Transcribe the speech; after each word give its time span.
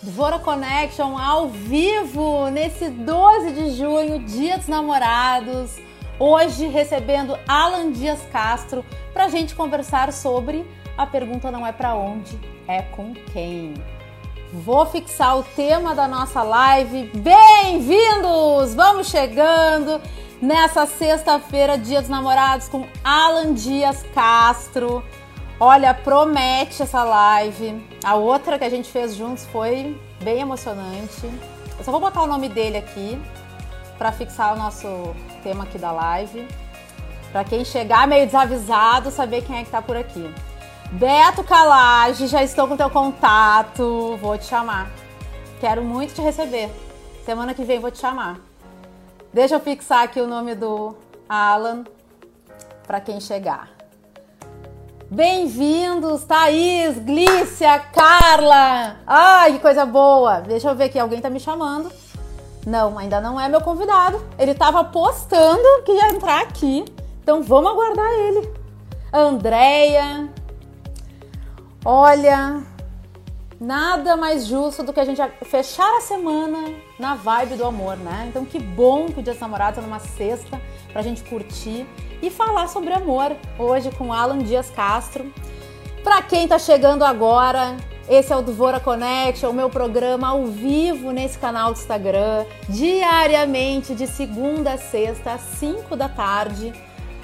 Dvora 0.00 0.38
Connection 0.38 1.18
ao 1.18 1.48
vivo 1.48 2.48
nesse 2.50 2.88
12 2.88 3.50
de 3.50 3.70
junho, 3.72 4.20
Dia 4.20 4.56
dos 4.56 4.68
Namorados. 4.68 5.76
Hoje 6.20 6.68
recebendo 6.68 7.36
Alan 7.48 7.90
Dias 7.90 8.20
Castro 8.30 8.84
para 9.12 9.24
a 9.24 9.28
gente 9.28 9.56
conversar 9.56 10.12
sobre 10.12 10.64
a 10.96 11.04
pergunta 11.04 11.50
não 11.50 11.66
é 11.66 11.72
para 11.72 11.96
onde, 11.96 12.38
é 12.68 12.82
com 12.82 13.12
quem. 13.32 13.74
Vou 14.52 14.86
fixar 14.86 15.36
o 15.36 15.42
tema 15.42 15.96
da 15.96 16.06
nossa 16.06 16.42
live. 16.42 17.10
Bem-vindos! 17.14 18.74
Vamos 18.76 19.08
chegando 19.08 20.00
nessa 20.40 20.86
sexta-feira, 20.86 21.76
Dia 21.76 22.00
dos 22.00 22.08
Namorados, 22.10 22.68
com 22.68 22.86
Alan 23.02 23.52
Dias 23.52 24.04
Castro. 24.14 25.04
Olha, 25.60 25.92
promete 25.92 26.82
essa 26.82 27.02
live. 27.02 27.84
A 28.04 28.14
outra 28.14 28.58
que 28.58 28.64
a 28.64 28.70
gente 28.70 28.88
fez 28.92 29.16
juntos 29.16 29.44
foi 29.46 30.00
bem 30.22 30.40
emocionante. 30.40 31.26
Eu 31.76 31.84
só 31.84 31.90
vou 31.90 32.00
botar 32.00 32.22
o 32.22 32.28
nome 32.28 32.48
dele 32.48 32.76
aqui 32.76 33.20
para 33.98 34.12
fixar 34.12 34.54
o 34.54 34.56
nosso 34.56 34.86
tema 35.42 35.64
aqui 35.64 35.76
da 35.76 35.90
live. 35.90 36.46
Para 37.32 37.42
quem 37.42 37.64
chegar 37.64 38.06
meio 38.06 38.24
desavisado, 38.24 39.10
saber 39.10 39.42
quem 39.42 39.58
é 39.58 39.64
que 39.64 39.70
tá 39.70 39.82
por 39.82 39.96
aqui. 39.96 40.32
Beto 40.92 41.42
Calage, 41.42 42.28
já 42.28 42.42
estou 42.42 42.68
com 42.68 42.76
teu 42.76 42.88
contato. 42.88 44.16
Vou 44.20 44.38
te 44.38 44.44
chamar. 44.44 44.88
Quero 45.60 45.82
muito 45.82 46.14
te 46.14 46.22
receber. 46.22 46.70
Semana 47.24 47.52
que 47.52 47.64
vem 47.64 47.80
vou 47.80 47.90
te 47.90 47.98
chamar. 47.98 48.38
Deixa 49.32 49.56
eu 49.56 49.60
fixar 49.60 50.04
aqui 50.04 50.20
o 50.20 50.28
nome 50.28 50.54
do 50.54 50.96
Alan 51.28 51.82
para 52.86 53.00
quem 53.00 53.20
chegar. 53.20 53.77
Bem-vindos, 55.10 56.22
Thaís, 56.24 56.98
Glícia, 56.98 57.78
Carla. 57.78 58.96
Ai, 59.06 59.54
que 59.54 59.58
coisa 59.58 59.86
boa. 59.86 60.42
Deixa 60.42 60.68
eu 60.68 60.74
ver 60.74 60.84
aqui, 60.84 60.98
alguém 60.98 61.18
tá 61.18 61.30
me 61.30 61.40
chamando. 61.40 61.90
Não, 62.66 62.98
ainda 62.98 63.18
não 63.18 63.40
é 63.40 63.48
meu 63.48 63.62
convidado. 63.62 64.22
Ele 64.38 64.54
tava 64.54 64.84
postando 64.84 65.82
que 65.86 65.92
ia 65.92 66.10
entrar 66.10 66.42
aqui. 66.42 66.84
Então 67.22 67.42
vamos 67.42 67.70
aguardar 67.70 68.12
ele. 68.12 68.52
Andréia. 69.10 70.28
Olha, 71.82 72.62
nada 73.58 74.14
mais 74.14 74.44
justo 74.44 74.82
do 74.82 74.92
que 74.92 75.00
a 75.00 75.06
gente 75.06 75.22
fechar 75.46 75.90
a 75.96 76.02
semana 76.02 76.74
na 76.98 77.14
vibe 77.14 77.56
do 77.56 77.64
amor, 77.64 77.96
né? 77.96 78.26
Então 78.28 78.44
que 78.44 78.58
bom 78.58 79.06
que 79.06 79.20
o 79.20 79.22
Dia 79.22 79.32
dos 79.32 79.40
Namorados 79.40 79.78
é 79.78 79.82
numa 79.82 80.00
sexta 80.00 80.60
pra 80.92 81.02
gente 81.02 81.22
curtir 81.24 81.86
e 82.22 82.30
falar 82.30 82.68
sobre 82.68 82.92
amor 82.92 83.36
hoje 83.58 83.90
com 83.92 84.12
Alan 84.12 84.38
Dias 84.38 84.70
Castro. 84.70 85.32
Para 86.02 86.22
quem 86.22 86.44
está 86.44 86.58
chegando 86.58 87.04
agora, 87.04 87.76
esse 88.08 88.32
é 88.32 88.36
o 88.36 88.42
Dvora 88.42 88.80
Connection, 88.80 89.50
o 89.50 89.54
meu 89.54 89.68
programa 89.68 90.28
ao 90.28 90.46
vivo 90.46 91.10
nesse 91.10 91.38
canal 91.38 91.72
do 91.72 91.78
Instagram, 91.78 92.46
diariamente 92.68 93.94
de 93.94 94.06
segunda 94.06 94.72
a 94.72 94.78
sexta 94.78 95.32
às 95.32 95.40
5 95.40 95.94
da 95.94 96.08
tarde, 96.08 96.72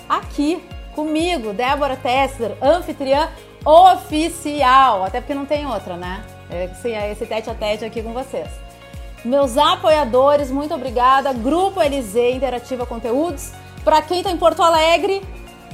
aqui 0.09 0.63
comigo, 0.95 1.53
Débora 1.53 1.97
Tessler, 1.97 2.57
anfitriã 2.63 3.31
oficial, 3.65 5.05
até 5.05 5.21
porque 5.21 5.35
não 5.35 5.47
tem 5.47 5.67
outra, 5.67 5.97
né? 5.97 6.23
É 6.51 7.11
esse 7.11 7.25
tete 7.25 7.49
a 7.49 7.55
tete 7.55 7.85
aqui 7.85 8.03
com 8.03 8.13
vocês. 8.13 8.49
Meus 9.25 9.57
apoiadores, 9.57 10.51
muito 10.51 10.75
obrigada. 10.75 11.33
Grupo 11.33 11.81
LZ 11.81 12.15
Interativa 12.35 12.85
Conteúdos, 12.85 13.53
para 13.83 14.03
quem 14.03 14.23
tá 14.23 14.31
em 14.31 14.37
Porto 14.37 14.63
Alegre, 14.63 15.23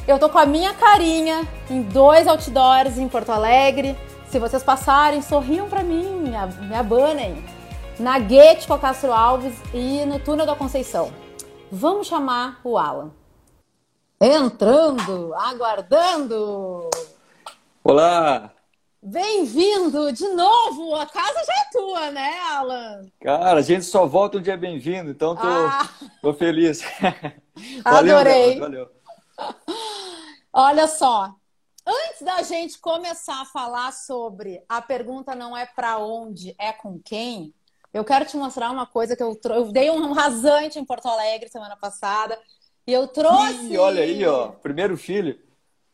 eu 0.07 0.19
tô 0.19 0.29
com 0.29 0.39
a 0.39 0.47
minha 0.47 0.73
carinha 0.75 1.47
em 1.69 1.83
dois 1.83 2.27
outdoors 2.27 2.97
em 2.97 3.09
Porto 3.09 3.31
Alegre. 3.31 3.97
Se 4.29 4.39
vocês 4.39 4.63
passarem, 4.63 5.21
sorriam 5.21 5.69
para 5.69 5.83
mim, 5.83 6.05
me, 6.23 6.75
abanem. 6.75 7.45
Na 7.99 8.19
Guete 8.19 8.67
com 8.67 8.79
Castro 8.79 9.13
Alves 9.13 9.55
e 9.75 10.05
no 10.07 10.19
Túnel 10.21 10.47
da 10.47 10.55
Conceição. 10.55 11.13
Vamos 11.71 12.07
chamar 12.07 12.61
o 12.65 12.79
Alan. 12.79 13.11
Entrando, 14.21 15.35
aguardando. 15.35 16.89
Olá! 17.83 18.51
Bem-vindo 19.03 20.13
de 20.13 20.29
novo! 20.29 20.95
A 20.95 21.07
casa 21.07 21.43
já 21.47 21.55
é 21.55 21.71
tua, 21.73 22.11
né, 22.11 22.39
Alan? 22.51 23.03
Cara, 23.19 23.59
a 23.59 23.63
gente 23.63 23.87
só 23.87 24.07
volta 24.07 24.37
um 24.37 24.43
dia 24.43 24.59
bem-vindo, 24.59 25.11
então 25.11 25.35
tô, 25.35 25.47
ah. 25.47 25.89
tô 26.21 26.35
feliz. 26.35 26.83
valeu, 27.83 28.19
Adorei! 28.19 28.59
Valeu. 28.59 28.91
Olha 30.53 30.87
só, 30.87 31.35
antes 31.87 32.21
da 32.21 32.43
gente 32.43 32.79
começar 32.79 33.41
a 33.41 33.47
falar 33.47 33.91
sobre 33.93 34.63
a 34.69 34.83
pergunta 34.83 35.35
não 35.35 35.57
é 35.57 35.65
para 35.65 35.99
onde, 35.99 36.55
é 36.59 36.71
com 36.71 37.01
quem, 37.03 37.55
eu 37.95 38.05
quero 38.05 38.27
te 38.27 38.37
mostrar 38.37 38.71
uma 38.71 38.87
coisa 38.87 39.17
que 39.17 39.23
eu, 39.23 39.39
eu 39.45 39.73
dei 39.73 39.91
um 39.91 40.13
rasante 40.13 40.79
em 40.79 40.85
Porto 40.85 41.09
Alegre 41.09 41.49
semana 41.49 41.77
passada 41.77 42.39
e 42.87 42.93
eu 42.93 43.09
trouxe. 43.09 43.73
Ih, 43.73 43.79
olha 43.79 44.03
aí, 44.03 44.27
ó, 44.27 44.49
primeiro 44.49 44.97
filho. 44.99 45.41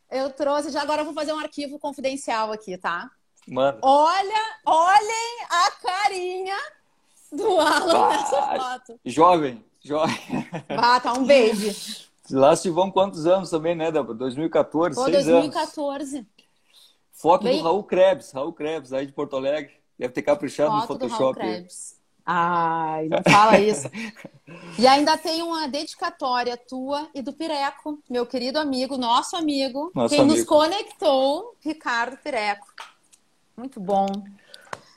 Eu 0.09 0.31
trouxe, 0.31 0.71
já 0.71 0.81
agora 0.81 1.01
eu 1.01 1.05
vou 1.05 1.13
fazer 1.13 1.33
um 1.33 1.39
arquivo 1.39 1.77
confidencial 1.77 2.51
aqui, 2.51 2.77
tá? 2.77 3.09
Mano. 3.47 3.79
Olha, 3.81 4.57
olhem 4.65 5.37
a 5.49 5.71
carinha 5.71 6.57
do 7.31 7.59
Alan 7.59 8.09
nessa 8.09 8.57
foto. 8.57 8.99
Jovem, 9.05 9.63
jovem. 9.83 10.15
Ah, 10.69 10.99
tá 10.99 11.13
um 11.13 11.25
baby. 11.25 11.75
Lá 12.31 12.55
se 12.55 12.69
vão 12.69 12.91
quantos 12.91 13.25
anos 13.25 13.49
também, 13.49 13.75
né, 13.75 13.91
Débora? 13.91 14.17
2014, 14.17 14.95
Pô, 14.95 15.05
seis 15.05 15.25
2014. 15.25 16.17
Anos. 16.17 16.27
Foto 17.11 17.43
Bem... 17.43 17.57
do 17.57 17.63
Raul 17.63 17.83
Krebs, 17.83 18.31
Raul 18.31 18.53
Krebs, 18.53 18.93
aí 18.93 19.05
de 19.05 19.13
Porto 19.13 19.35
Alegre. 19.35 19.73
Deve 19.97 20.13
ter 20.13 20.21
caprichado 20.21 20.69
Foto 20.69 20.81
no 20.81 20.87
Photoshop. 20.87 21.17
Do 21.17 21.23
Raul 21.23 21.53
Krebs. 21.55 21.96
Ai, 22.29 23.07
não 23.07 23.23
fala 23.23 23.57
isso. 23.57 23.89
e 24.77 24.85
ainda 24.85 25.17
tem 25.17 25.41
uma 25.41 25.65
dedicatória 25.69 26.57
tua 26.57 27.07
e 27.15 27.21
do 27.21 27.31
Pireco, 27.31 27.99
meu 28.09 28.25
querido 28.25 28.59
amigo, 28.59 28.97
nosso 28.97 29.37
amigo, 29.37 29.89
nosso 29.95 30.13
quem 30.13 30.23
amigo. 30.23 30.35
nos 30.35 30.45
conectou, 30.45 31.55
Ricardo 31.61 32.17
Pireco. 32.17 32.67
Muito 33.55 33.79
bom. 33.79 34.07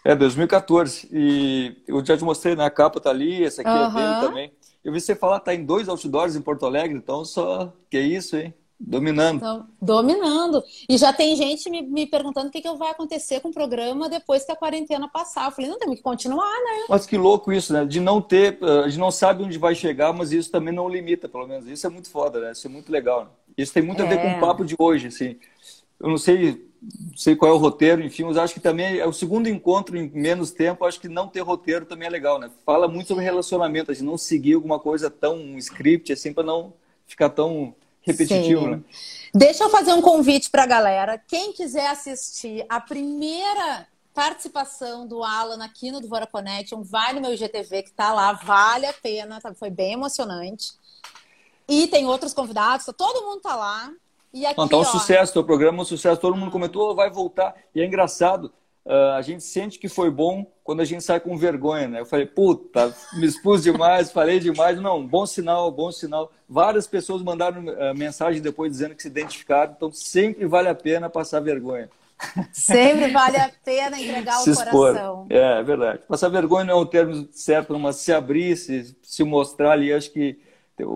É, 0.05 0.17
2014. 0.17 1.09
E 1.13 1.77
eu 1.87 2.05
já 2.05 2.19
te 2.19 2.25
mostrei, 2.25 2.57
né? 2.57 2.65
A 2.65 2.71
capa 2.71 2.99
tá 3.01 3.11
ali, 3.11 3.45
essa 3.45 3.63
aqui 3.63 3.71
uhum. 3.71 3.87
é 3.87 3.91
dele 3.91 4.27
também. 4.27 4.53
Eu 4.83 4.93
vi 4.93 5.01
você 5.01 5.15
falar, 5.15 5.39
tá 5.39 5.55
em 5.55 5.65
dois 5.65 5.89
outdoors 5.89 6.35
em 6.35 6.43
Porto 6.43 6.67
Alegre, 6.67 6.99
então 6.99 7.25
só. 7.25 7.73
Que 7.89 8.01
isso, 8.01 8.37
hein? 8.37 8.53
Dominando. 8.83 9.37
Então, 9.37 9.67
dominando. 9.81 10.65
E 10.89 10.97
já 10.97 11.13
tem 11.13 11.37
gente 11.37 11.69
me, 11.69 11.83
me 11.83 12.07
perguntando 12.07 12.49
o 12.49 12.51
que, 12.51 12.63
que 12.63 12.75
vai 12.77 12.91
acontecer 12.91 13.39
com 13.41 13.49
o 13.49 13.53
programa 13.53 14.09
depois 14.09 14.43
que 14.43 14.51
a 14.51 14.57
quarentena 14.57 15.07
passar. 15.07 15.45
Eu 15.45 15.51
falei, 15.51 15.71
não, 15.71 15.79
temos 15.79 15.97
que 15.97 16.03
continuar, 16.03 16.51
né? 16.51 16.87
Mas 16.89 17.05
que 17.05 17.19
louco 17.19 17.53
isso, 17.53 17.75
né? 17.75 17.85
De 17.85 18.01
não 18.01 18.23
ter, 18.23 18.59
a 18.65 18.89
gente 18.89 18.99
não 18.99 19.11
sabe 19.11 19.45
onde 19.45 19.59
vai 19.59 19.75
chegar, 19.75 20.15
mas 20.15 20.33
isso 20.33 20.51
também 20.51 20.73
não 20.73 20.89
limita, 20.89 21.29
pelo 21.29 21.47
menos. 21.47 21.67
Isso 21.67 21.87
é 21.87 21.91
muito 21.91 22.09
foda, 22.09 22.41
né? 22.41 22.53
Isso 22.53 22.67
é 22.67 22.71
muito 22.71 22.91
legal. 22.91 23.25
Né? 23.25 23.31
Isso 23.59 23.75
tem 23.75 23.83
muito 23.83 24.03
é. 24.03 24.07
a 24.07 24.09
ver 24.09 24.17
com 24.17 24.29
o 24.29 24.31
é. 24.31 24.41
papo 24.41 24.65
de 24.65 24.75
hoje, 24.79 25.09
assim. 25.09 25.37
Eu 26.01 26.09
não 26.09 26.17
sei, 26.17 26.67
sei 27.15 27.37
qual 27.37 27.53
é 27.53 27.55
o 27.55 27.59
roteiro, 27.59 28.03
enfim, 28.03 28.25
mas 28.25 28.39
acho 28.39 28.55
que 28.55 28.61
também 28.61 28.99
é 28.99 29.07
o 29.07 29.13
segundo 29.13 29.47
encontro 29.47 29.95
em 29.99 30.09
menos 30.09 30.53
tempo. 30.53 30.87
Acho 30.87 30.99
que 30.99 31.09
não 31.09 31.29
ter 31.29 31.41
roteiro 31.41 31.85
também 31.85 32.09
é 32.09 32.11
legal, 32.11 32.39
né? 32.39 32.51
Fala 32.65 32.89
muito 32.89 33.09
sobre 33.09 33.25
relacionamento, 33.25 33.91
a 33.91 33.95
gente 33.95 34.05
não 34.05 34.17
seguir 34.17 34.55
alguma 34.55 34.79
coisa 34.79 35.11
tão 35.11 35.37
um 35.37 35.59
script, 35.59 36.11
assim, 36.15 36.33
para 36.33 36.45
não 36.45 36.73
ficar 37.07 37.29
tão 37.29 37.75
repetitivo, 38.03 38.63
Sim. 38.63 38.71
né? 38.71 38.83
Deixa 39.35 39.65
eu 39.65 39.71
fazer 39.71 39.93
um 39.93 40.03
convite 40.03 40.51
para 40.51 40.65
a 40.65 40.67
galera. 40.67 41.19
Quem 41.19 41.53
quiser 41.53 41.87
assistir 41.87 42.65
a 42.69 42.81
primeira 42.81 43.87
participação 44.13 45.07
do 45.07 45.23
Alan 45.23 45.65
aqui 45.65 45.91
no 45.91 46.01
Dvora 46.01 46.27
Connection, 46.27 46.83
vai 46.83 47.13
no 47.13 47.21
meu 47.21 47.33
IGTV 47.33 47.85
que 47.85 47.93
tá 47.93 48.13
lá, 48.13 48.33
vale 48.33 48.87
a 48.87 48.93
pena, 48.93 49.41
tá? 49.41 49.55
foi 49.55 49.71
bem 49.71 49.93
emocionante. 49.93 50.73
E 51.69 51.87
tem 51.87 52.07
outros 52.07 52.35
convidados, 52.35 52.87
todo 52.97 53.25
mundo 53.25 53.41
tá 53.41 53.55
lá. 53.55 53.91
E 54.33 54.45
aqui, 54.45 54.59
Não, 54.59 54.69
tá 54.69 54.77
um 54.77 54.81
ó... 54.81 54.85
sucesso, 54.85 55.33
teu 55.33 55.45
programa 55.45 55.79
é 55.79 55.83
um 55.83 55.85
sucesso, 55.85 56.21
todo 56.21 56.37
mundo 56.37 56.51
comentou, 56.51 56.95
vai 56.95 57.11
voltar. 57.11 57.55
E 57.75 57.81
é 57.81 57.87
engraçado, 57.87 58.53
uh, 58.85 59.13
a 59.17 59.23
gente 59.23 59.45
sente 59.45 59.79
que 59.79 59.89
foi 59.89 60.11
bom 60.11 60.45
quando 60.71 60.83
a 60.83 60.85
gente 60.85 61.03
sai 61.03 61.19
com 61.19 61.37
vergonha, 61.37 61.89
né? 61.89 61.99
Eu 61.99 62.07
falei, 62.07 62.27
puta, 62.27 62.95
me 63.15 63.27
expus 63.27 63.61
demais, 63.61 64.13
falei 64.13 64.39
demais. 64.39 64.81
Não, 64.81 65.05
bom 65.05 65.27
sinal, 65.27 65.69
bom 65.73 65.91
sinal. 65.91 66.31
Várias 66.49 66.87
pessoas 66.87 67.23
mandaram 67.23 67.65
uh, 67.65 67.93
mensagem 67.93 68.41
depois 68.41 68.71
dizendo 68.71 68.95
que 68.95 69.03
se 69.03 69.09
identificaram, 69.09 69.73
então 69.77 69.91
sempre 69.91 70.47
vale 70.47 70.69
a 70.69 70.75
pena 70.75 71.11
passar 71.11 71.41
vergonha. 71.41 71.91
Sempre 72.53 73.11
vale 73.11 73.37
a 73.37 73.51
pena 73.65 73.99
entregar 73.99 74.35
se 74.35 74.51
o 74.51 74.53
expor. 74.53 74.93
coração. 74.93 75.27
É, 75.29 75.59
é 75.59 75.63
verdade. 75.65 76.03
Passar 76.07 76.29
vergonha 76.29 76.67
não 76.67 76.75
é 76.75 76.81
o 76.81 76.87
termo 76.87 77.27
certo, 77.33 77.77
mas 77.77 77.97
se 77.97 78.13
abrir, 78.13 78.57
se, 78.57 78.97
se 79.03 79.25
mostrar 79.25 79.73
ali, 79.73 79.93
acho 79.93 80.13
que 80.13 80.39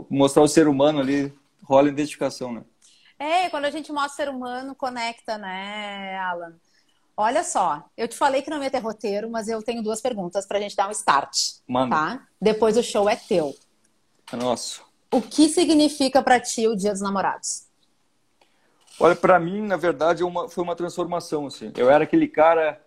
mostrar 0.09 0.45
o 0.45 0.49
ser 0.49 0.69
humano 0.69 1.01
ali 1.01 1.35
rola 1.65 1.89
identificação, 1.89 2.53
né? 2.53 2.63
É, 3.19 3.51
quando 3.51 3.65
a 3.65 3.71
gente 3.71 3.91
mostra 3.91 4.13
o 4.13 4.15
ser 4.15 4.29
humano, 4.29 4.73
conecta, 4.77 5.37
né, 5.37 6.17
Alan? 6.19 6.55
Olha 7.17 7.45
só, 7.45 7.85
eu 7.97 8.09
te 8.09 8.17
falei 8.17 8.43
que 8.43 8.51
não 8.51 8.63
ia 8.63 8.71
ter 8.71 8.81
roteiro, 8.81 9.31
mas 9.31 9.49
eu 9.49 9.63
tenho 9.63 9.83
duas 9.83 10.01
perguntas 10.01 10.47
pra 10.47 10.59
gente 10.59 10.75
dar 10.75 10.89
um 10.89 10.93
start. 10.93 11.37
Manda. 11.69 11.95
Tá? 11.95 12.27
Depois 12.41 12.77
o 12.77 12.83
show 12.83 13.09
é 13.09 13.15
teu. 13.15 13.55
É 14.33 14.37
nosso. 14.37 14.85
O 15.13 15.23
que 15.23 15.49
significa 15.49 16.23
para 16.23 16.41
ti 16.41 16.67
o 16.67 16.75
Dia 16.75 16.91
dos 16.91 17.01
Namorados? 17.01 17.67
Olha, 18.99 19.15
para 19.15 19.39
mim, 19.39 19.61
na 19.61 19.77
verdade, 19.77 20.23
é 20.23 20.27
uma, 20.27 20.49
foi 20.49 20.65
uma 20.65 20.75
transformação. 20.75 21.47
Assim. 21.47 21.73
Eu 21.77 21.89
era 21.89 22.03
aquele 22.03 22.27
cara 22.27 22.81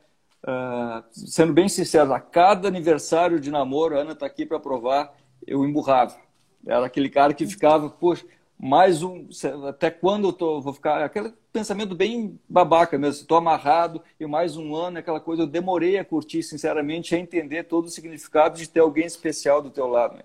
uh, 0.44 1.04
sendo 1.12 1.54
bem 1.54 1.70
sincero, 1.70 2.14
a 2.14 2.20
cada 2.20 2.68
aniversário 2.68 3.40
de 3.40 3.52
namoro, 3.52 3.98
a 3.98 4.02
Ana 4.02 4.12
está 4.12 4.26
aqui 4.26 4.46
para 4.46 4.60
provar, 4.60 5.14
eu 5.46 5.66
emburrava. 5.66 6.18
Era 6.66 6.86
aquele 6.86 7.10
cara 7.10 7.34
que 7.34 7.48
ficava, 7.48 7.90
poxa, 7.90 8.26
mais 8.60 9.04
um, 9.04 9.28
até 9.68 9.92
quando 9.92 10.30
eu 10.30 10.34
tô, 10.34 10.60
vou 10.60 10.74
ficar, 10.74 11.04
aquele 11.04 11.32
pensamento 11.54 11.94
bem 11.94 12.40
babaca 12.50 12.98
mesmo, 12.98 13.22
estou 13.22 13.38
amarrado 13.38 14.02
e 14.20 14.26
mais 14.26 14.58
um 14.58 14.76
ano, 14.76 14.98
aquela 14.98 15.20
coisa, 15.20 15.44
eu 15.44 15.48
demorei 15.48 15.98
a 15.98 16.06
curtir, 16.06 16.42
sinceramente, 16.42 17.14
a 17.14 17.20
entender 17.20 17.64
todo 17.64 17.86
o 17.86 17.90
significado 17.90 18.58
de 18.58 18.68
ter 18.68 18.80
alguém 18.80 19.06
especial 19.06 19.62
do 19.62 19.70
teu 19.70 19.88
lado. 19.88 20.16
Né? 20.16 20.24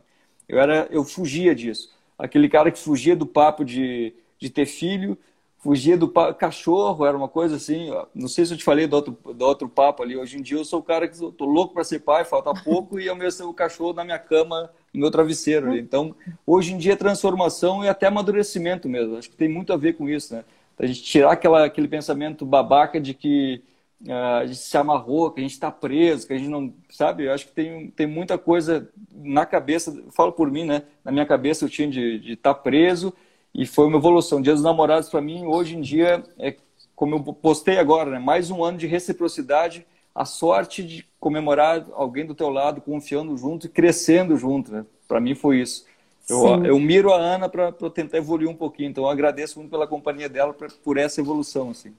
Eu 0.48 0.58
era, 0.58 0.88
eu 0.90 1.04
fugia 1.04 1.54
disso, 1.54 1.94
aquele 2.18 2.48
cara 2.48 2.70
que 2.70 2.78
fugia 2.78 3.14
do 3.14 3.26
papo 3.26 3.64
de, 3.64 4.14
de 4.38 4.48
ter 4.48 4.64
filho, 4.64 5.18
fugia 5.58 5.96
do 5.96 6.08
papo, 6.08 6.38
cachorro, 6.38 7.04
era 7.04 7.16
uma 7.16 7.28
coisa 7.28 7.56
assim, 7.56 7.90
ó, 7.90 8.06
não 8.14 8.28
sei 8.28 8.46
se 8.46 8.54
eu 8.54 8.58
te 8.58 8.64
falei 8.64 8.86
do 8.86 8.96
outro, 8.96 9.18
do 9.34 9.44
outro 9.44 9.68
papo 9.68 10.02
ali, 10.02 10.16
hoje 10.16 10.38
em 10.38 10.42
dia 10.42 10.56
eu 10.56 10.64
sou 10.64 10.80
o 10.80 10.82
cara 10.82 11.06
que 11.06 11.14
estou 11.14 11.46
louco 11.46 11.74
para 11.74 11.84
ser 11.84 12.00
pai, 12.00 12.24
falta 12.24 12.52
pouco 12.64 12.98
e 13.00 13.06
eu 13.06 13.14
mesmo 13.14 13.48
o 13.50 13.54
cachorro 13.54 13.92
na 13.92 14.04
minha 14.04 14.18
cama 14.18 14.70
no 14.92 15.00
meu 15.00 15.10
travesseiro. 15.10 15.70
Ali. 15.70 15.80
Então, 15.80 16.14
hoje 16.46 16.72
em 16.72 16.78
dia, 16.78 16.96
transformação 16.96 17.84
e 17.84 17.88
até 17.88 18.06
amadurecimento 18.06 18.88
mesmo. 18.88 19.16
Acho 19.16 19.30
que 19.30 19.36
tem 19.36 19.48
muito 19.48 19.72
a 19.72 19.76
ver 19.76 19.94
com 19.94 20.08
isso, 20.08 20.34
né? 20.34 20.44
A 20.78 20.86
gente 20.86 21.02
tirar 21.02 21.32
aquela, 21.32 21.64
aquele 21.64 21.86
pensamento 21.86 22.44
babaca 22.44 23.00
de 23.00 23.14
que 23.14 23.62
uh, 24.06 24.40
a 24.40 24.46
gente 24.46 24.58
se 24.58 24.76
amarrou, 24.76 25.30
que 25.30 25.40
a 25.40 25.42
gente 25.42 25.52
está 25.52 25.70
preso, 25.70 26.26
que 26.26 26.32
a 26.32 26.38
gente 26.38 26.48
não. 26.48 26.72
Sabe? 26.90 27.26
Eu 27.26 27.32
acho 27.32 27.46
que 27.46 27.52
tem, 27.52 27.90
tem 27.90 28.06
muita 28.06 28.36
coisa 28.36 28.88
na 29.14 29.46
cabeça, 29.46 30.04
falo 30.10 30.32
por 30.32 30.50
mim, 30.50 30.64
né? 30.64 30.82
Na 31.04 31.12
minha 31.12 31.26
cabeça 31.26 31.64
eu 31.64 31.68
tinha 31.68 31.88
de 31.88 32.32
estar 32.32 32.54
tá 32.54 32.60
preso 32.60 33.12
e 33.54 33.66
foi 33.66 33.86
uma 33.86 33.98
evolução. 33.98 34.40
Dia 34.42 34.54
dos 34.54 34.62
namorados, 34.62 35.08
para 35.08 35.20
mim, 35.20 35.44
hoje 35.44 35.76
em 35.76 35.80
dia, 35.80 36.24
é 36.38 36.56
como 36.94 37.16
eu 37.16 37.22
postei 37.32 37.78
agora, 37.78 38.10
né? 38.10 38.18
mais 38.18 38.50
um 38.50 38.62
ano 38.62 38.78
de 38.78 38.86
reciprocidade 38.86 39.84
a 40.14 40.24
sorte 40.24 40.82
de 40.82 41.06
comemorar 41.18 41.86
alguém 41.92 42.26
do 42.26 42.34
teu 42.34 42.50
lado, 42.50 42.80
confiando 42.80 43.36
junto 43.36 43.66
e 43.66 43.68
crescendo 43.68 44.36
junto. 44.36 44.72
Né? 44.72 44.84
Para 45.08 45.20
mim 45.20 45.34
foi 45.34 45.60
isso. 45.60 45.84
Eu, 46.28 46.64
eu 46.64 46.78
miro 46.78 47.12
a 47.12 47.16
Ana 47.16 47.48
para 47.48 47.72
tentar 47.90 48.18
evoluir 48.18 48.48
um 48.48 48.54
pouquinho. 48.54 48.90
Então 48.90 49.04
eu 49.04 49.10
agradeço 49.10 49.58
muito 49.58 49.70
pela 49.70 49.86
companhia 49.86 50.28
dela 50.28 50.52
pra, 50.52 50.68
por 50.82 50.96
essa 50.96 51.20
evolução. 51.20 51.70
Assim. 51.70 51.94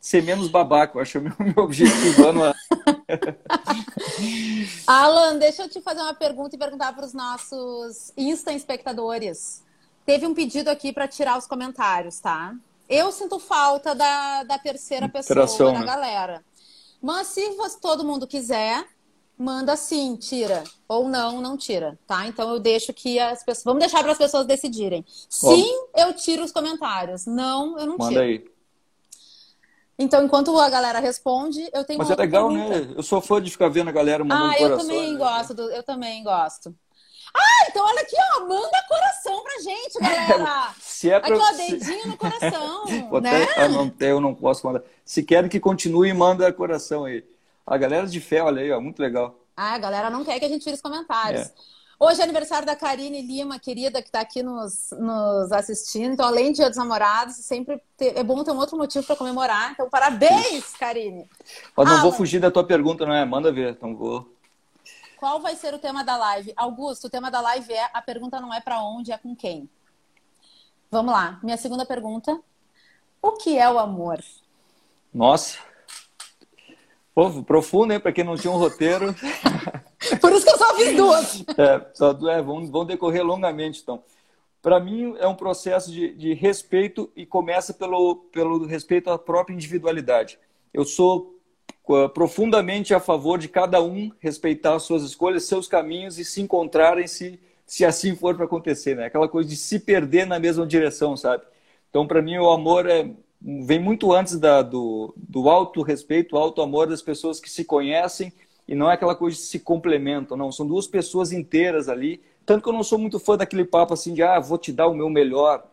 Ser 0.00 0.22
menos 0.22 0.48
babaca, 0.48 0.96
eu 0.96 1.02
acho 1.02 1.18
o 1.18 1.22
meu, 1.22 1.32
meu 1.54 1.64
objetivo. 1.64 2.26
Ano 2.26 2.42
Alan, 4.86 5.38
deixa 5.38 5.62
eu 5.62 5.68
te 5.68 5.80
fazer 5.80 6.00
uma 6.00 6.14
pergunta 6.14 6.56
e 6.56 6.58
perguntar 6.58 6.92
para 6.94 7.04
os 7.04 7.12
nossos 7.12 8.12
Insta 8.16 8.52
espectadores. 8.52 9.62
Teve 10.04 10.26
um 10.26 10.34
pedido 10.34 10.68
aqui 10.68 10.92
para 10.92 11.06
tirar 11.06 11.38
os 11.38 11.46
comentários, 11.46 12.18
tá? 12.18 12.54
Eu 12.88 13.12
sinto 13.12 13.38
falta 13.38 13.94
da, 13.94 14.44
da 14.44 14.58
terceira 14.58 15.08
pessoa 15.08 15.34
Interação, 15.44 15.72
da 15.74 15.80
né? 15.80 15.86
galera. 15.86 16.42
Mas 17.00 17.28
se 17.28 17.50
você, 17.50 17.78
todo 17.80 18.04
mundo 18.04 18.26
quiser, 18.26 18.84
manda 19.36 19.76
sim, 19.76 20.16
tira. 20.16 20.64
Ou 20.88 21.08
não, 21.08 21.40
não 21.40 21.56
tira, 21.56 21.98
tá? 22.06 22.26
Então 22.26 22.50
eu 22.50 22.58
deixo 22.58 22.92
que 22.92 23.18
as 23.18 23.44
pessoas. 23.44 23.64
Vamos 23.64 23.80
deixar 23.80 24.02
para 24.02 24.12
as 24.12 24.18
pessoas 24.18 24.46
decidirem. 24.46 25.04
Sim, 25.28 25.66
eu 25.96 26.12
tiro 26.12 26.44
os 26.44 26.52
comentários. 26.52 27.26
Não, 27.26 27.78
eu 27.78 27.86
não 27.86 27.96
manda 27.98 28.08
tiro. 28.08 28.20
Manda 28.20 28.22
aí. 28.22 28.58
Então, 30.00 30.24
enquanto 30.24 30.56
a 30.56 30.70
galera 30.70 31.00
responde, 31.00 31.68
eu 31.72 31.84
tenho 31.84 31.98
Mas 31.98 32.10
é 32.10 32.14
legal, 32.14 32.52
né? 32.52 32.68
pergunta. 32.68 32.88
né? 32.88 32.94
Eu 32.96 33.02
sou 33.02 33.20
fã 33.20 33.42
de 33.42 33.50
ficar 33.50 33.68
vendo 33.68 33.88
a 33.88 33.92
galera 33.92 34.22
mandando 34.24 34.52
ah, 34.52 34.60
eu 34.60 34.78
também 34.78 35.12
né? 35.12 35.18
gosto. 35.18 35.54
Do, 35.54 35.62
eu 35.70 35.82
também 35.82 36.22
gosto. 36.22 36.74
Ah, 37.34 37.66
então 37.68 37.84
olha 37.84 38.00
aqui, 38.00 38.16
ó, 38.36 38.40
manda 38.40 38.84
coração 38.88 39.42
pra 39.42 39.58
gente, 39.60 39.98
galera. 40.00 40.74
Se 40.80 41.10
é 41.10 41.20
pra... 41.20 41.34
Aqui, 41.34 41.44
ó, 41.44 41.56
dedinho 41.56 42.08
no 42.08 42.16
coração, 42.16 42.84
né? 43.20 43.46
Ah, 43.56 43.68
não, 43.68 43.92
eu 44.00 44.20
não 44.20 44.34
posso 44.34 44.66
mandar. 44.66 44.82
Se 45.04 45.22
querem 45.22 45.48
que 45.48 45.60
continue, 45.60 46.12
manda 46.12 46.52
coração 46.52 47.04
aí. 47.04 47.24
A 47.66 47.76
galera 47.76 48.06
de 48.06 48.20
fé, 48.20 48.42
olha 48.42 48.62
aí, 48.62 48.72
ó, 48.72 48.80
muito 48.80 49.00
legal. 49.00 49.38
Ah, 49.56 49.74
a 49.74 49.78
galera 49.78 50.10
não 50.10 50.24
quer 50.24 50.38
que 50.38 50.44
a 50.44 50.48
gente 50.48 50.62
tire 50.62 50.74
os 50.74 50.80
comentários. 50.80 51.42
É. 51.42 51.52
Hoje 52.00 52.20
é 52.20 52.24
aniversário 52.24 52.64
da 52.64 52.76
Karine 52.76 53.20
Lima, 53.20 53.58
querida, 53.58 54.00
que 54.00 54.08
está 54.08 54.20
aqui 54.20 54.40
nos, 54.40 54.90
nos, 54.92 55.50
assistindo. 55.50 56.12
Então, 56.12 56.26
além 56.26 56.52
de 56.52 56.58
Dia 56.58 56.68
dos 56.68 56.78
Namorados, 56.78 57.34
sempre 57.36 57.82
ter, 57.96 58.16
é 58.16 58.22
bom 58.22 58.44
ter 58.44 58.52
um 58.52 58.56
outro 58.56 58.78
motivo 58.78 59.04
para 59.04 59.16
comemorar. 59.16 59.72
Então, 59.72 59.90
parabéns, 59.90 60.74
Karine. 60.78 61.28
Mas 61.76 61.88
não 61.88 62.00
vou 62.00 62.12
fugir 62.12 62.38
da 62.38 62.52
tua 62.52 62.62
pergunta, 62.62 63.04
não 63.04 63.12
é? 63.12 63.24
Manda 63.24 63.50
ver. 63.50 63.72
Então, 63.72 63.96
vou. 63.96 64.32
Qual 65.18 65.40
vai 65.40 65.56
ser 65.56 65.74
o 65.74 65.78
tema 65.78 66.04
da 66.04 66.16
live? 66.16 66.52
Augusto, 66.56 67.08
o 67.08 67.10
tema 67.10 67.28
da 67.30 67.40
live 67.40 67.72
é 67.72 67.90
a 67.92 68.00
pergunta 68.00 68.40
não 68.40 68.54
é 68.54 68.60
para 68.60 68.80
onde, 68.80 69.10
é 69.10 69.18
com 69.18 69.34
quem. 69.34 69.68
Vamos 70.90 71.12
lá. 71.12 71.40
Minha 71.42 71.56
segunda 71.56 71.84
pergunta. 71.84 72.40
O 73.20 73.32
que 73.32 73.58
é 73.58 73.68
o 73.68 73.80
amor? 73.80 74.22
Nossa. 75.12 75.58
Pô, 77.12 77.42
profundo, 77.42 77.92
hein? 77.92 77.98
Para 77.98 78.12
quem 78.12 78.22
não 78.22 78.36
tinha 78.36 78.52
um 78.52 78.58
roteiro. 78.58 79.12
Por 80.20 80.32
isso 80.32 80.44
que 80.44 80.52
eu 80.52 80.58
só 80.58 80.74
fiz 80.76 80.96
duas. 80.96 81.44
É, 81.58 81.90
só, 81.94 82.10
é 82.30 82.40
vão, 82.40 82.64
vão 82.70 82.86
decorrer 82.86 83.24
longamente, 83.24 83.82
então. 83.82 84.00
Para 84.62 84.78
mim, 84.78 85.16
é 85.18 85.26
um 85.26 85.34
processo 85.34 85.90
de, 85.90 86.14
de 86.14 86.32
respeito 86.32 87.10
e 87.16 87.26
começa 87.26 87.74
pelo, 87.74 88.16
pelo 88.32 88.64
respeito 88.66 89.10
à 89.10 89.18
própria 89.18 89.54
individualidade. 89.54 90.38
Eu 90.72 90.84
sou 90.84 91.37
profundamente 92.12 92.92
a 92.92 93.00
favor 93.00 93.38
de 93.38 93.48
cada 93.48 93.82
um 93.82 94.10
respeitar 94.20 94.78
suas 94.78 95.02
escolhas, 95.02 95.44
seus 95.44 95.66
caminhos 95.66 96.18
e 96.18 96.24
se 96.24 96.40
encontrarem 96.42 97.06
se, 97.06 97.40
se 97.66 97.84
assim 97.84 98.14
for 98.14 98.34
para 98.34 98.44
acontecer, 98.44 98.94
né? 98.94 99.06
Aquela 99.06 99.28
coisa 99.28 99.48
de 99.48 99.56
se 99.56 99.78
perder 99.80 100.26
na 100.26 100.38
mesma 100.38 100.66
direção, 100.66 101.16
sabe? 101.16 101.44
Então, 101.88 102.06
para 102.06 102.20
mim, 102.20 102.36
o 102.36 102.50
amor 102.50 102.88
é, 102.88 103.10
vem 103.40 103.78
muito 103.78 104.12
antes 104.12 104.38
da, 104.38 104.60
do, 104.60 105.14
do 105.16 105.48
auto-respeito, 105.48 106.36
o 106.36 106.38
auto-amor 106.38 106.86
das 106.88 107.00
pessoas 107.00 107.40
que 107.40 107.50
se 107.50 107.64
conhecem 107.64 108.32
e 108.68 108.74
não 108.74 108.90
é 108.90 108.94
aquela 108.94 109.14
coisa 109.14 109.34
de 109.34 109.42
se 109.42 109.58
complementam, 109.58 110.36
não. 110.36 110.52
São 110.52 110.66
duas 110.66 110.86
pessoas 110.86 111.32
inteiras 111.32 111.88
ali. 111.88 112.20
Tanto 112.44 112.62
que 112.62 112.68
eu 112.68 112.72
não 112.74 112.82
sou 112.82 112.98
muito 112.98 113.18
fã 113.18 113.34
daquele 113.34 113.64
papo 113.64 113.94
assim 113.94 114.12
de, 114.12 114.22
ah, 114.22 114.38
vou 114.38 114.58
te 114.58 114.70
dar 114.72 114.88
o 114.88 114.94
meu 114.94 115.08
melhor. 115.08 115.66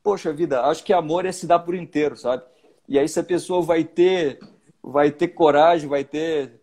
Poxa 0.00 0.32
vida, 0.32 0.62
acho 0.62 0.84
que 0.84 0.92
amor 0.92 1.26
é 1.26 1.32
se 1.32 1.44
dar 1.44 1.58
por 1.58 1.74
inteiro, 1.74 2.16
sabe? 2.16 2.44
E 2.88 2.96
aí, 3.00 3.08
se 3.08 3.18
a 3.18 3.24
pessoa 3.24 3.60
vai 3.62 3.82
ter 3.82 4.38
vai 4.86 5.10
ter 5.10 5.28
coragem, 5.28 5.88
vai 5.88 6.04
ter, 6.04 6.60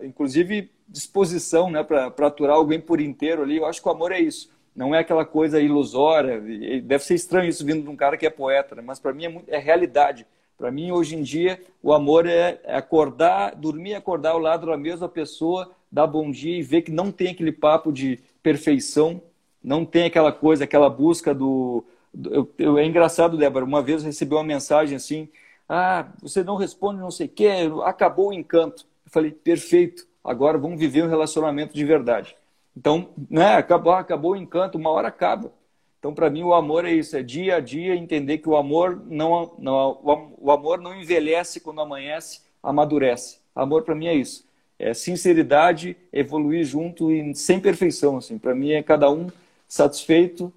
inclusive, 0.00 0.70
disposição 0.88 1.70
né, 1.70 1.82
para 1.82 2.26
aturar 2.26 2.56
alguém 2.56 2.80
por 2.80 3.00
inteiro 3.00 3.42
ali. 3.42 3.58
Eu 3.58 3.66
acho 3.66 3.82
que 3.82 3.88
o 3.88 3.92
amor 3.92 4.10
é 4.10 4.20
isso. 4.20 4.50
Não 4.74 4.94
é 4.94 5.00
aquela 5.00 5.24
coisa 5.24 5.60
ilusória. 5.60 6.40
Deve 6.82 7.04
ser 7.04 7.14
estranho 7.14 7.48
isso 7.48 7.64
vindo 7.64 7.82
de 7.82 7.88
um 7.90 7.96
cara 7.96 8.16
que 8.16 8.26
é 8.26 8.30
poeta, 8.30 8.74
né? 8.74 8.82
mas 8.84 8.98
para 8.98 9.12
mim 9.12 9.24
é, 9.26 9.28
muito, 9.28 9.48
é 9.48 9.58
realidade. 9.58 10.26
Para 10.56 10.70
mim, 10.70 10.92
hoje 10.92 11.16
em 11.16 11.22
dia, 11.22 11.60
o 11.82 11.92
amor 11.92 12.26
é, 12.26 12.60
é 12.64 12.76
acordar, 12.76 13.54
dormir 13.54 13.90
e 13.90 13.94
acordar 13.94 14.30
ao 14.30 14.38
lado 14.38 14.66
da 14.66 14.76
mesma 14.76 15.08
pessoa, 15.08 15.72
dar 15.90 16.06
bom 16.06 16.30
dia 16.30 16.56
e 16.56 16.62
ver 16.62 16.82
que 16.82 16.90
não 16.90 17.10
tem 17.10 17.32
aquele 17.32 17.52
papo 17.52 17.92
de 17.92 18.20
perfeição, 18.42 19.20
não 19.62 19.84
tem 19.84 20.04
aquela 20.04 20.32
coisa, 20.32 20.64
aquela 20.64 20.88
busca 20.88 21.34
do. 21.34 21.84
do 22.14 22.32
eu, 22.32 22.50
eu, 22.58 22.78
é 22.78 22.86
engraçado, 22.86 23.36
Débora. 23.36 23.64
Uma 23.64 23.82
vez 23.82 24.02
eu 24.02 24.06
recebi 24.06 24.34
uma 24.34 24.44
mensagem 24.44 24.96
assim: 24.96 25.28
ah, 25.74 26.06
você 26.20 26.44
não 26.44 26.56
responde 26.56 27.00
não 27.00 27.10
sei 27.10 27.26
o 27.26 27.30
quê, 27.30 27.48
acabou 27.84 28.28
o 28.28 28.32
encanto. 28.34 28.84
Eu 29.06 29.10
falei, 29.10 29.30
perfeito, 29.30 30.06
agora 30.22 30.58
vamos 30.58 30.78
viver 30.78 31.02
um 31.02 31.08
relacionamento 31.08 31.72
de 31.72 31.82
verdade. 31.82 32.36
Então, 32.76 33.08
né, 33.30 33.54
acabou, 33.54 33.94
acabou 33.94 34.32
o 34.32 34.36
encanto, 34.36 34.76
uma 34.76 34.90
hora 34.90 35.08
acaba. 35.08 35.50
Então, 35.98 36.12
para 36.12 36.28
mim, 36.28 36.42
o 36.42 36.52
amor 36.52 36.84
é 36.84 36.92
isso, 36.92 37.16
é 37.16 37.22
dia 37.22 37.56
a 37.56 37.60
dia 37.60 37.96
entender 37.96 38.36
que 38.36 38.50
o 38.50 38.56
amor 38.56 39.02
não, 39.06 39.54
não 39.58 39.98
o 40.38 40.50
amor 40.50 40.78
não 40.78 40.94
envelhece 40.94 41.58
quando 41.58 41.80
amanhece, 41.80 42.42
amadurece. 42.62 43.38
Amor 43.54 43.82
para 43.82 43.94
mim 43.94 44.08
é 44.08 44.14
isso, 44.14 44.46
é 44.78 44.92
sinceridade, 44.92 45.96
evoluir 46.12 46.66
junto 46.66 47.10
e 47.10 47.34
sem 47.34 47.58
perfeição, 47.58 48.18
assim. 48.18 48.36
Para 48.36 48.54
mim 48.54 48.72
é 48.72 48.82
cada 48.82 49.10
um 49.10 49.30
satisfeito 49.66 50.52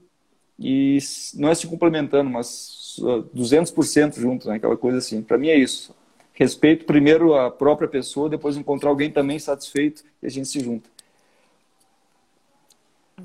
e 0.59 0.97
não 1.35 1.47
é 1.47 1.55
se 1.55 1.67
complementando, 1.67 2.29
mas 2.29 2.84
200% 2.99 4.19
juntos, 4.19 4.47
né? 4.47 4.55
aquela 4.55 4.77
coisa 4.77 4.97
assim. 4.97 5.21
Para 5.21 5.37
mim 5.37 5.49
é 5.49 5.57
isso. 5.57 5.95
Respeito 6.33 6.85
primeiro 6.85 7.33
a 7.33 7.49
própria 7.49 7.87
pessoa, 7.87 8.29
depois 8.29 8.57
encontrar 8.57 8.89
alguém 8.89 9.09
também 9.09 9.39
satisfeito 9.39 10.03
e 10.21 10.27
a 10.27 10.29
gente 10.29 10.47
se 10.47 10.59
junta. 10.59 10.89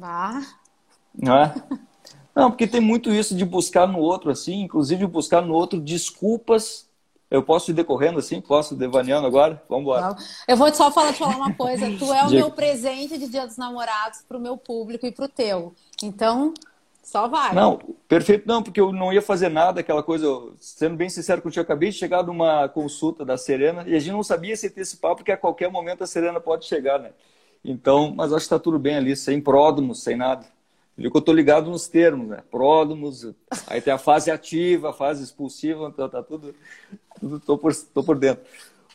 Ah. 0.01 0.43
Não 1.15 1.37
é? 1.37 1.55
Não, 2.35 2.51
porque 2.51 2.67
tem 2.67 2.81
muito 2.81 3.13
isso 3.13 3.35
de 3.37 3.45
buscar 3.45 3.89
no 3.89 3.99
outro, 3.99 4.31
assim, 4.31 4.63
inclusive 4.63 5.05
buscar 5.07 5.43
no 5.43 5.53
outro 5.53 5.81
desculpas. 5.81 6.89
Eu 7.31 7.43
posso 7.43 7.71
ir 7.71 7.75
decorrendo 7.75 8.19
assim? 8.19 8.41
Posso 8.41 8.75
devaneando 8.75 9.27
agora? 9.27 9.63
Vamos 9.69 9.83
embora. 9.83 10.17
Eu 10.49 10.57
vou 10.57 10.73
só 10.75 10.91
falar, 10.91 11.13
te 11.13 11.19
falar 11.19 11.37
uma 11.37 11.55
coisa. 11.55 11.87
Tu 11.97 12.13
é 12.13 12.25
o 12.25 12.31
meu 12.31 12.51
presente 12.51 13.19
de 13.19 13.29
Dia 13.29 13.47
dos 13.47 13.57
Namorados 13.57 14.23
para 14.27 14.37
o 14.37 14.41
meu 14.41 14.57
público 14.57 15.07
e 15.07 15.13
para 15.13 15.27
o 15.27 15.29
teu. 15.29 15.75
Então, 16.03 16.55
só 17.11 17.27
vai. 17.27 17.53
Não, 17.53 17.77
perfeito, 18.07 18.47
não, 18.47 18.63
porque 18.63 18.81
eu 18.81 18.93
não 18.93 19.13
ia 19.13 19.21
fazer 19.21 19.49
nada, 19.49 19.81
aquela 19.81 20.01
coisa, 20.01 20.29
sendo 20.61 20.95
bem 20.95 21.09
sincero 21.09 21.43
contigo, 21.43 21.59
eu 21.59 21.65
acabei 21.65 21.91
de 21.91 21.97
chegar 21.97 22.23
numa 22.23 22.69
consulta 22.69 23.25
da 23.25 23.37
Serena 23.37 23.83
e 23.85 23.97
a 23.97 23.99
gente 23.99 24.13
não 24.13 24.23
sabia 24.23 24.57
se 24.57 24.69
antecipar, 24.69 25.17
porque 25.17 25.33
a 25.33 25.37
qualquer 25.37 25.69
momento 25.69 26.05
a 26.05 26.07
Serena 26.07 26.39
pode 26.39 26.67
chegar, 26.67 27.01
né? 27.01 27.11
Então, 27.65 28.15
mas 28.15 28.33
acho 28.33 28.39
que 28.39 28.43
está 28.43 28.61
tudo 28.61 28.79
bem 28.79 28.97
ali, 28.97 29.17
sem 29.17 29.41
pródomos, 29.41 30.05
sem 30.05 30.17
nada. 30.17 30.47
Viu 30.97 31.11
que 31.11 31.17
eu 31.17 31.21
estou 31.21 31.35
ligado 31.35 31.69
nos 31.69 31.89
termos, 31.89 32.29
né? 32.29 32.45
Pródomos, 32.49 33.27
aí 33.67 33.81
tem 33.81 33.93
a 33.93 33.99
fase 33.99 34.31
ativa, 34.31 34.91
a 34.91 34.93
fase 34.93 35.25
expulsiva, 35.25 35.89
então 35.89 36.09
tá 36.09 36.23
tudo, 36.23 36.55
tô, 37.45 37.59
por, 37.59 37.75
tô 37.75 38.05
por 38.05 38.17
dentro. 38.17 38.45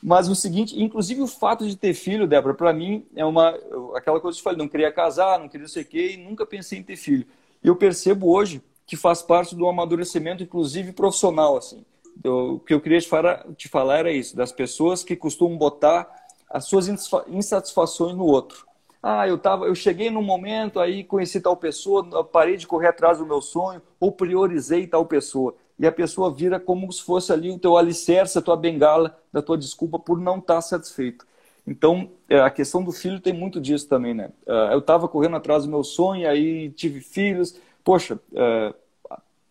Mas 0.01 0.29
o 0.29 0.35
seguinte, 0.35 0.81
inclusive 0.81 1.21
o 1.21 1.27
fato 1.27 1.67
de 1.67 1.75
ter 1.75 1.93
filho, 1.93 2.27
Débora, 2.27 2.53
para 2.53 2.71
mim 2.71 3.05
é 3.13 3.25
uma 3.25 3.49
aquela 3.93 4.21
coisa 4.21 4.37
que 4.37 4.39
eu 4.39 4.43
falei, 4.43 4.57
não 4.57 4.69
queria 4.69 4.91
casar, 4.91 5.37
não 5.37 5.49
queria 5.49 5.65
não 5.65 5.69
sei 5.69 5.83
o 5.83 5.85
quê, 5.85 6.11
e 6.13 6.17
nunca 6.17 6.45
pensei 6.45 6.79
em 6.79 6.83
ter 6.83 6.95
filho. 6.95 7.27
Eu 7.65 7.75
percebo 7.75 8.31
hoje 8.31 8.61
que 8.85 8.95
faz 8.95 9.23
parte 9.23 9.55
do 9.55 9.67
amadurecimento, 9.67 10.43
inclusive 10.43 10.93
profissional, 10.93 11.57
assim. 11.57 11.83
Eu, 12.23 12.53
o 12.53 12.59
que 12.59 12.73
eu 12.73 12.79
queria 12.79 13.01
te 13.01 13.07
falar, 13.07 13.43
te 13.57 13.67
falar 13.67 13.97
era 13.97 14.11
isso, 14.11 14.35
das 14.35 14.51
pessoas 14.51 15.03
que 15.03 15.15
costumam 15.15 15.57
botar 15.57 16.07
as 16.47 16.65
suas 16.65 16.87
insatisfações 17.27 18.15
no 18.15 18.23
outro. 18.23 18.67
Ah, 19.01 19.27
eu 19.27 19.37
tava, 19.37 19.65
eu 19.65 19.73
cheguei 19.73 20.11
num 20.11 20.21
momento 20.21 20.79
aí 20.79 21.03
conheci 21.03 21.41
tal 21.41 21.57
pessoa, 21.57 22.23
parei 22.23 22.55
de 22.55 22.67
correr 22.67 22.87
atrás 22.87 23.17
do 23.17 23.25
meu 23.25 23.41
sonho 23.41 23.81
ou 23.99 24.11
priorizei 24.11 24.85
tal 24.85 25.05
pessoa. 25.05 25.55
E 25.77 25.87
a 25.87 25.91
pessoa 25.91 26.31
vira 26.31 26.59
como 26.59 26.91
se 26.91 27.01
fosse 27.01 27.33
ali 27.33 27.51
o 27.51 27.59
teu 27.59 27.77
alicerce, 27.77 28.37
a 28.37 28.41
tua 28.41 28.55
bengala 28.55 29.19
da 29.33 29.41
tua 29.41 29.57
desculpa 29.57 29.97
por 29.99 30.19
não 30.19 30.37
estar 30.37 30.55
tá 30.55 30.61
satisfeito. 30.61 31.25
Então, 31.67 32.11
é, 32.29 32.39
a 32.39 32.49
questão 32.49 32.83
do 32.83 32.91
filho 32.91 33.19
tem 33.19 33.33
muito 33.33 33.59
disso 33.59 33.87
também, 33.87 34.13
né? 34.13 34.29
É, 34.47 34.73
eu 34.73 34.79
estava 34.79 35.07
correndo 35.07 35.35
atrás 35.35 35.63
do 35.63 35.69
meu 35.69 35.83
sonho, 35.83 36.29
aí 36.29 36.69
tive 36.71 37.01
filhos. 37.01 37.59
Poxa, 37.83 38.19
é, 38.33 38.73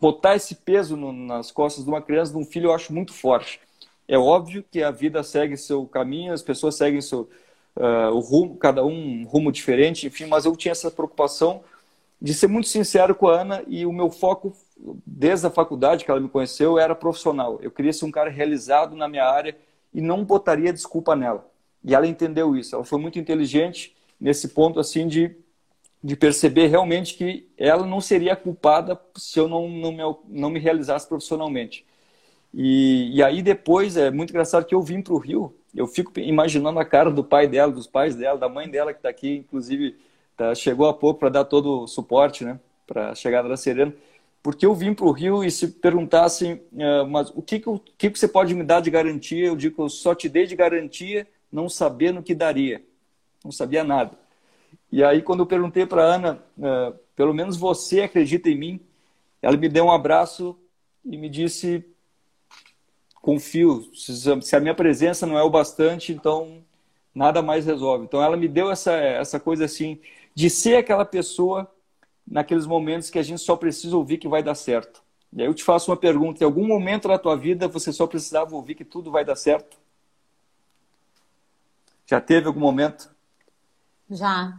botar 0.00 0.36
esse 0.36 0.54
peso 0.54 0.96
nas 0.96 1.50
costas 1.50 1.84
de 1.84 1.90
uma 1.90 2.02
criança, 2.02 2.32
de 2.32 2.38
um 2.38 2.44
filho, 2.44 2.66
eu 2.66 2.74
acho 2.74 2.92
muito 2.92 3.12
forte. 3.12 3.60
É 4.06 4.18
óbvio 4.18 4.64
que 4.70 4.82
a 4.82 4.90
vida 4.90 5.22
segue 5.22 5.56
seu 5.56 5.86
caminho, 5.86 6.32
as 6.32 6.42
pessoas 6.42 6.76
seguem 6.76 7.00
seu 7.00 7.28
uh, 7.76 8.10
o 8.12 8.20
rumo, 8.20 8.56
cada 8.56 8.84
um 8.84 8.94
um 9.22 9.24
rumo 9.24 9.50
diferente, 9.50 10.06
enfim, 10.06 10.26
mas 10.26 10.44
eu 10.44 10.56
tinha 10.56 10.72
essa 10.72 10.90
preocupação 10.90 11.62
de 12.20 12.32
ser 12.32 12.46
muito 12.46 12.68
sincero 12.68 13.14
com 13.14 13.28
a 13.28 13.40
Ana 13.40 13.64
e 13.66 13.84
o 13.84 13.92
meu 13.92 14.10
foco 14.10 14.56
desde 15.06 15.46
a 15.46 15.50
faculdade 15.50 16.04
que 16.04 16.10
ela 16.10 16.20
me 16.20 16.28
conheceu 16.28 16.78
era 16.78 16.94
profissional. 16.94 17.58
Eu 17.60 17.70
queria 17.70 17.92
ser 17.92 18.04
um 18.04 18.10
cara 18.10 18.30
realizado 18.30 18.96
na 18.96 19.08
minha 19.08 19.24
área 19.24 19.56
e 19.92 20.00
não 20.00 20.24
botaria 20.24 20.72
desculpa 20.72 21.14
nela. 21.16 21.46
E 21.84 21.94
ela 21.94 22.06
entendeu 22.06 22.56
isso. 22.56 22.74
Ela 22.74 22.84
foi 22.84 22.98
muito 22.98 23.18
inteligente 23.18 23.94
nesse 24.18 24.48
ponto 24.48 24.80
assim 24.80 25.06
de 25.06 25.36
de 26.04 26.14
perceber 26.14 26.66
realmente 26.66 27.14
que 27.14 27.48
ela 27.56 27.86
não 27.86 27.98
seria 27.98 28.36
culpada 28.36 29.00
se 29.16 29.40
eu 29.40 29.48
não, 29.48 29.66
não, 29.70 29.90
me, 29.90 30.02
não 30.28 30.50
me 30.50 30.60
realizasse 30.60 31.08
profissionalmente. 31.08 31.82
E, 32.52 33.10
e 33.16 33.22
aí 33.22 33.40
depois, 33.40 33.96
é 33.96 34.10
muito 34.10 34.28
engraçado 34.28 34.66
que 34.66 34.74
eu 34.74 34.82
vim 34.82 35.00
para 35.00 35.14
o 35.14 35.18
Rio, 35.18 35.56
eu 35.74 35.86
fico 35.86 36.20
imaginando 36.20 36.78
a 36.78 36.84
cara 36.84 37.10
do 37.10 37.24
pai 37.24 37.48
dela, 37.48 37.72
dos 37.72 37.86
pais 37.86 38.14
dela, 38.14 38.38
da 38.38 38.50
mãe 38.50 38.68
dela 38.68 38.92
que 38.92 38.98
está 38.98 39.08
aqui, 39.08 39.36
inclusive 39.36 39.96
tá, 40.36 40.54
chegou 40.54 40.86
há 40.86 40.92
pouco 40.92 41.20
para 41.20 41.30
dar 41.30 41.44
todo 41.46 41.84
o 41.84 41.86
suporte 41.86 42.44
né, 42.44 42.60
para 42.86 43.12
a 43.12 43.14
chegada 43.14 43.48
da 43.48 43.56
Serena, 43.56 43.94
porque 44.42 44.66
eu 44.66 44.74
vim 44.74 44.92
para 44.92 45.06
o 45.06 45.10
Rio 45.10 45.42
e 45.42 45.50
se 45.50 45.68
perguntassem, 45.68 46.60
uh, 46.74 47.06
mas 47.08 47.30
o 47.30 47.40
que, 47.40 47.58
que, 47.58 47.80
que, 47.96 48.10
que 48.10 48.18
você 48.18 48.28
pode 48.28 48.54
me 48.54 48.62
dar 48.62 48.80
de 48.80 48.90
garantia? 48.90 49.46
Eu 49.46 49.56
digo, 49.56 49.82
eu 49.82 49.88
só 49.88 50.14
te 50.14 50.28
dei 50.28 50.46
de 50.46 50.54
garantia 50.54 51.26
não 51.54 51.68
sabendo 51.68 52.18
o 52.18 52.22
que 52.22 52.34
daria. 52.34 52.84
Não 53.44 53.52
sabia 53.52 53.84
nada. 53.84 54.18
E 54.90 55.04
aí, 55.04 55.22
quando 55.22 55.40
eu 55.40 55.46
perguntei 55.46 55.86
para 55.86 56.02
Ana, 56.02 56.42
uh, 56.58 56.98
pelo 57.14 57.32
menos 57.32 57.56
você 57.56 58.00
acredita 58.00 58.50
em 58.50 58.58
mim, 58.58 58.80
ela 59.40 59.56
me 59.56 59.68
deu 59.68 59.84
um 59.84 59.92
abraço 59.92 60.58
e 61.04 61.16
me 61.16 61.28
disse: 61.28 61.84
confio, 63.22 63.88
se 63.94 64.56
a 64.56 64.60
minha 64.60 64.74
presença 64.74 65.26
não 65.26 65.38
é 65.38 65.44
o 65.44 65.50
bastante, 65.50 66.12
então 66.12 66.64
nada 67.14 67.40
mais 67.40 67.64
resolve. 67.64 68.04
Então, 68.04 68.20
ela 68.20 68.36
me 68.36 68.48
deu 68.48 68.68
essa, 68.68 68.92
essa 68.92 69.38
coisa 69.38 69.64
assim, 69.64 70.00
de 70.34 70.50
ser 70.50 70.78
aquela 70.78 71.04
pessoa 71.04 71.70
naqueles 72.26 72.66
momentos 72.66 73.10
que 73.10 73.18
a 73.18 73.22
gente 73.22 73.40
só 73.40 73.54
precisa 73.54 73.96
ouvir 73.96 74.18
que 74.18 74.26
vai 74.26 74.42
dar 74.42 74.56
certo. 74.56 75.04
E 75.32 75.40
aí 75.40 75.46
eu 75.46 75.54
te 75.54 75.62
faço 75.62 75.92
uma 75.92 75.96
pergunta: 75.96 76.42
em 76.42 76.46
algum 76.46 76.66
momento 76.66 77.06
da 77.06 77.16
tua 77.16 77.36
vida 77.36 77.68
você 77.68 77.92
só 77.92 78.08
precisava 78.08 78.56
ouvir 78.56 78.74
que 78.74 78.84
tudo 78.84 79.12
vai 79.12 79.24
dar 79.24 79.36
certo? 79.36 79.83
Já 82.06 82.20
teve 82.20 82.46
algum 82.46 82.60
momento? 82.60 83.10
Já. 84.10 84.58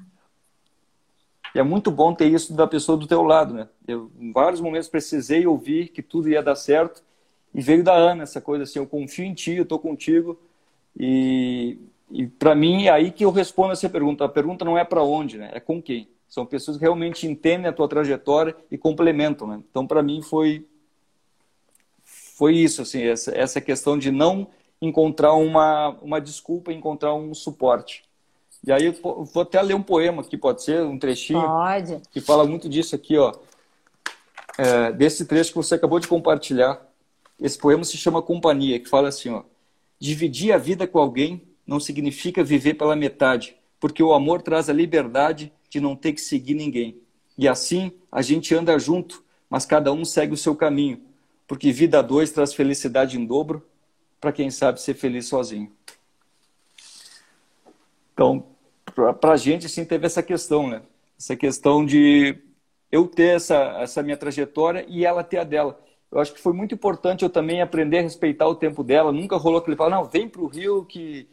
E 1.54 1.60
é 1.60 1.64
muito 1.64 1.90
bom 1.90 2.14
ter 2.14 2.28
isso 2.28 2.54
da 2.54 2.68
pessoa 2.68 2.98
do 2.98 3.08
teu 3.08 3.22
lado, 3.22 3.54
né? 3.54 3.70
Eu, 3.88 4.12
em 4.20 4.32
vários 4.32 4.60
momentos, 4.60 4.90
precisei 4.90 5.48
ouvir 5.48 5.90
que 5.90 6.02
tudo 6.02 6.28
ia 6.30 6.44
dar 6.44 6.56
certo. 6.56 7.04
E 7.54 7.62
veio 7.62 7.84
da 7.84 7.94
Ana 7.94 8.24
essa 8.24 8.42
coisa 8.42 8.64
assim, 8.64 8.80
eu 8.80 8.88
confio 8.88 9.24
em 9.24 9.34
ti, 9.34 9.54
eu 9.54 9.64
estou 9.64 9.80
contigo. 9.80 10.38
E, 11.00 11.78
e 12.12 12.28
para 12.28 12.54
mim, 12.54 12.88
é 12.88 12.90
aí 12.90 13.12
que 13.12 13.24
eu 13.24 13.32
respondo 13.32 13.72
essa 13.72 13.90
pergunta. 13.90 14.25
A 14.25 14.30
pergunta 14.30 14.66
não 14.66 14.78
é 14.78 14.84
para 14.84 15.02
onde, 15.04 15.38
né? 15.38 15.52
É 15.54 15.60
com 15.60 15.82
quem. 15.82 16.10
São 16.28 16.46
pessoas 16.46 16.75
que 16.75 16.84
realmente 16.84 17.25
entendem 17.25 17.68
a 17.68 17.74
tua 17.74 17.88
trajetória 17.88 18.56
e 18.70 18.78
complementam, 18.78 19.48
né? 19.48 19.62
Então, 19.70 19.88
para 19.88 20.04
mim, 20.04 20.22
foi 20.22 20.68
foi 22.38 22.54
isso, 22.54 22.82
assim, 22.82 23.02
essa, 23.02 23.32
essa 23.32 23.62
questão 23.62 23.98
de 23.98 24.12
não 24.12 24.50
encontrar 24.82 25.34
uma, 25.34 25.89
uma 26.01 26.20
desculpa, 26.20 26.72
encontrar 26.72 27.13
um 27.13 27.34
suporte. 27.34 28.03
E 28.65 28.72
aí 28.72 28.86
eu 28.86 29.25
vou 29.25 29.44
até 29.44 29.62
ler 29.62 29.75
um 29.75 29.82
poema 29.82 30.22
aqui, 30.22 30.38
pode 30.38 30.63
ser? 30.63 30.82
Um 30.82 30.98
trechinho? 30.98 31.41
Pode. 31.41 32.01
Que 32.12 32.20
fala 32.20 32.46
muito 32.46 32.67
disso 32.67 32.96
aqui, 32.96 33.17
ó. 33.17 33.34
É, 34.58 34.91
desse 34.91 35.25
trecho 35.25 35.51
que 35.51 35.58
você 35.58 35.75
acabou 35.75 36.00
de 36.00 36.08
compartilhar. 36.08 36.82
Esse 37.39 37.58
poema 37.58 37.84
se 37.84 37.98
chama 37.98 38.22
Companhia, 38.22 38.79
que 38.79 38.89
fala 38.89 39.10
assim, 39.10 39.29
ó. 39.29 39.44
Dividir 40.00 40.51
a 40.51 40.58
vida 40.58 40.88
com 40.88 41.00
alguém 41.00 41.41
não 41.65 41.79
significa 41.79 42.44
viver 42.44 42.75
pela 42.75 42.96
metade, 42.96 43.55
porque 43.79 44.01
o 44.01 44.13
amor 44.13 44.41
traz 44.41 44.70
a 44.70 44.74
liberdade 44.74 45.51
de 45.70 45.79
não 45.79 45.96
ter 45.96 46.13
que 46.13 46.22
seguir 46.22 46.53
ninguém. 46.53 46.98
E 47.38 47.48
assim, 47.48 47.91
a 48.12 48.22
gente 48.22 48.55
anda 48.55 48.77
junto, 48.79 49.24
mas 49.50 49.65
cada 49.65 49.91
um 49.91 50.05
segue 50.05 50.34
o 50.34 50.38
seu 50.38 50.55
caminho, 50.55 51.01
porque 51.48 51.72
vida 51.72 52.00
a 52.00 52.01
dois 52.01 52.32
traz 52.32 52.53
felicidade 52.53 53.20
em 53.20 53.25
dobro 53.25 53.65
para 54.20 54.32
quem 54.32 54.50
sabe 54.50 54.82
ser 54.82 54.94
feliz 54.94 55.28
sozinho. 55.28 55.72
Então, 58.14 58.46
para 59.20 59.34
a 59.34 59.38
gente, 59.38 59.66
assim, 59.66 59.84
teve 59.84 60.06
essa 60.06 60.24
questão, 60.24 60.68
né? 60.68 60.82
Essa 61.18 61.36
questão 61.36 61.86
de 61.86 62.38
eu 62.92 63.08
ter 63.08 63.36
essa, 63.36 63.56
essa 63.80 64.02
minha 64.02 64.18
trajetória 64.18 64.86
e 64.88 65.06
ela 65.06 65.24
ter 65.24 65.38
a 65.38 65.44
dela. 65.44 65.80
Eu 66.12 66.20
acho 66.20 66.34
que 66.34 66.40
foi 66.40 66.54
muito 66.54 66.74
importante 66.74 67.24
eu 67.24 67.30
também 67.30 67.62
aprender 67.62 68.00
a 68.00 68.02
respeitar 68.02 68.48
o 68.48 68.56
tempo 68.56 68.84
dela. 68.84 69.12
Nunca 69.12 69.36
rolou 69.36 69.60
aquele 69.60 69.76
falar, 69.76 69.90
não, 69.90 70.06
vem 70.06 70.30
para 70.30 70.42
o 70.42 70.48
Rio 70.48 70.86
que 70.86 71.28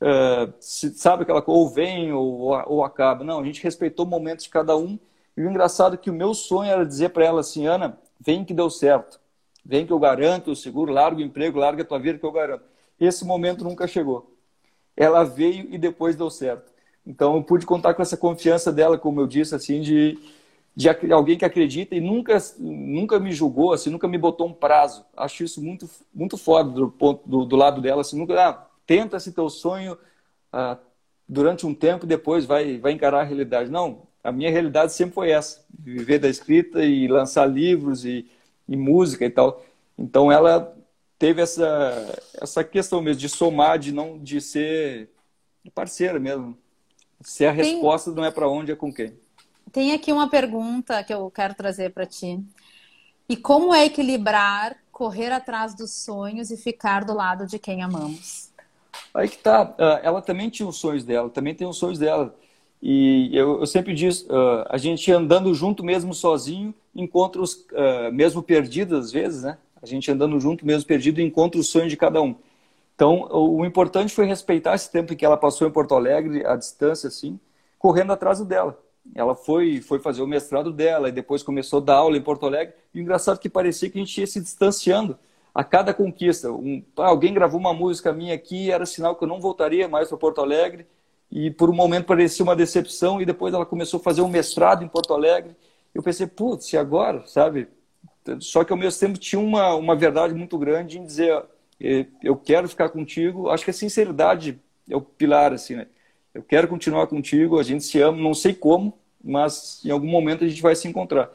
uh, 0.00 0.52
sabe 0.60 1.24
aquela 1.24 1.42
coisa, 1.42 1.58
ou 1.58 1.68
vem 1.68 2.12
ou, 2.12 2.50
ou 2.66 2.84
acaba. 2.84 3.24
Não, 3.24 3.40
a 3.40 3.44
gente 3.44 3.62
respeitou 3.62 4.06
momentos 4.06 4.44
de 4.44 4.50
cada 4.50 4.76
um. 4.76 4.98
E 5.36 5.42
o 5.42 5.50
engraçado 5.50 5.94
é 5.94 5.98
que 5.98 6.10
o 6.10 6.14
meu 6.14 6.34
sonho 6.34 6.70
era 6.70 6.86
dizer 6.86 7.10
para 7.10 7.24
ela 7.24 7.40
assim, 7.40 7.66
Ana, 7.66 7.98
vem 8.20 8.44
que 8.44 8.54
deu 8.54 8.70
certo. 8.70 9.20
Vem 9.64 9.86
que 9.86 9.92
eu 9.92 9.98
garanto, 9.98 10.50
eu 10.50 10.56
seguro, 10.56 10.92
largo 10.92 11.20
o 11.20 11.24
emprego, 11.24 11.58
larga 11.58 11.82
a 11.82 11.86
tua 11.86 11.98
vida 11.98 12.18
que 12.18 12.24
eu 12.24 12.32
garanto. 12.32 12.64
Esse 12.98 13.24
momento 13.24 13.64
nunca 13.64 13.86
chegou. 13.86 14.34
Ela 14.96 15.24
veio 15.24 15.68
e 15.70 15.78
depois 15.78 16.16
deu 16.16 16.30
certo. 16.30 16.72
Então, 17.06 17.36
eu 17.36 17.42
pude 17.42 17.64
contar 17.64 17.94
com 17.94 18.02
essa 18.02 18.16
confiança 18.16 18.72
dela, 18.72 18.98
como 18.98 19.20
eu 19.20 19.26
disse, 19.26 19.54
assim, 19.54 19.80
de, 19.80 20.18
de 20.76 20.88
alguém 21.12 21.38
que 21.38 21.44
acredita 21.44 21.94
e 21.94 22.00
nunca, 22.00 22.36
nunca 22.58 23.18
me 23.18 23.32
julgou, 23.32 23.72
assim, 23.72 23.90
nunca 23.90 24.06
me 24.08 24.18
botou 24.18 24.46
um 24.46 24.52
prazo. 24.52 25.04
Acho 25.16 25.44
isso 25.44 25.62
muito, 25.62 25.88
muito 26.12 26.36
foda 26.36 26.70
do, 26.70 26.90
ponto, 26.90 27.28
do, 27.28 27.44
do 27.44 27.56
lado 27.56 27.80
dela, 27.80 28.02
assim, 28.02 28.18
nunca, 28.18 28.48
ah, 28.48 28.66
tenta 28.86 29.16
esse 29.16 29.32
teu 29.32 29.48
sonho 29.48 29.96
ah, 30.52 30.76
durante 31.28 31.66
um 31.66 31.74
tempo 31.74 32.04
e 32.04 32.08
depois 32.08 32.44
vai, 32.44 32.78
vai 32.78 32.92
encarar 32.92 33.20
a 33.20 33.24
realidade. 33.24 33.70
Não, 33.70 34.02
a 34.22 34.32
minha 34.32 34.50
realidade 34.50 34.92
sempre 34.92 35.14
foi 35.14 35.30
essa, 35.30 35.64
viver 35.78 36.18
da 36.18 36.28
escrita 36.28 36.84
e 36.84 37.08
lançar 37.08 37.46
livros 37.46 38.04
e, 38.04 38.30
e 38.68 38.76
música 38.76 39.24
e 39.24 39.30
tal. 39.30 39.62
Então, 39.96 40.30
ela 40.30 40.76
teve 41.18 41.42
essa, 41.42 42.20
essa 42.40 42.62
questão 42.62 43.00
mesmo 43.02 43.20
de 43.20 43.28
somar, 43.28 43.78
de 43.78 43.92
não 43.92 44.18
de 44.18 44.40
ser 44.40 45.10
parceira 45.74 46.18
mesmo. 46.18 46.56
Se 47.20 47.44
a 47.44 47.54
Tem... 47.54 47.64
resposta 47.64 48.10
não 48.12 48.24
é 48.24 48.30
para 48.30 48.48
onde, 48.48 48.72
é 48.72 48.76
com 48.76 48.92
quem. 48.92 49.18
Tem 49.72 49.92
aqui 49.92 50.12
uma 50.12 50.30
pergunta 50.30 51.02
que 51.02 51.12
eu 51.12 51.30
quero 51.30 51.54
trazer 51.54 51.92
para 51.92 52.06
ti. 52.06 52.42
E 53.28 53.36
como 53.36 53.74
é 53.74 53.84
equilibrar 53.84 54.76
correr 54.90 55.30
atrás 55.30 55.74
dos 55.74 55.92
sonhos 55.92 56.50
e 56.50 56.56
ficar 56.56 57.04
do 57.04 57.14
lado 57.14 57.46
de 57.46 57.58
quem 57.58 57.82
amamos? 57.82 58.50
Aí 59.14 59.28
que 59.28 59.38
tá. 59.38 59.74
Ah, 59.78 60.00
ela 60.02 60.22
também 60.22 60.48
tinha 60.50 60.68
os 60.68 60.76
sonhos 60.76 61.04
dela, 61.04 61.30
também 61.30 61.54
tem 61.54 61.66
os 61.66 61.76
sonhos 61.76 61.98
dela. 61.98 62.34
E 62.80 63.30
eu, 63.36 63.60
eu 63.60 63.66
sempre 63.66 63.92
diz, 63.92 64.22
uh, 64.22 64.64
a 64.68 64.78
gente 64.78 65.10
andando 65.10 65.52
junto 65.54 65.84
mesmo 65.84 66.14
sozinho, 66.14 66.72
encontra 66.94 67.40
os, 67.42 67.54
uh, 67.54 68.12
mesmo 68.12 68.42
perdido 68.42 68.96
às 68.96 69.10
vezes, 69.10 69.42
né? 69.42 69.58
A 69.82 69.86
gente 69.86 70.10
andando 70.10 70.38
junto 70.40 70.66
mesmo 70.66 70.86
perdido, 70.86 71.20
encontra 71.20 71.60
os 71.60 71.68
sonhos 71.68 71.90
de 71.90 71.96
cada 71.96 72.20
um. 72.20 72.34
Então, 72.94 73.28
o 73.30 73.64
importante 73.64 74.12
foi 74.12 74.26
respeitar 74.26 74.74
esse 74.74 74.90
tempo 74.90 75.14
que 75.14 75.24
ela 75.24 75.36
passou 75.36 75.68
em 75.68 75.70
Porto 75.70 75.94
Alegre, 75.94 76.44
à 76.44 76.56
distância, 76.56 77.06
assim, 77.06 77.38
correndo 77.78 78.12
atrás 78.12 78.40
dela. 78.40 78.76
Ela 79.14 79.36
foi, 79.36 79.80
foi 79.80 80.00
fazer 80.00 80.20
o 80.20 80.26
mestrado 80.26 80.72
dela 80.72 81.08
e 81.08 81.12
depois 81.12 81.42
começou 81.44 81.80
a 81.80 81.84
dar 81.84 81.94
aula 81.94 82.16
em 82.16 82.20
Porto 82.20 82.46
Alegre. 82.46 82.74
E 82.92 82.98
o 82.98 83.02
engraçado 83.02 83.36
é 83.36 83.40
que 83.40 83.48
parecia 83.48 83.88
que 83.88 83.98
a 83.98 84.04
gente 84.04 84.20
ia 84.20 84.26
se 84.26 84.40
distanciando 84.40 85.16
a 85.54 85.62
cada 85.64 85.94
conquista. 85.94 86.50
Um, 86.50 86.82
ah, 86.96 87.06
alguém 87.06 87.32
gravou 87.32 87.58
uma 87.58 87.72
música 87.72 88.12
minha 88.12 88.34
aqui, 88.34 88.70
era 88.70 88.84
sinal 88.84 89.14
que 89.14 89.22
eu 89.22 89.28
não 89.28 89.40
voltaria 89.40 89.88
mais 89.88 90.08
para 90.08 90.18
Porto 90.18 90.40
Alegre. 90.40 90.86
E 91.30 91.50
por 91.50 91.68
um 91.70 91.74
momento 91.74 92.06
parecia 92.06 92.44
uma 92.44 92.56
decepção. 92.56 93.20
E 93.20 93.26
depois 93.26 93.54
ela 93.54 93.66
começou 93.66 94.00
a 94.00 94.02
fazer 94.02 94.22
um 94.22 94.28
mestrado 94.28 94.84
em 94.84 94.88
Porto 94.88 95.12
Alegre. 95.12 95.54
Eu 95.94 96.02
pensei, 96.02 96.26
putz, 96.26 96.72
e 96.72 96.76
agora? 96.76 97.26
Sabe? 97.26 97.68
Só 98.40 98.64
que 98.64 98.72
ao 98.72 98.78
mesmo 98.78 99.00
tempo 99.00 99.18
tinha 99.18 99.40
uma, 99.40 99.74
uma 99.74 99.96
verdade 99.96 100.34
muito 100.34 100.58
grande 100.58 100.98
em 100.98 101.04
dizer 101.04 101.42
eu 102.22 102.36
quero 102.36 102.68
ficar 102.68 102.88
contigo. 102.88 103.48
Acho 103.48 103.64
que 103.64 103.70
a 103.70 103.74
sinceridade 103.74 104.60
é 104.88 104.96
o 104.96 105.00
pilar, 105.00 105.52
assim, 105.52 105.76
né? 105.76 105.86
Eu 106.34 106.42
quero 106.42 106.68
continuar 106.68 107.06
contigo, 107.06 107.58
a 107.58 107.62
gente 107.62 107.84
se 107.84 108.00
ama, 108.00 108.20
não 108.20 108.34
sei 108.34 108.54
como, 108.54 108.98
mas 109.22 109.80
em 109.84 109.90
algum 109.90 110.06
momento 110.06 110.44
a 110.44 110.48
gente 110.48 110.62
vai 110.62 110.74
se 110.76 110.86
encontrar. 110.86 111.30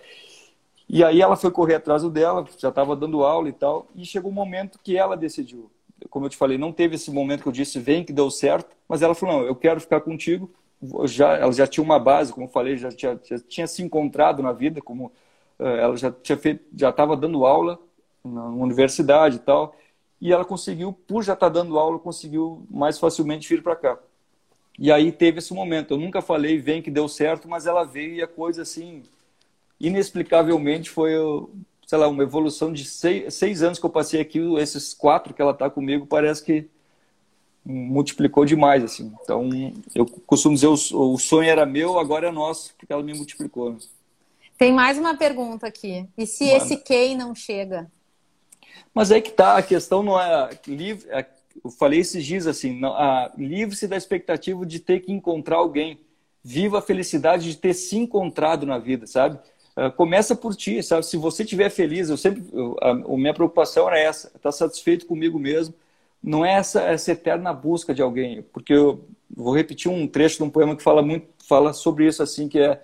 E 0.88 1.04
aí 1.04 1.22
ela 1.22 1.36
foi 1.36 1.50
correr 1.50 1.76
atrás 1.76 2.04
dela, 2.04 2.46
já 2.58 2.70
estava 2.70 2.96
dando 2.96 3.24
aula 3.24 3.50
e 3.50 3.54
tal, 3.54 3.88
e 3.96 4.06
chegou 4.06 4.32
um 4.32 4.34
momento 4.34 4.80
que 4.82 4.98
ela 4.98 5.18
decidiu. 5.18 5.72
Como 6.10 6.26
eu 6.26 6.30
te 6.30 6.38
falei, 6.38 6.58
não 6.58 6.72
teve 6.72 6.96
esse 6.96 7.12
momento 7.12 7.44
que 7.44 7.48
eu 7.48 7.54
disse, 7.54 7.80
vem 7.80 8.04
que 8.04 8.14
deu 8.14 8.30
certo, 8.30 8.76
mas 8.88 9.02
ela 9.02 9.16
falou, 9.16 9.40
não, 9.40 9.46
eu 9.46 9.56
quero 9.56 9.80
ficar 9.80 10.02
contigo. 10.02 10.52
Já, 11.06 11.38
ela 11.38 11.52
já 11.52 11.66
tinha 11.66 11.84
uma 11.84 11.98
base, 11.98 12.34
como 12.34 12.46
eu 12.46 12.50
falei, 12.52 12.78
já 12.78 12.90
tinha, 12.90 13.20
já 13.24 13.40
tinha 13.40 13.68
se 13.68 13.82
encontrado 13.82 14.44
na 14.44 14.52
vida, 14.52 14.82
como 14.82 15.06
uh, 15.60 15.66
ela 15.66 15.96
já 15.96 16.12
tinha 16.12 16.38
feito, 16.38 16.66
já 16.76 16.90
estava 16.90 17.16
dando 17.16 17.46
aula 17.46 17.80
na 18.24 18.46
universidade 18.48 19.38
e 19.38 19.40
tal, 19.40 19.76
e 20.20 20.32
ela 20.32 20.46
conseguiu, 20.46 20.94
por 20.94 21.24
já 21.24 21.34
estar 21.34 21.50
tá 21.50 21.60
dando 21.60 21.78
aula, 21.78 22.00
conseguiu 22.00 22.66
mais 22.70 23.00
facilmente 23.00 23.48
vir 23.48 23.62
para 23.64 23.76
cá. 23.76 23.98
E 24.78 24.92
aí 24.92 25.12
teve 25.12 25.40
esse 25.40 25.54
momento. 25.54 25.94
Eu 25.94 25.98
nunca 25.98 26.22
falei, 26.22 26.58
vem 26.58 26.82
que 26.82 26.90
deu 26.90 27.08
certo, 27.08 27.48
mas 27.48 27.66
ela 27.68 27.84
veio 27.84 28.16
e 28.16 28.22
a 28.22 28.28
coisa 28.28 28.64
assim, 28.64 29.04
inexplicavelmente 29.80 30.90
foi, 30.90 31.12
sei 31.86 31.98
lá, 31.98 32.08
uma 32.08 32.24
evolução 32.24 32.72
de 32.72 32.86
seis, 32.86 33.34
seis 33.34 33.62
anos 33.62 33.80
que 33.80 33.86
eu 33.86 33.90
passei 33.90 34.20
aqui, 34.20 34.40
esses 34.58 34.94
quatro 34.94 35.34
que 35.34 35.42
ela 35.42 35.52
está 35.52 35.70
comigo, 35.70 36.06
parece 36.06 36.44
que 36.44 36.68
multiplicou 37.66 38.46
demais, 38.46 38.84
assim. 38.84 39.14
Então, 39.22 39.50
eu 39.96 40.06
costumo 40.26 40.56
dizer, 40.56 40.68
o, 40.68 41.18
sonho 41.18 41.50
era 41.50 41.66
meu, 41.66 41.98
agora 41.98 42.28
é 42.28 42.32
nosso, 42.32 42.74
porque 42.78 42.92
ela 42.92 43.04
me 43.04 43.14
multiplicou. 43.14 43.72
Né? 43.72 43.78
Tem 44.58 44.74
mais 44.74 44.98
uma 44.98 45.16
pergunta 45.16 45.68
aqui. 45.68 46.08
E 46.18 46.26
se 46.26 46.46
Mano. 46.46 46.58
esse 46.58 46.78
quem 46.78 47.16
não 47.16 47.34
chega? 47.34 47.90
Mas 48.94 49.12
aí 49.12 49.22
que 49.22 49.32
tá, 49.32 49.58
a 49.58 49.64
questão 49.64 50.04
não 50.04 50.20
é 50.20 50.50
livre, 50.68 51.10
é, 51.10 51.26
eu 51.64 51.70
falei 51.72 52.00
esses 52.00 52.24
dias 52.26 52.48
assim, 52.48 52.80
livre-se 53.38 53.88
da 53.88 53.96
expectativa 53.96 54.66
de 54.66 54.80
ter 54.80 55.00
que 55.00 55.12
encontrar 55.12 55.58
alguém. 55.58 56.00
Viva 56.44 56.80
a 56.80 56.82
felicidade 56.82 57.50
de 57.50 57.58
ter 57.58 57.74
se 57.74 57.98
encontrado 57.98 58.66
na 58.66 58.78
vida, 58.78 59.08
sabe? 59.08 59.40
Uh, 59.76 59.92
começa 59.92 60.36
por 60.36 60.56
ti, 60.56 60.84
sabe? 60.84 61.06
Se 61.06 61.18
você 61.18 61.44
estiver 61.44 61.70
feliz, 61.70 62.10
eu 62.10 62.18
sempre, 62.18 62.44
eu, 62.54 62.78
a, 62.80 62.92
a, 62.92 63.18
minha 63.18 63.34
preocupação 63.34 63.88
era 63.88 64.00
essa, 64.00 64.28
estar 64.28 64.40
tá 64.40 64.52
satisfeito 64.52 65.06
comigo 65.06 65.40
mesmo. 65.40 65.74
Não 66.22 66.46
é 66.46 66.54
essa, 66.54 66.82
essa 66.84 67.12
eterna 67.12 67.52
busca 67.52 67.94
de 67.94 68.02
alguém, 68.02 68.44
porque 68.54 68.74
eu 68.74 69.04
vou 69.36 69.56
repetir 69.56 69.92
um 69.92 70.08
trecho 70.08 70.38
de 70.38 70.44
um 70.44 70.50
poema 70.50 70.76
que 70.76 70.84
fala 70.84 71.02
muito, 71.02 71.28
fala 71.48 71.74
sobre 71.74 72.08
isso 72.08 72.22
assim, 72.22 72.48
que 72.48 72.60
é, 72.60 72.82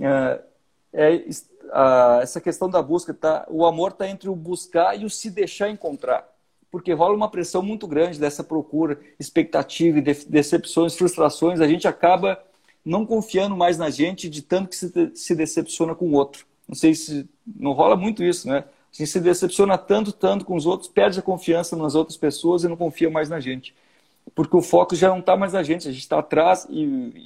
é, 0.00 0.40
é 0.94 1.24
a, 1.72 2.20
essa 2.22 2.40
questão 2.40 2.68
da 2.68 2.82
busca, 2.82 3.12
tá? 3.12 3.46
o 3.48 3.64
amor 3.66 3.92
está 3.92 4.08
entre 4.08 4.28
o 4.28 4.34
buscar 4.34 4.98
e 4.98 5.04
o 5.04 5.10
se 5.10 5.30
deixar 5.30 5.68
encontrar. 5.68 6.26
Porque 6.70 6.92
rola 6.92 7.14
uma 7.14 7.30
pressão 7.30 7.62
muito 7.62 7.86
grande 7.86 8.18
dessa 8.18 8.42
procura, 8.44 8.98
expectativa 9.18 10.00
de, 10.00 10.14
decepções, 10.26 10.96
frustrações. 10.96 11.60
A 11.60 11.66
gente 11.66 11.86
acaba 11.86 12.42
não 12.90 13.06
confiando 13.06 13.56
mais 13.56 13.78
na 13.78 13.88
gente 13.88 14.28
de 14.28 14.42
tanto 14.42 14.68
que 14.68 14.76
se, 14.76 14.92
se 15.14 15.34
decepciona 15.34 15.94
com 15.94 16.06
o 16.08 16.12
outro. 16.14 16.44
Não 16.68 16.74
sei 16.74 16.94
se 16.94 17.28
não 17.46 17.72
rola 17.72 17.96
muito 17.96 18.24
isso, 18.24 18.48
né? 18.48 18.64
A 18.92 18.96
gente 18.96 19.08
se 19.08 19.20
decepciona 19.20 19.78
tanto, 19.78 20.12
tanto 20.12 20.44
com 20.44 20.56
os 20.56 20.66
outros, 20.66 20.88
perde 20.88 21.20
a 21.20 21.22
confiança 21.22 21.76
nas 21.76 21.94
outras 21.94 22.16
pessoas 22.16 22.64
e 22.64 22.68
não 22.68 22.76
confia 22.76 23.08
mais 23.08 23.28
na 23.28 23.38
gente. 23.38 23.72
Porque 24.34 24.56
o 24.56 24.62
foco 24.62 24.96
já 24.96 25.08
não 25.08 25.20
está 25.20 25.36
mais 25.36 25.52
na 25.52 25.62
gente, 25.62 25.88
a 25.88 25.92
gente 25.92 26.02
está 26.02 26.18
atrás 26.18 26.66
e, 26.68 26.82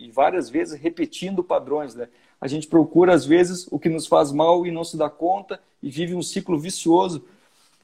e, 0.06 0.10
várias 0.12 0.50
vezes 0.50 0.78
repetindo 0.78 1.42
padrões, 1.42 1.94
né? 1.94 2.08
a 2.40 2.46
gente 2.46 2.66
procura, 2.66 3.14
às 3.14 3.24
vezes, 3.24 3.66
o 3.70 3.78
que 3.78 3.88
nos 3.88 4.06
faz 4.06 4.30
mal 4.30 4.66
e 4.66 4.70
não 4.70 4.84
se 4.84 4.98
dá 4.98 5.08
conta 5.08 5.58
e 5.82 5.90
vive 5.90 6.14
um 6.14 6.22
ciclo 6.22 6.58
vicioso. 6.58 7.24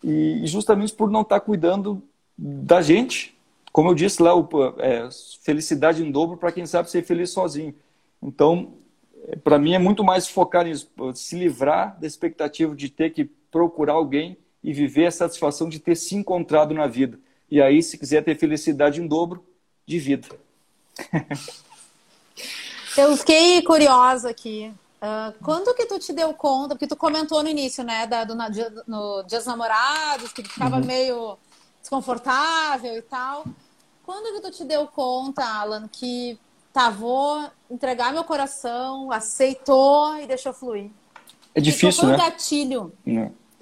E, 0.04 0.42
justamente 0.44 0.92
por 0.92 1.10
não 1.10 1.22
estar 1.22 1.40
cuidando 1.40 2.02
da 2.37 2.82
gente. 2.82 3.34
Como 3.72 3.88
eu 3.88 3.94
disse 3.94 4.22
lá, 4.22 4.32
é, 4.78 5.08
felicidade 5.42 6.02
em 6.02 6.10
dobro 6.10 6.36
para 6.36 6.52
quem 6.52 6.66
sabe 6.66 6.90
ser 6.90 7.04
feliz 7.04 7.30
sozinho. 7.30 7.74
Então, 8.22 8.74
é, 9.28 9.36
para 9.36 9.58
mim 9.58 9.74
é 9.74 9.78
muito 9.78 10.02
mais 10.02 10.28
focar 10.28 10.64
nisso, 10.64 10.90
se 11.14 11.37
livrar 11.37 11.98
da 12.00 12.06
expectativa 12.06 12.74
de 12.74 12.88
ter 12.88 13.11
que 13.11 13.24
procurar 13.50 13.94
alguém 13.94 14.37
e 14.62 14.72
viver 14.72 15.06
a 15.06 15.11
satisfação 15.11 15.68
de 15.68 15.78
ter 15.78 15.96
se 15.96 16.14
encontrado 16.14 16.74
na 16.74 16.87
vida. 16.87 17.18
E 17.50 17.61
aí, 17.61 17.83
se 17.83 17.98
quiser 17.98 18.22
ter 18.22 18.37
felicidade 18.37 19.00
em 19.00 19.06
dobro, 19.06 19.44
de 19.87 19.98
vida. 19.98 20.28
Eu 22.96 23.16
fiquei 23.16 23.62
curiosa 23.62 24.30
aqui. 24.30 24.72
Uh, 25.00 25.33
quando 25.42 25.74
que 25.74 25.87
tu 25.87 25.98
te 25.98 26.12
deu 26.12 26.35
conta? 26.35 26.74
Porque 26.74 26.87
tu 26.87 26.96
comentou 26.96 27.42
no 27.42 27.48
início, 27.48 27.83
né, 27.83 28.06
da, 28.06 28.24
do, 28.24 28.35
no, 28.35 28.44
no 28.87 29.22
Dias 29.22 29.46
Namorados, 29.46 30.33
que 30.33 30.42
ficava 30.42 30.76
uhum. 30.76 30.85
meio 30.85 31.38
desconfortável 31.81 32.97
e 32.97 33.03
tal. 33.03 33.45
Quando 34.05 34.35
que 34.35 34.40
tu 34.40 34.51
te 34.51 34.64
deu 34.64 34.87
conta, 34.87 35.45
Alan, 35.45 35.88
que 35.88 36.38
tá, 36.73 36.90
vou 36.90 37.49
entregar 37.71 38.12
meu 38.12 38.25
coração, 38.25 39.11
aceitou 39.12 40.16
e 40.19 40.27
deixou 40.27 40.53
fluir? 40.53 40.90
É 41.55 41.61
difícil, 41.61 42.03
foi 42.03 42.11
né? 42.11 42.14
um 42.14 42.19
gatilho. 42.19 42.93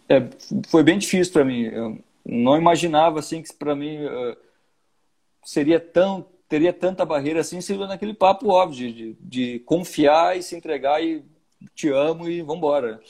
É, 0.09 0.29
foi 0.69 0.83
bem 0.83 0.99
difícil 0.99 1.33
para 1.33 1.45
mim. 1.45 1.63
Eu 1.63 1.99
não 2.25 2.57
imaginava 2.57 3.19
assim 3.19 3.43
que 3.43 3.53
para 3.55 3.75
mim 3.75 4.05
uh, 4.05 4.37
seria 5.45 5.81
tão 5.81 6.27
teria 6.49 6.73
tanta 6.73 7.05
barreira 7.05 7.41
assim, 7.41 7.61
seria 7.61 7.87
naquele 7.87 8.15
papo 8.15 8.49
óbvio 8.49 8.91
de, 8.91 9.17
de, 9.21 9.59
confiar 9.61 10.35
e 10.35 10.43
se 10.43 10.57
entregar 10.57 11.03
e 11.05 11.23
te 11.75 11.91
amo 11.91 12.27
e 12.27 12.41
vamos 12.41 12.57
embora. 12.57 13.01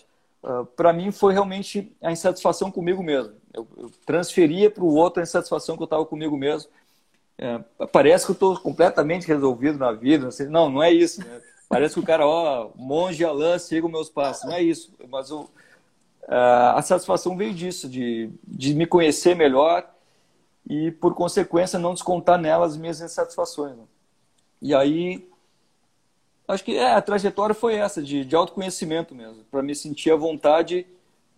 Uh, 0.42 0.48
ah, 0.48 0.66
para 0.76 0.92
mim 0.92 1.12
foi 1.12 1.32
realmente 1.32 1.92
a 2.02 2.10
insatisfação 2.10 2.70
comigo 2.70 3.00
mesmo. 3.00 3.34
Eu, 3.52 3.66
eu 3.76 3.90
transferia 4.04 4.70
para 4.70 4.84
o 4.84 4.94
outro 4.94 5.20
a 5.20 5.22
insatisfação 5.22 5.76
que 5.76 5.82
eu 5.82 5.86
estava 5.86 6.04
comigo 6.04 6.36
mesmo. 6.36 6.70
É, 7.38 7.60
parece 7.92 8.24
que 8.24 8.32
eu 8.32 8.34
estou 8.34 8.58
completamente 8.58 9.26
resolvido 9.26 9.78
na 9.78 9.92
vida. 9.92 10.24
Não, 10.24 10.30
sei, 10.30 10.46
não, 10.46 10.68
não 10.68 10.82
é 10.82 10.92
isso. 10.92 11.20
Né? 11.20 11.40
Parece 11.68 11.94
que 11.94 12.00
o 12.00 12.04
cara, 12.04 12.26
ó, 12.26 12.70
monge 12.74 13.24
Alain, 13.24 13.58
siga 13.58 13.86
os 13.86 13.92
meus 13.92 14.08
passos. 14.08 14.44
Não 14.44 14.54
é 14.54 14.62
isso. 14.62 14.92
Mas 15.08 15.30
uh, 15.30 15.48
a 16.74 16.82
satisfação 16.82 17.36
veio 17.36 17.54
disso, 17.54 17.88
de, 17.88 18.30
de 18.46 18.74
me 18.74 18.86
conhecer 18.86 19.36
melhor 19.36 19.88
e, 20.68 20.90
por 20.90 21.14
consequência, 21.14 21.78
não 21.78 21.94
descontar 21.94 22.38
nelas 22.38 22.76
minhas 22.76 23.00
insatisfações. 23.00 23.76
Né? 23.76 23.84
E 24.60 24.74
aí, 24.74 25.28
acho 26.46 26.64
que 26.64 26.76
é, 26.76 26.92
a 26.92 27.00
trajetória 27.00 27.54
foi 27.54 27.74
essa, 27.74 28.02
de, 28.02 28.24
de 28.24 28.36
autoconhecimento 28.36 29.14
mesmo, 29.14 29.44
para 29.50 29.62
me 29.62 29.74
sentir 29.74 30.10
à 30.10 30.16
vontade, 30.16 30.86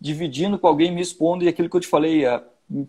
dividindo 0.01 0.57
com 0.57 0.67
alguém, 0.67 0.91
me 0.91 1.01
expondo, 1.01 1.45
e 1.45 1.47
aquilo 1.47 1.69
que 1.69 1.77
eu 1.77 1.81
te 1.81 1.87
falei, 1.87 2.25
é, 2.25 2.43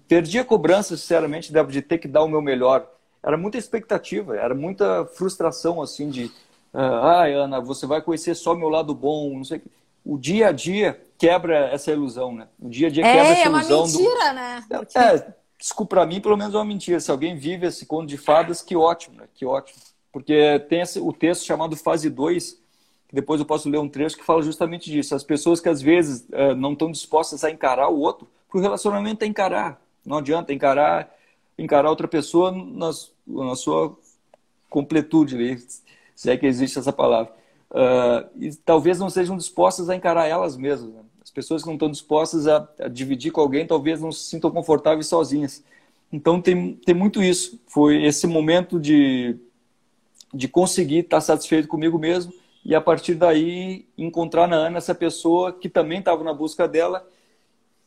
perdi 0.09 0.39
a 0.39 0.45
cobrança, 0.45 0.97
sinceramente, 0.97 1.53
de 1.53 1.83
ter 1.83 1.99
que 1.99 2.09
dar 2.09 2.25
o 2.25 2.29
meu 2.29 2.41
melhor. 2.41 2.91
Era 3.23 3.37
muita 3.37 3.59
expectativa, 3.59 4.35
era 4.35 4.55
muita 4.55 5.05
frustração, 5.05 5.83
assim, 5.83 6.09
de, 6.09 6.31
ah, 6.73 7.27
Ana, 7.27 7.61
você 7.61 7.87
vai 7.87 8.01
conhecer 8.01 8.35
só 8.35 8.55
meu 8.55 8.71
lado 8.71 8.95
bom, 8.95 9.37
não 9.37 9.45
sei 9.45 9.61
o 10.05 10.19
dia 10.19 10.49
a 10.49 10.53
dia 10.53 11.01
quebra 11.17 11.69
essa 11.69 11.93
ilusão, 11.93 12.35
né? 12.35 12.49
O 12.61 12.69
dia 12.69 12.89
a 12.89 12.91
dia 12.91 13.05
quebra 13.05 13.29
é, 13.29 13.33
essa 13.33 13.49
ilusão. 13.49 13.77
É 13.77 13.81
uma 13.81 13.87
mentira, 13.87 14.29
do... 14.29 14.35
né? 14.35 14.67
É, 14.95 15.35
desculpa, 15.57 15.97
para 15.97 16.07
mim, 16.07 16.21
pelo 16.21 16.37
menos 16.37 16.55
é 16.55 16.59
uma 16.59 16.65
mentira. 16.65 16.99
Se 16.99 17.11
alguém 17.11 17.37
vive 17.37 17.67
esse 17.67 17.87
conto 17.87 18.07
de 18.07 18.17
fadas, 18.17 18.61
que 18.61 18.75
ótimo, 18.75 19.19
né? 19.19 19.29
Que 19.35 19.47
ótimo. 19.47 19.81
Porque 20.13 20.59
tem 20.69 20.81
esse, 20.81 20.99
o 20.99 21.13
texto 21.13 21.45
chamado 21.45 21.77
Fase 21.77 22.11
2, 22.11 22.59
que 23.13 23.17
depois 23.17 23.39
eu 23.39 23.47
posso 23.47 23.69
ler 23.69 23.77
um 23.77 23.89
trecho 23.91 24.17
que 24.17 24.25
fala 24.25 24.43
justamente 24.43 24.91
disso. 24.91 25.15
As 25.15 25.23
pessoas 25.23 25.61
que 25.61 25.69
às 25.69 25.83
vezes 25.83 26.27
uh, 26.31 26.55
não 26.57 26.73
estão 26.73 26.91
dispostas 26.91 27.45
a 27.45 27.51
encarar 27.51 27.91
o 27.91 28.01
outro, 28.01 28.27
porque 28.47 28.59
o 28.59 28.63
relacionamento 28.63 29.23
é 29.23 29.29
encarar. 29.29 29.79
Não 30.05 30.17
adianta 30.17 30.53
encarar 30.53 31.15
encarar 31.59 31.91
outra 31.91 32.09
pessoa 32.09 32.51
nas, 32.51 33.13
na 33.27 33.55
sua 33.55 33.95
completude, 34.71 35.59
se 36.15 36.31
é 36.31 36.37
que 36.39 36.47
existe 36.47 36.79
essa 36.79 36.91
palavra. 36.91 37.31
Uh, 37.71 38.31
e 38.41 38.55
talvez 38.57 38.99
não 38.99 39.11
sejam 39.11 39.37
dispostas 39.37 39.91
a 39.91 39.95
encarar 39.95 40.27
elas 40.27 40.57
mesmas. 40.57 40.95
Né? 40.95 41.03
pessoas 41.33 41.63
que 41.63 41.69
não 41.69 41.75
estão 41.75 41.91
dispostas 41.91 42.47
a, 42.47 42.69
a, 42.79 42.89
dividir 42.89 43.33
com 43.33 43.41
alguém 43.41 43.67
talvez 43.67 44.01
não 44.01 44.13
se 44.13 44.25
sintam 44.25 44.51
confortáveis 44.51 45.07
sozinhas. 45.07 45.63
Então 46.13 46.41
tem, 46.41 46.75
tem 46.75 46.95
muito 46.95 47.23
isso. 47.23 47.61
Foi 47.67 48.05
esse 48.05 48.27
momento 48.27 48.79
de, 48.79 49.37
de 50.33 50.49
conseguir 50.49 50.99
estar 50.99 51.21
satisfeito 51.21 51.69
comigo 51.69 51.99
mesmo 51.99 52.33
e 52.65 52.75
a 52.75 52.81
partir 52.81 53.15
daí 53.15 53.87
encontrar 53.99 54.47
na 54.47 54.57
Ana 54.57 54.79
essa 54.79 54.95
pessoa 54.95 55.53
que 55.53 55.69
também 55.69 55.99
estava 55.99 56.23
na 56.23 56.33
busca 56.33 56.69
dela 56.69 57.07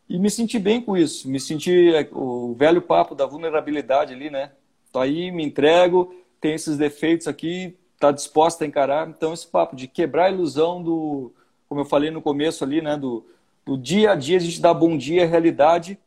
e 0.08 0.20
me 0.20 0.30
senti 0.30 0.60
bem 0.60 0.82
com 0.82 0.96
isso. 0.98 1.30
Me 1.30 1.40
senti 1.40 1.94
é, 1.96 2.08
o 2.12 2.54
velho 2.54 2.82
papo 2.82 3.16
da 3.16 3.26
vulnerabilidade 3.26 4.14
ali, 4.14 4.30
né? 4.30 4.52
Tô 4.92 5.00
aí, 5.00 5.32
me 5.32 5.44
entrego, 5.44 6.14
tem 6.40 6.54
esses 6.54 6.78
defeitos 6.78 7.28
aqui, 7.28 7.76
tá 8.00 8.12
disposta 8.12 8.64
a 8.64 8.68
encarar. 8.68 9.08
Então 9.10 9.34
esse 9.34 9.48
papo 9.48 9.76
de 9.76 9.88
quebrar 9.88 10.26
a 10.26 10.32
ilusão 10.32 10.84
do, 10.84 11.34
como 11.68 11.82
eu 11.82 11.86
falei 11.86 12.12
no 12.12 12.22
começo 12.22 12.64
ali, 12.64 12.82
né, 12.82 12.98
do, 12.98 13.26
do 13.66 13.78
dia 13.78 14.12
a 14.12 14.16
dia 14.16 14.38
a 14.38 14.42
gente 14.42 14.62
dar 14.62 14.74
bom 14.74 14.98
dia 14.98 15.24
à 15.24 15.28
realidade 15.28 15.98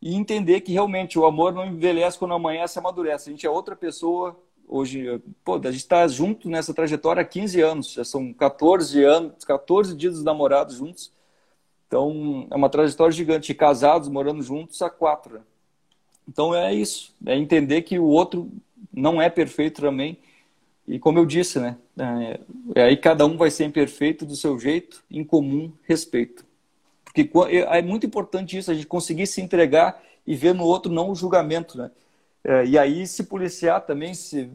e 0.00 0.14
entender 0.14 0.60
que 0.60 0.72
realmente 0.72 1.18
o 1.18 1.26
amor 1.26 1.52
não 1.52 1.66
envelhece 1.66 2.18
quando 2.18 2.34
amanhece, 2.34 2.78
amadurece. 2.78 3.30
A 3.30 3.32
gente 3.32 3.46
é 3.46 3.50
outra 3.50 3.74
pessoa 3.74 4.38
hoje. 4.68 5.20
Pô, 5.44 5.54
a 5.56 5.70
gente 5.70 5.76
está 5.76 6.06
junto 6.06 6.48
nessa 6.48 6.74
trajetória 6.74 7.22
há 7.22 7.24
15 7.24 7.60
anos, 7.60 7.92
já 7.92 8.04
são 8.04 8.32
14 8.32 9.02
anos, 9.02 9.44
14 9.44 9.96
dias 9.96 10.14
dos 10.14 10.24
namorados 10.24 10.76
juntos. 10.76 11.12
Então, 11.86 12.46
é 12.50 12.54
uma 12.54 12.68
trajetória 12.68 13.12
gigante. 13.12 13.54
Casados, 13.54 14.08
morando 14.08 14.42
juntos 14.42 14.80
há 14.82 14.90
quatro. 14.90 15.40
Então 16.28 16.54
é 16.54 16.74
isso, 16.74 17.14
é 17.24 17.34
entender 17.34 17.82
que 17.82 17.98
o 17.98 18.04
outro 18.04 18.50
não 18.92 19.20
é 19.20 19.30
perfeito 19.30 19.80
também. 19.80 20.18
E 20.86 20.98
como 20.98 21.18
eu 21.18 21.24
disse, 21.24 21.58
né? 21.58 21.76
É, 22.74 22.82
aí 22.82 22.96
cada 22.96 23.24
um 23.26 23.36
vai 23.36 23.50
ser 23.50 23.64
imperfeito 23.64 24.26
do 24.26 24.36
seu 24.36 24.58
jeito, 24.58 25.02
em 25.10 25.24
comum 25.24 25.72
respeito. 25.84 26.44
Porque 27.04 27.30
é, 27.48 27.78
é 27.78 27.82
muito 27.82 28.06
importante 28.06 28.58
isso, 28.58 28.70
a 28.70 28.74
gente 28.74 28.86
conseguir 28.86 29.26
se 29.26 29.40
entregar 29.40 30.02
e 30.26 30.34
ver 30.34 30.54
no 30.54 30.64
outro 30.64 30.92
não 30.92 31.10
o 31.10 31.14
julgamento, 31.14 31.78
né? 31.78 31.90
É, 32.44 32.64
e 32.64 32.78
aí 32.78 33.06
se 33.06 33.24
policiar 33.24 33.80
também, 33.82 34.14
se, 34.14 34.50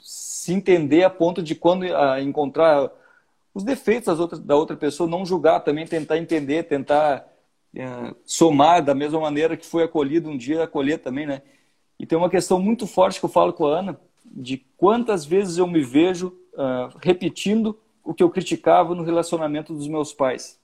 se 0.00 0.52
entender 0.52 1.04
a 1.04 1.10
ponto 1.10 1.42
de 1.42 1.54
quando 1.54 1.84
a, 1.84 2.20
encontrar 2.20 2.90
os 3.54 3.62
defeitos 3.62 4.18
outras, 4.20 4.40
da 4.40 4.56
outra 4.56 4.76
pessoa, 4.76 5.08
não 5.08 5.26
julgar, 5.26 5.60
também 5.60 5.86
tentar 5.86 6.18
entender, 6.18 6.64
tentar 6.64 7.26
é, 7.74 8.14
somar 8.24 8.82
da 8.82 8.94
mesma 8.94 9.20
maneira 9.20 9.56
que 9.56 9.66
foi 9.66 9.84
acolhido 9.84 10.28
um 10.28 10.36
dia, 10.36 10.64
acolher 10.64 10.98
também, 10.98 11.26
né? 11.26 11.42
E 11.98 12.06
tem 12.06 12.16
uma 12.16 12.30
questão 12.30 12.58
muito 12.58 12.86
forte 12.86 13.20
que 13.20 13.26
eu 13.26 13.30
falo 13.30 13.52
com 13.52 13.66
a 13.66 13.78
Ana, 13.78 14.00
de 14.24 14.56
quantas 14.76 15.24
vezes 15.24 15.58
eu 15.58 15.66
me 15.66 15.82
vejo 15.82 16.28
uh, 16.54 16.96
repetindo 17.02 17.78
o 18.02 18.14
que 18.14 18.22
eu 18.22 18.30
criticava 18.30 18.94
no 18.94 19.02
relacionamento 19.02 19.74
dos 19.74 19.86
meus 19.86 20.12
pais. 20.12 20.58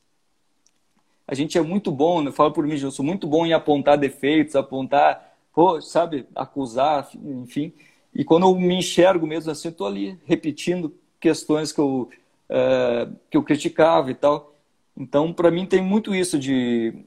A 1.29 1.35
gente 1.35 1.59
é 1.59 1.61
muito 1.61 1.90
bom, 1.90 2.23
eu 2.23 2.33
falo 2.33 2.53
por 2.53 2.66
mim, 2.66 2.79
eu 2.79 2.90
sou 2.90 3.05
muito 3.05 3.27
bom 3.27 3.45
em 3.45 3.53
apontar 3.53 3.99
defeitos, 3.99 4.55
apontar, 4.57 5.25
pô, 5.57 5.81
sabe, 5.81 6.27
acusar, 6.35 7.09
enfim. 7.14 7.73
E 8.14 8.23
quando 8.23 8.42
eu 8.42 8.55
me 8.55 8.75
enxergo 8.75 9.27
mesmo 9.27 9.51
assim, 9.51 9.69
estou 9.69 9.87
ali 9.87 10.19
repetindo 10.27 10.95
questões 11.19 11.73
que 11.73 11.81
eu, 11.81 12.11
uh, 12.51 13.16
que 13.31 13.38
eu 13.38 13.42
criticava 13.42 14.11
e 14.11 14.14
tal. 14.14 14.55
Então, 14.95 15.33
para 15.33 15.51
mim, 15.51 15.64
tem 15.64 15.83
muito 15.83 16.14
isso 16.14 16.38
de, 16.38 17.07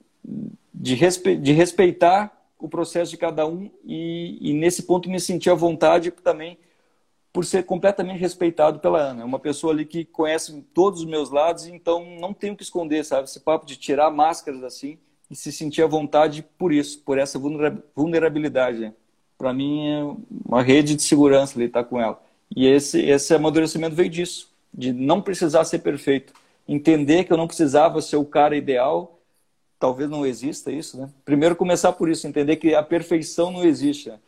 de, 0.74 0.96
respe, 0.96 1.36
de 1.36 1.52
respeitar 1.52 2.36
o 2.58 2.68
processo 2.68 3.12
de 3.12 3.18
cada 3.18 3.46
um 3.46 3.70
e, 3.86 4.40
e, 4.42 4.54
nesse 4.54 4.82
ponto 4.82 5.12
me 5.12 5.20
sentir 5.20 5.52
à 5.52 5.54
vontade 5.54 6.10
também 6.10 6.58
por 7.32 7.46
ser 7.46 7.64
completamente 7.66 8.20
respeitado 8.20 8.80
pela 8.80 9.00
Ana. 9.00 9.22
É 9.22 9.26
uma 9.26 9.40
pessoa 9.40 9.74
ali 9.74 9.86
que 9.86 10.06
conhece 10.06 10.60
todos 10.74 11.02
os 11.02 11.06
meus 11.06 11.30
lados, 11.30 11.68
então 11.68 12.04
não 12.20 12.34
tenho 12.34 12.56
que 12.56 12.64
esconder, 12.64 13.06
sabe? 13.06 13.26
Esse 13.26 13.40
papo 13.40 13.68
de 13.68 13.78
tirar 13.78 14.10
máscaras 14.10 14.64
assim 14.64 14.98
e 15.30 15.36
se 15.36 15.52
sentir 15.52 15.84
à 15.84 15.88
vontade 15.88 16.44
por 16.58 16.74
isso, 16.74 17.00
por 17.00 17.18
essa 17.18 17.39
vulnerabilidade. 17.96 18.94
Para 19.38 19.54
mim 19.54 19.88
é 19.88 20.04
uma 20.46 20.62
rede 20.62 20.96
de 20.96 21.04
segurança 21.04 21.62
estar 21.63 21.84
com 21.84 22.02
ela. 22.02 22.22
E 22.56 22.65
esse, 22.65 23.00
esse 23.02 23.34
amadurecimento 23.34 23.96
veio 23.96 24.10
disso, 24.10 24.52
de 24.74 24.92
não 24.92 25.22
precisar 25.22 25.63
ser 25.65 25.80
perfeito. 25.80 26.34
Entender 26.68 27.24
que 27.24 27.32
eu 27.32 27.38
não 27.38 27.48
precisava 27.48 28.02
ser 28.02 28.18
o 28.18 28.26
cara 28.26 28.56
ideal, 28.56 29.20
talvez 29.80 30.10
não 30.10 30.26
exista 30.26 30.72
isso, 30.72 31.00
né? 31.00 31.10
Primeiro 31.24 31.56
começar 31.56 31.94
por 31.94 32.10
isso, 32.10 32.28
entender 32.28 32.58
que 32.58 32.76
a 32.76 32.84
perfeição 32.84 33.52
não 33.52 33.63
existe. 33.63 34.10
Né? 34.10 34.20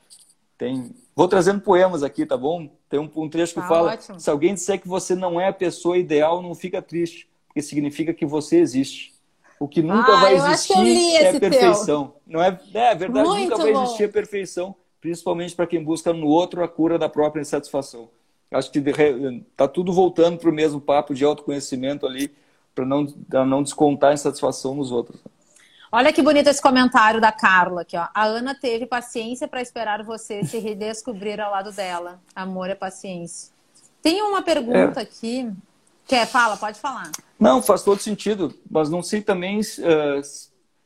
Tem, 0.57 0.91
vou 1.15 1.27
trazendo 1.27 1.61
poemas 1.61 2.03
aqui, 2.03 2.25
tá 2.25 2.37
bom? 2.37 2.69
Tem 2.87 2.99
um, 2.99 3.09
um 3.15 3.29
trecho 3.29 3.53
que 3.53 3.61
tá 3.61 3.67
fala: 3.67 3.93
ótimo. 3.93 4.19
se 4.19 4.29
alguém 4.29 4.53
disser 4.53 4.79
que 4.79 4.87
você 4.87 5.15
não 5.15 5.41
é 5.41 5.47
a 5.47 5.53
pessoa 5.53 5.97
ideal, 5.97 6.41
não 6.41 6.55
fica 6.55 6.81
triste, 6.81 7.27
porque 7.47 7.61
significa 7.61 8.13
que 8.13 8.25
você 8.25 8.57
existe. 8.57 9.10
O 9.61 9.67
que 9.67 9.83
nunca 9.83 10.11
ah, 10.11 10.21
vai 10.21 10.35
existir 10.37 11.17
é 11.17 11.39
perfeição. 11.39 12.07
Teu. 12.07 12.21
Não 12.25 12.41
é, 12.41 12.59
é, 12.73 12.95
verdade, 12.95 13.27
Muito 13.27 13.51
nunca 13.51 13.57
vai 13.57 13.71
existir 13.71 14.05
a 14.05 14.09
perfeição, 14.09 14.75
principalmente 14.99 15.55
para 15.55 15.67
quem 15.67 15.83
busca 15.83 16.11
no 16.11 16.25
outro 16.25 16.63
a 16.63 16.67
cura 16.67 16.97
da 16.97 17.07
própria 17.07 17.41
insatisfação. 17.41 18.09
Acho 18.49 18.71
que 18.71 18.79
está 18.79 19.67
tudo 19.67 19.93
voltando 19.93 20.39
para 20.39 20.49
o 20.49 20.51
mesmo 20.51 20.81
papo 20.81 21.13
de 21.13 21.23
autoconhecimento 21.23 22.07
ali, 22.07 22.33
para 22.73 22.87
não, 22.87 23.05
não 23.45 23.61
descontar 23.61 24.09
a 24.09 24.13
insatisfação 24.15 24.73
nos 24.73 24.91
outros. 24.91 25.21
Olha 25.91 26.11
que 26.11 26.23
bonito 26.23 26.47
esse 26.47 26.61
comentário 26.61 27.21
da 27.21 27.31
Carla 27.31 27.81
aqui, 27.81 27.95
ó. 27.95 28.07
A 28.15 28.23
Ana 28.23 28.55
teve 28.55 28.87
paciência 28.87 29.47
para 29.47 29.61
esperar 29.61 30.01
você 30.01 30.43
se 30.43 30.57
redescobrir 30.57 31.39
ao 31.39 31.51
lado 31.51 31.71
dela. 31.71 32.19
Amor 32.35 32.71
é 32.71 32.75
paciência. 32.75 33.53
Tem 34.01 34.23
uma 34.23 34.41
pergunta 34.41 34.99
é. 34.99 35.03
aqui. 35.03 35.53
Quer? 36.11 36.27
Fala, 36.27 36.57
pode 36.57 36.77
falar. 36.77 37.09
Não, 37.39 37.61
faz 37.61 37.83
todo 37.83 38.01
sentido. 38.01 38.53
Mas 38.69 38.89
não 38.89 39.01
sei 39.01 39.21
também 39.21 39.61
uh, 39.61 40.21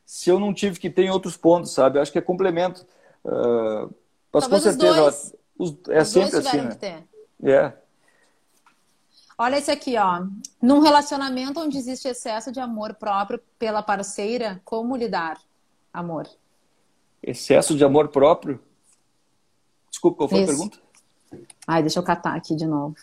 se 0.04 0.30
eu 0.30 0.38
não 0.38 0.54
tive 0.54 0.78
que 0.78 0.88
ter 0.88 1.02
em 1.02 1.10
outros 1.10 1.36
pontos, 1.36 1.72
sabe? 1.72 1.98
Acho 1.98 2.12
que 2.12 2.18
é 2.18 2.22
complemento. 2.22 2.86
Uh, 3.24 3.92
mas 4.32 4.46
Talvez 4.46 4.62
com 4.62 4.70
certeza. 4.70 5.02
Os 5.02 5.02
dois, 5.02 5.34
os, 5.58 5.88
é 5.88 6.04
sempre 6.04 6.36
assim, 6.38 6.60
né? 6.60 7.04
É. 7.42 7.72
Olha 9.36 9.56
esse 9.56 9.68
aqui, 9.68 9.96
ó. 9.98 10.24
Num 10.62 10.78
relacionamento 10.78 11.58
onde 11.58 11.76
existe 11.76 12.06
excesso 12.06 12.52
de 12.52 12.60
amor 12.60 12.94
próprio 12.94 13.42
pela 13.58 13.82
parceira, 13.82 14.62
como 14.64 14.96
lidar? 14.96 15.40
Amor. 15.92 16.28
Excesso 17.20 17.74
de 17.74 17.82
amor 17.82 18.10
próprio? 18.10 18.60
Desculpa, 19.90 20.18
qual 20.18 20.28
foi 20.28 20.42
Isso. 20.42 20.52
a 20.52 20.54
pergunta? 20.54 20.78
Ai, 21.66 21.82
deixa 21.82 21.98
eu 21.98 22.04
catar 22.04 22.36
aqui 22.36 22.54
de 22.54 22.64
novo. 22.64 22.94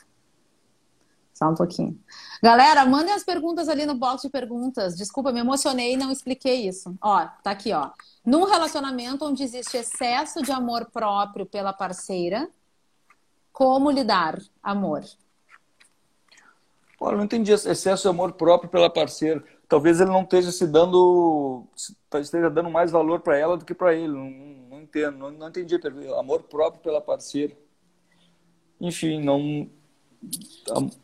Só 1.33 1.49
um 1.49 1.55
pouquinho. 1.55 1.99
Galera, 2.41 2.85
mandem 2.85 3.13
as 3.13 3.23
perguntas 3.23 3.67
ali 3.67 3.85
no 3.85 3.95
box 3.95 4.21
de 4.21 4.29
perguntas. 4.29 4.95
Desculpa, 4.95 5.31
me 5.31 5.39
emocionei 5.39 5.93
e 5.93 5.97
não 5.97 6.11
expliquei 6.11 6.67
isso. 6.67 6.95
Ó, 7.01 7.25
tá 7.41 7.51
aqui, 7.51 7.73
ó. 7.73 7.89
Num 8.23 8.45
relacionamento 8.45 9.25
onde 9.25 9.43
existe 9.43 9.77
excesso 9.77 10.41
de 10.43 10.51
amor 10.51 10.89
próprio 10.91 11.45
pela 11.45 11.73
parceira, 11.73 12.47
como 13.51 13.89
lidar? 13.91 14.39
Amor. 14.61 15.03
Olha, 16.99 17.17
não 17.17 17.25
entendi 17.25 17.51
excesso 17.51 18.03
de 18.03 18.07
amor 18.07 18.33
próprio 18.33 18.69
pela 18.69 18.89
parceira. 18.89 19.43
Talvez 19.67 19.99
ele 19.99 20.11
não 20.11 20.21
esteja 20.21 20.51
se 20.51 20.65
dando, 20.65 21.65
esteja 22.21 22.49
dando 22.49 22.69
mais 22.69 22.91
valor 22.91 23.19
para 23.21 23.37
ela 23.37 23.57
do 23.57 23.65
que 23.65 23.73
para 23.73 23.93
ele. 23.93 24.13
Não, 24.13 24.29
não, 24.69 24.81
entendo, 24.81 25.17
não, 25.17 25.31
não 25.31 25.49
entendi. 25.49 25.77
Amor 26.17 26.43
próprio 26.43 26.81
pela 26.81 27.01
parceira. 27.01 27.57
Enfim, 28.79 29.21
não. 29.21 29.69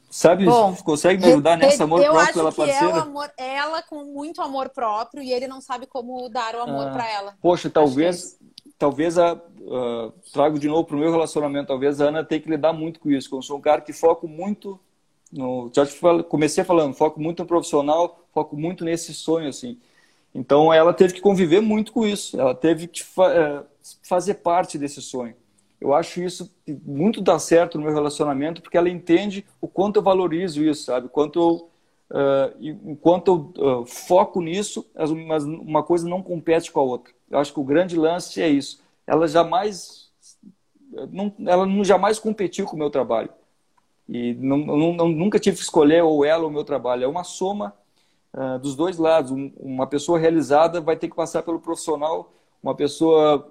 Sabe, 0.10 0.46
Bom, 0.46 0.76
consegue 0.78 1.24
me 1.24 1.32
ajudar 1.32 1.56
nessa 1.56 1.84
amor 1.84 2.02
próprio 2.02 2.34
pela 2.34 2.52
parceira? 2.52 2.86
Eu 2.86 2.92
que 2.92 2.98
é 2.98 3.00
o 3.00 3.04
amor, 3.04 3.32
ela 3.38 3.82
com 3.84 4.04
muito 4.06 4.42
amor 4.42 4.70
próprio 4.70 5.22
e 5.22 5.32
ele 5.32 5.48
não 5.48 5.62
sabe 5.62 5.86
como 5.86 6.28
dar 6.30 6.56
o 6.56 6.62
amor 6.62 6.88
ah, 6.88 6.92
para 6.92 7.08
ela. 7.08 7.38
Poxa, 7.42 7.70
talvez, 7.70 8.34
é 8.34 8.70
talvez 8.80 9.20
a, 9.20 9.34
uh, 9.36 10.12
trago 10.34 10.58
de 10.58 10.68
novo 10.68 10.86
para 10.86 10.96
o 10.96 11.00
meu 11.00 11.12
relacionamento, 11.12 11.68
talvez 11.68 12.02
a 12.02 12.06
Ana 12.06 12.24
tenha 12.24 12.42
que 12.42 12.50
lidar 12.50 12.74
muito 12.74 13.00
com 13.00 13.12
isso. 13.12 13.36
Eu 13.36 13.42
sou 13.44 13.58
um 13.58 13.62
cara 13.62 13.82
que 13.82 13.94
foco 13.94 14.28
muito 14.28 14.80
no, 15.32 15.72
já 15.74 15.86
comecei 16.24 16.64
falando, 16.64 16.96
foco 16.96 17.22
muito 17.22 17.44
no 17.44 17.48
profissional, 17.48 18.26
foco 18.34 18.58
muito 18.58 18.84
nesse 18.84 19.14
sonho, 19.14 19.50
assim. 19.50 19.78
Então, 20.34 20.74
ela 20.74 20.94
teve 20.94 21.14
que 21.14 21.22
conviver 21.22 21.62
muito 21.62 21.92
com 21.92 22.06
isso. 22.06 22.40
Ela 22.40 22.54
teve 22.54 22.88
que 22.88 23.04
fa 23.04 23.32
é, 23.34 23.64
fazer 24.04 24.36
parte 24.36 24.78
desse 24.78 25.02
sonho. 25.02 25.36
Eu 25.80 25.94
acho 25.94 26.22
isso 26.22 26.52
muito 26.86 27.22
dá 27.22 27.40
certo 27.40 27.78
no 27.78 27.86
meu 27.86 27.94
relacionamento, 27.94 28.62
porque 28.62 28.78
ela 28.78 28.90
entende 28.90 29.46
o 29.62 29.68
quanto 29.68 29.98
eu 29.98 30.04
valorizo 30.04 30.64
isso, 30.64 30.84
sabe? 30.84 31.08
Quanto 31.08 31.40
eu, 31.40 32.18
uh, 32.18 32.56
enquanto 32.60 33.54
eu 33.56 33.80
uh, 33.82 33.86
foco 33.86 34.42
nisso, 34.42 34.86
mas 35.26 35.44
uma 35.44 35.82
coisa 35.82 36.08
não 36.08 36.22
compete 36.22 36.72
com 36.72 36.80
a 36.82 36.84
outra. 36.84 37.14
Eu 37.32 37.40
acho 37.40 37.54
que 37.54 37.60
o 37.60 37.64
grande 37.64 37.96
lance 37.96 38.42
é 38.42 38.50
isso. 38.50 38.82
Ela 39.08 39.28
jamais, 39.28 40.12
não, 41.12 41.34
ela 41.46 41.66
jamais 41.84 42.20
competiu 42.20 42.66
com 42.66 42.76
o 42.76 42.80
meu 42.80 42.90
trabalho. 42.90 43.30
E 44.08 44.34
não, 44.34 44.58
não, 44.58 45.08
nunca 45.08 45.40
tive 45.40 45.58
que 45.58 45.64
escolher 45.64 46.04
ou 46.04 46.26
ela 46.26 46.44
ou 46.44 46.50
o 46.50 46.54
meu 46.54 46.64
trabalho. 46.64 47.04
É 47.04 47.08
uma 47.08 47.24
soma 47.24 47.74
uh, 48.34 48.60
dos 48.60 48.76
dois 48.76 48.98
lados. 48.98 49.32
Um, 49.32 49.52
uma 49.60 49.88
pessoa 49.88 50.20
realizada 50.20 50.82
vai 50.82 50.98
ter 50.98 51.08
que 51.08 51.16
passar 51.16 51.44
pelo 51.44 51.60
profissional. 51.60 52.34
Uma 52.62 52.76
pessoa 52.76 53.48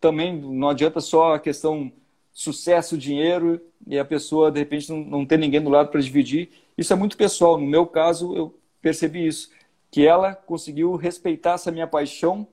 também 0.00 0.36
não 0.36 0.68
adianta 0.68 1.00
só 1.00 1.34
a 1.34 1.40
questão 1.40 1.92
sucesso, 2.32 2.96
dinheiro 2.96 3.60
e 3.86 3.98
a 3.98 4.04
pessoa 4.04 4.50
de 4.50 4.58
repente 4.58 4.90
não, 4.90 4.98
não 4.98 5.26
ter 5.26 5.38
ninguém 5.38 5.60
do 5.60 5.68
lado 5.68 5.90
para 5.90 6.00
dividir. 6.00 6.50
Isso 6.76 6.92
é 6.92 6.96
muito 6.96 7.16
pessoal. 7.16 7.58
No 7.58 7.66
meu 7.66 7.86
caso, 7.86 8.34
eu 8.34 8.54
percebi 8.80 9.26
isso, 9.26 9.50
que 9.90 10.06
ela 10.06 10.34
conseguiu 10.34 10.96
respeitar 10.96 11.54
essa 11.54 11.70
minha 11.70 11.86
paixão, 11.86 12.46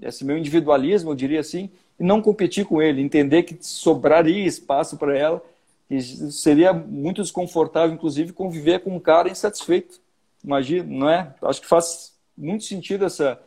esse 0.00 0.24
meu 0.24 0.38
individualismo, 0.38 1.10
eu 1.10 1.14
diria 1.14 1.40
assim, 1.40 1.70
e 1.98 2.04
não 2.04 2.20
competir 2.20 2.64
com 2.64 2.80
ele, 2.82 3.00
entender 3.00 3.42
que 3.44 3.56
sobraria 3.60 4.46
espaço 4.46 4.96
para 4.96 5.16
ela 5.16 5.42
e 5.90 6.00
seria 6.00 6.72
muito 6.72 7.22
desconfortável, 7.22 7.94
inclusive, 7.94 8.32
conviver 8.32 8.80
com 8.80 8.94
um 8.96 9.00
cara 9.00 9.28
insatisfeito. 9.28 10.00
Imagina, 10.42 10.84
não 10.88 11.08
é? 11.08 11.34
Acho 11.42 11.60
que 11.60 11.66
faz 11.66 12.14
muito 12.36 12.64
sentido 12.64 13.04
essa 13.04 13.40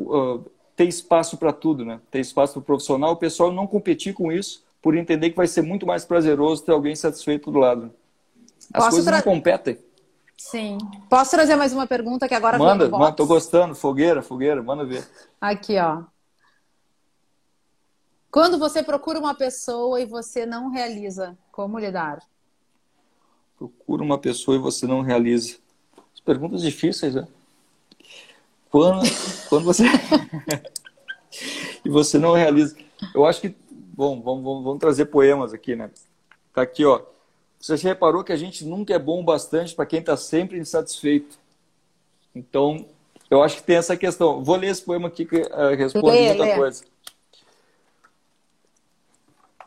uh, 0.00 0.44
ter 0.78 0.86
espaço 0.86 1.36
para 1.36 1.52
tudo, 1.52 1.84
né? 1.84 2.00
Ter 2.08 2.20
espaço 2.20 2.52
para 2.52 2.60
o 2.60 2.62
profissional, 2.62 3.10
o 3.10 3.16
pessoal 3.16 3.50
não 3.50 3.66
competir 3.66 4.14
com 4.14 4.30
isso, 4.30 4.64
por 4.80 4.96
entender 4.96 5.30
que 5.30 5.36
vai 5.36 5.48
ser 5.48 5.60
muito 5.60 5.84
mais 5.84 6.04
prazeroso 6.04 6.62
ter 6.62 6.70
alguém 6.70 6.94
satisfeito 6.94 7.50
do 7.50 7.58
lado. 7.58 7.92
As 8.72 8.84
Posso 8.84 8.90
coisas 8.90 9.04
tra... 9.06 9.16
não 9.16 9.22
competem. 9.24 9.76
Sim. 10.36 10.78
Posso 11.10 11.32
trazer 11.32 11.56
mais 11.56 11.72
uma 11.72 11.84
pergunta 11.84 12.28
que 12.28 12.34
agora 12.34 12.56
manda, 12.56 12.88
manda, 12.88 13.10
tô 13.10 13.26
gostando, 13.26 13.74
fogueira, 13.74 14.22
fogueira, 14.22 14.62
manda 14.62 14.84
ver. 14.84 15.04
Aqui, 15.40 15.76
ó. 15.80 16.04
Quando 18.30 18.56
você 18.56 18.80
procura 18.80 19.18
uma 19.18 19.34
pessoa 19.34 20.00
e 20.00 20.06
você 20.06 20.46
não 20.46 20.70
realiza, 20.70 21.36
como 21.50 21.76
lidar? 21.76 22.22
Procura 23.56 24.04
uma 24.04 24.16
pessoa 24.16 24.56
e 24.56 24.60
você 24.60 24.86
não 24.86 25.00
realiza. 25.00 25.56
As 26.14 26.20
perguntas 26.20 26.62
difíceis, 26.62 27.16
né? 27.16 27.26
Quando, 28.70 29.02
quando 29.48 29.64
você. 29.64 29.84
e 31.84 31.88
você 31.88 32.18
não 32.18 32.34
realiza. 32.34 32.76
Eu 33.14 33.24
acho 33.24 33.40
que, 33.40 33.54
bom, 33.70 34.20
vamos, 34.20 34.44
vamos, 34.44 34.64
vamos 34.64 34.78
trazer 34.78 35.06
poemas 35.06 35.52
aqui, 35.52 35.74
né? 35.74 35.90
Tá 36.52 36.62
aqui, 36.62 36.84
ó. 36.84 37.00
Você 37.60 37.76
já 37.76 37.88
reparou 37.88 38.22
que 38.22 38.32
a 38.32 38.36
gente 38.36 38.64
nunca 38.64 38.94
é 38.94 38.98
bom 38.98 39.20
o 39.20 39.24
bastante 39.24 39.74
para 39.74 39.86
quem 39.86 40.00
está 40.00 40.16
sempre 40.16 40.58
insatisfeito. 40.58 41.38
Então, 42.34 42.86
eu 43.30 43.42
acho 43.42 43.56
que 43.56 43.62
tem 43.62 43.76
essa 43.76 43.96
questão. 43.96 44.44
Vou 44.44 44.56
ler 44.56 44.68
esse 44.68 44.82
poema 44.82 45.08
aqui 45.08 45.24
que 45.24 45.36
uh, 45.36 45.76
responde 45.76 46.16
lê, 46.16 46.28
muita 46.28 46.44
lê. 46.44 46.56
coisa. 46.56 46.84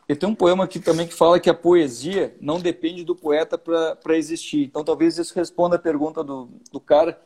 E 0.07 0.15
tem 0.15 0.27
um 0.27 0.35
poema 0.35 0.63
aqui 0.63 0.79
também 0.79 1.07
que 1.07 1.13
fala 1.13 1.39
que 1.39 1.49
a 1.49 1.53
poesia 1.53 2.35
não 2.41 2.59
depende 2.59 3.03
do 3.03 3.15
poeta 3.15 3.57
para 3.57 4.17
existir. 4.17 4.63
Então, 4.63 4.83
talvez 4.83 5.17
isso 5.17 5.33
responda 5.33 5.75
a 5.75 5.79
pergunta 5.79 6.23
do, 6.23 6.49
do 6.71 6.79
cara. 6.79 7.19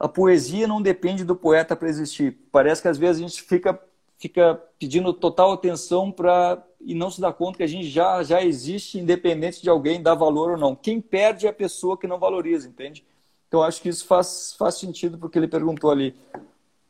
A 0.00 0.08
poesia 0.08 0.66
não 0.66 0.80
depende 0.80 1.24
do 1.24 1.36
poeta 1.36 1.76
para 1.76 1.86
existir. 1.86 2.38
Parece 2.50 2.80
que 2.80 2.88
às 2.88 2.96
vezes 2.96 3.22
a 3.22 3.28
gente 3.28 3.42
fica, 3.42 3.78
fica 4.18 4.54
pedindo 4.78 5.12
total 5.12 5.52
atenção 5.52 6.10
para 6.10 6.64
e 6.80 6.94
não 6.94 7.10
se 7.10 7.20
dá 7.20 7.30
conta 7.30 7.58
que 7.58 7.62
a 7.62 7.66
gente 7.66 7.86
já, 7.86 8.22
já 8.22 8.42
existe, 8.42 8.98
independente 8.98 9.60
de 9.60 9.68
alguém 9.68 10.02
dar 10.02 10.14
valor 10.14 10.52
ou 10.52 10.56
não. 10.56 10.74
Quem 10.74 11.02
perde 11.02 11.46
é 11.46 11.50
a 11.50 11.52
pessoa 11.52 11.98
que 11.98 12.06
não 12.06 12.18
valoriza, 12.18 12.66
entende? 12.66 13.04
Então, 13.46 13.62
acho 13.62 13.82
que 13.82 13.90
isso 13.90 14.06
faz, 14.06 14.54
faz 14.56 14.76
sentido 14.76 15.18
porque 15.18 15.38
ele 15.38 15.46
perguntou 15.46 15.90
ali. 15.90 16.16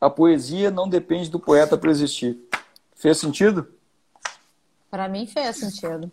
A 0.00 0.08
poesia 0.08 0.70
não 0.70 0.88
depende 0.88 1.28
do 1.28 1.40
poeta 1.40 1.76
para 1.76 1.90
existir. 1.90 2.38
Fez 2.94 3.18
sentido? 3.18 3.66
Para 4.88 5.08
mim 5.08 5.26
fez 5.26 5.56
sentido. 5.56 6.12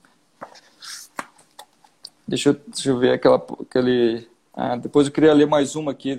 Deixa 2.28 2.50
eu, 2.50 2.54
deixa 2.66 2.90
eu 2.90 2.98
ver 2.98 3.12
aquela, 3.12 3.38
aquele. 3.62 4.28
Ah, 4.52 4.76
depois 4.76 5.06
eu 5.06 5.14
queria 5.14 5.34
ler 5.34 5.46
mais 5.46 5.76
uma 5.76 5.92
aqui 5.92 6.16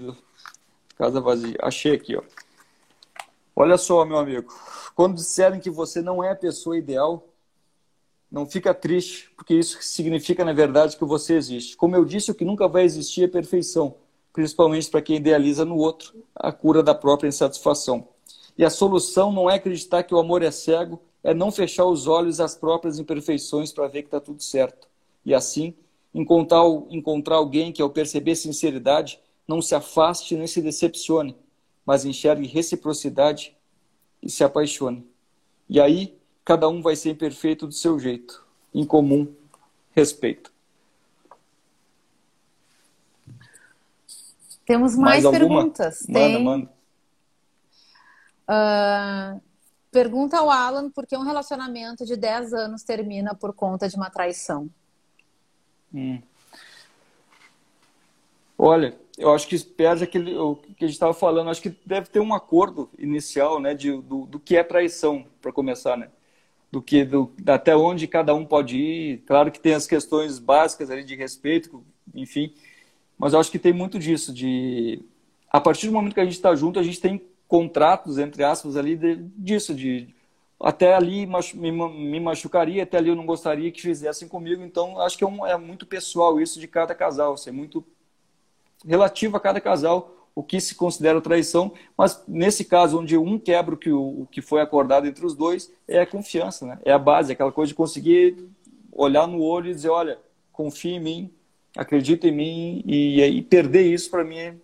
Casa 0.99 1.21
Vazia. 1.21 1.57
Achei 1.63 1.95
aqui, 1.95 2.17
ó. 2.17 2.23
Olha 3.57 3.79
só, 3.79 4.05
meu 4.05 4.19
amigo. 4.19 4.53
Quando 4.95 5.15
disserem 5.15 5.61
que 5.61 5.71
você 5.71 6.03
não 6.03 6.23
é 6.23 6.33
a 6.33 6.37
pessoa 6.37 6.77
ideal, 6.77 7.27
não 8.31 8.45
fica 8.45 8.75
triste, 8.75 9.31
porque 9.37 9.55
isso 9.55 9.79
significa, 9.81 10.45
na 10.45 10.53
verdade, 10.53 10.97
que 10.97 11.05
você 11.05 11.35
existe. 11.35 11.77
Como 11.77 11.97
eu 11.97 12.05
disse, 12.05 12.31
o 12.31 12.35
que 12.35 12.45
nunca 12.45 12.69
vai 12.69 12.83
existir 12.83 13.25
é 13.25 13.29
perfeição 13.29 13.95
principalmente 14.39 14.89
para 14.89 15.03
quem 15.03 15.17
idealiza 15.17 15.65
no 15.65 15.77
outro 15.77 16.15
a 16.33 16.53
cura 16.53 16.81
da 16.81 16.95
própria 16.95 17.27
insatisfação. 17.27 18.07
E 18.57 18.65
a 18.65 18.71
solução 18.71 19.33
não 19.33 19.51
é 19.51 19.57
acreditar 19.57 20.05
que 20.05 20.15
o 20.15 20.19
amor 20.19 20.43
é 20.43 20.51
cego, 20.53 21.01
é 21.25 21.35
não 21.35 21.51
fechar 21.51 21.87
os 21.87 22.07
olhos 22.07 22.39
às 22.39 22.55
próprias 22.55 23.01
imperfeições 23.01 23.73
para 23.73 23.89
ver 23.89 24.03
que 24.03 24.07
está 24.07 24.21
tudo 24.21 24.41
certo. 24.41 24.89
E 25.25 25.35
assim, 25.35 25.75
encontrar, 26.15 26.63
encontrar 26.89 27.35
alguém 27.35 27.73
que, 27.73 27.83
ao 27.83 27.91
perceber 27.91 28.37
sinceridade, 28.37 29.21
não 29.49 29.63
se 29.63 29.75
afaste 29.75 30.37
nem 30.37 30.47
se 30.47 30.61
decepcione, 30.61 31.35
mas 31.85 32.05
enxergue 32.05 32.47
reciprocidade 32.47 33.57
e 34.23 34.29
se 34.29 34.45
apaixone. 34.45 35.11
E 35.67 35.81
aí, 35.81 36.21
cada 36.45 36.69
um 36.69 36.83
vai 36.83 36.95
ser 36.95 37.11
imperfeito 37.11 37.67
do 37.67 37.73
seu 37.73 37.99
jeito. 37.99 38.47
Em 38.75 38.85
comum, 38.85 39.35
respeito. 39.93 40.53
Temos 44.67 44.95
mais, 44.97 45.25
mais 45.25 45.39
perguntas. 45.39 46.07
Manda, 46.07 46.21
Tem... 46.21 46.45
manda. 46.45 46.71
Uh, 48.51 49.41
pergunta 49.91 50.39
ao 50.39 50.51
Alan 50.51 50.91
por 50.91 51.07
que 51.07 51.17
um 51.17 51.23
relacionamento 51.23 52.05
de 52.05 52.17
10 52.17 52.53
anos 52.53 52.83
termina 52.83 53.35
por 53.35 53.55
conta 53.55 53.89
de 53.89 53.97
uma 53.97 54.11
traição. 54.11 54.69
Hum. 55.93 56.21
Olha, 58.59 58.99
eu 59.17 59.33
acho 59.33 59.47
que 59.47 59.57
perde 59.65 60.03
aquele 60.03 60.37
o 60.37 60.57
que 60.57 60.85
a 60.85 60.89
gente 60.89 60.95
estava 60.95 61.15
falando. 61.15 61.49
Acho 61.49 61.63
que 61.63 61.71
deve 61.87 62.09
ter 62.09 62.21
um 62.21 62.35
acordo 62.35 62.91
inicial, 62.99 63.61
né, 63.61 63.73
de, 63.75 63.93
do, 64.03 64.27
do 64.27 64.41
que 64.41 64.57
é 64.57 64.65
traição, 64.65 65.25
para 65.41 65.53
começar, 65.53 65.97
né? 65.97 66.11
Do 66.71 66.83
que 66.83 67.05
do, 67.05 67.33
até 67.47 67.77
onde 67.77 68.07
cada 68.09 68.35
um 68.35 68.45
pode 68.45 68.77
ir. 68.77 69.19
Claro 69.27 69.53
que 69.53 69.61
tem 69.61 69.75
as 69.75 69.87
questões 69.87 70.39
básicas 70.39 70.91
ali 70.91 71.05
de 71.05 71.15
respeito, 71.17 71.85
enfim. 72.15 72.53
Mas 73.19 73.33
eu 73.33 73.41
acho 73.41 73.51
que 73.51 73.59
tem 73.59 73.73
muito 73.73 73.99
disso, 73.99 74.33
de 74.35 75.03
a 75.51 75.61
partir 75.61 75.87
do 75.87 75.93
momento 75.93 76.15
que 76.15 76.21
a 76.21 76.25
gente 76.25 76.35
está 76.35 76.55
junto, 76.55 76.79
a 76.79 76.83
gente 76.83 77.01
tem 77.01 77.23
contratos, 77.49 78.19
entre 78.19 78.45
aspas, 78.45 78.77
ali 78.77 78.97
de, 78.97 79.17
disso, 79.37 79.75
de 79.75 80.15
até 80.61 80.95
ali 80.95 81.27
me, 81.27 82.21
machucaria, 82.21 82.83
até 82.83 82.99
ali 82.99 83.09
eu 83.11 83.17
não 83.17 83.27
gostaria 83.27 83.73
que 83.73 83.81
fizessem 83.81 84.29
comigo. 84.29 84.63
Então, 84.63 85.01
acho 85.01 85.17
que 85.19 85.25
é, 85.25 85.27
um, 85.27 85.47
é 85.47 85.57
muito 85.57 85.87
pessoal 85.87 86.41
isso 86.41 86.61
de 86.61 86.69
cada 86.69 86.95
casal, 86.95 87.35
assim, 87.35 87.51
é 87.51 87.53
muito 87.53 87.85
relativo 88.87 89.37
a 89.37 89.41
cada 89.41 89.61
casal 89.61 90.15
o 90.35 90.43
que 90.43 90.61
se 90.61 90.77
considera 90.77 91.21
traição, 91.21 91.73
mas 91.97 92.23
nesse 92.29 92.65
caso 92.65 93.01
onde 93.01 93.19
um 93.19 93.39
quebra 93.39 93.75
o 93.75 93.79
que, 93.79 93.91
o, 93.91 94.27
que 94.31 94.41
foi 94.41 94.61
acordado 94.61 95.09
entre 95.09 95.27
os 95.27 95.35
dois, 95.35 95.73
é 95.87 96.01
a 96.01 96.07
confiança, 96.07 96.65
né? 96.65 96.79
é 96.85 96.93
a 96.93 96.99
base, 96.99 97.33
aquela 97.33 97.51
coisa 97.51 97.71
de 97.71 97.75
conseguir 97.75 98.37
olhar 98.93 99.27
no 99.27 99.43
olho 99.43 99.69
e 99.69 99.75
dizer, 99.75 99.89
olha, 99.89 100.17
confia 100.53 100.95
em 100.95 101.01
mim, 101.01 101.31
acredita 101.77 102.29
em 102.29 102.33
mim 102.33 102.83
e, 102.87 103.21
e 103.21 103.43
perder 103.43 103.93
isso 103.93 104.09
para 104.11 104.23
mim 104.23 104.61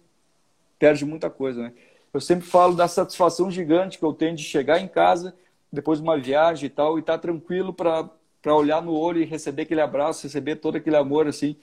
perde 0.78 1.04
muita 1.04 1.30
coisa, 1.30 1.62
né? 1.62 1.72
Eu 2.12 2.20
sempre 2.20 2.46
falo 2.46 2.76
da 2.76 2.86
satisfação 2.86 3.50
gigante 3.50 3.98
que 3.98 4.04
eu 4.04 4.12
tenho 4.12 4.36
de 4.36 4.42
chegar 4.42 4.78
em 4.78 4.86
casa 4.86 5.34
depois 5.72 5.98
de 5.98 6.04
uma 6.04 6.18
viagem 6.18 6.66
e 6.66 6.70
tal 6.70 6.96
e 6.96 7.00
estar 7.00 7.14
tá 7.14 7.18
tranquilo 7.18 7.72
para 7.72 8.10
olhar 8.46 8.82
no 8.82 8.92
olho 8.92 9.20
e 9.20 9.24
receber 9.24 9.62
aquele 9.62 9.80
abraço, 9.80 10.22
receber 10.22 10.56
todo 10.56 10.76
aquele 10.76 10.96
amor 10.96 11.26
assim. 11.26 11.56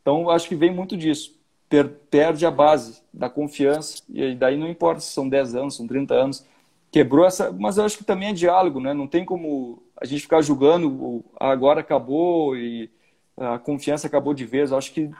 Então, 0.00 0.30
acho 0.30 0.48
que 0.48 0.54
vem 0.54 0.72
muito 0.72 0.96
disso. 0.96 1.37
Per 1.68 1.88
perde 2.10 2.46
a 2.46 2.50
base 2.50 3.02
da 3.12 3.28
confiança 3.28 4.02
e 4.08 4.34
daí 4.34 4.56
não 4.56 4.68
importa 4.68 5.00
se 5.00 5.12
são 5.12 5.28
10 5.28 5.54
anos, 5.54 5.76
são 5.76 5.86
30 5.86 6.14
anos, 6.14 6.46
quebrou 6.90 7.26
essa, 7.26 7.52
mas 7.52 7.76
eu 7.76 7.84
acho 7.84 7.98
que 7.98 8.04
também 8.04 8.30
é 8.30 8.32
diálogo, 8.32 8.80
né? 8.80 8.94
Não 8.94 9.06
tem 9.06 9.24
como 9.24 9.82
a 9.96 10.06
gente 10.06 10.22
ficar 10.22 10.40
julgando 10.40 11.22
agora 11.38 11.80
acabou 11.80 12.56
e 12.56 12.90
a 13.36 13.58
confiança 13.58 14.06
acabou 14.06 14.32
de 14.32 14.44
vez. 14.44 14.70
Eu 14.70 14.78
acho 14.78 14.92
que 14.92 15.10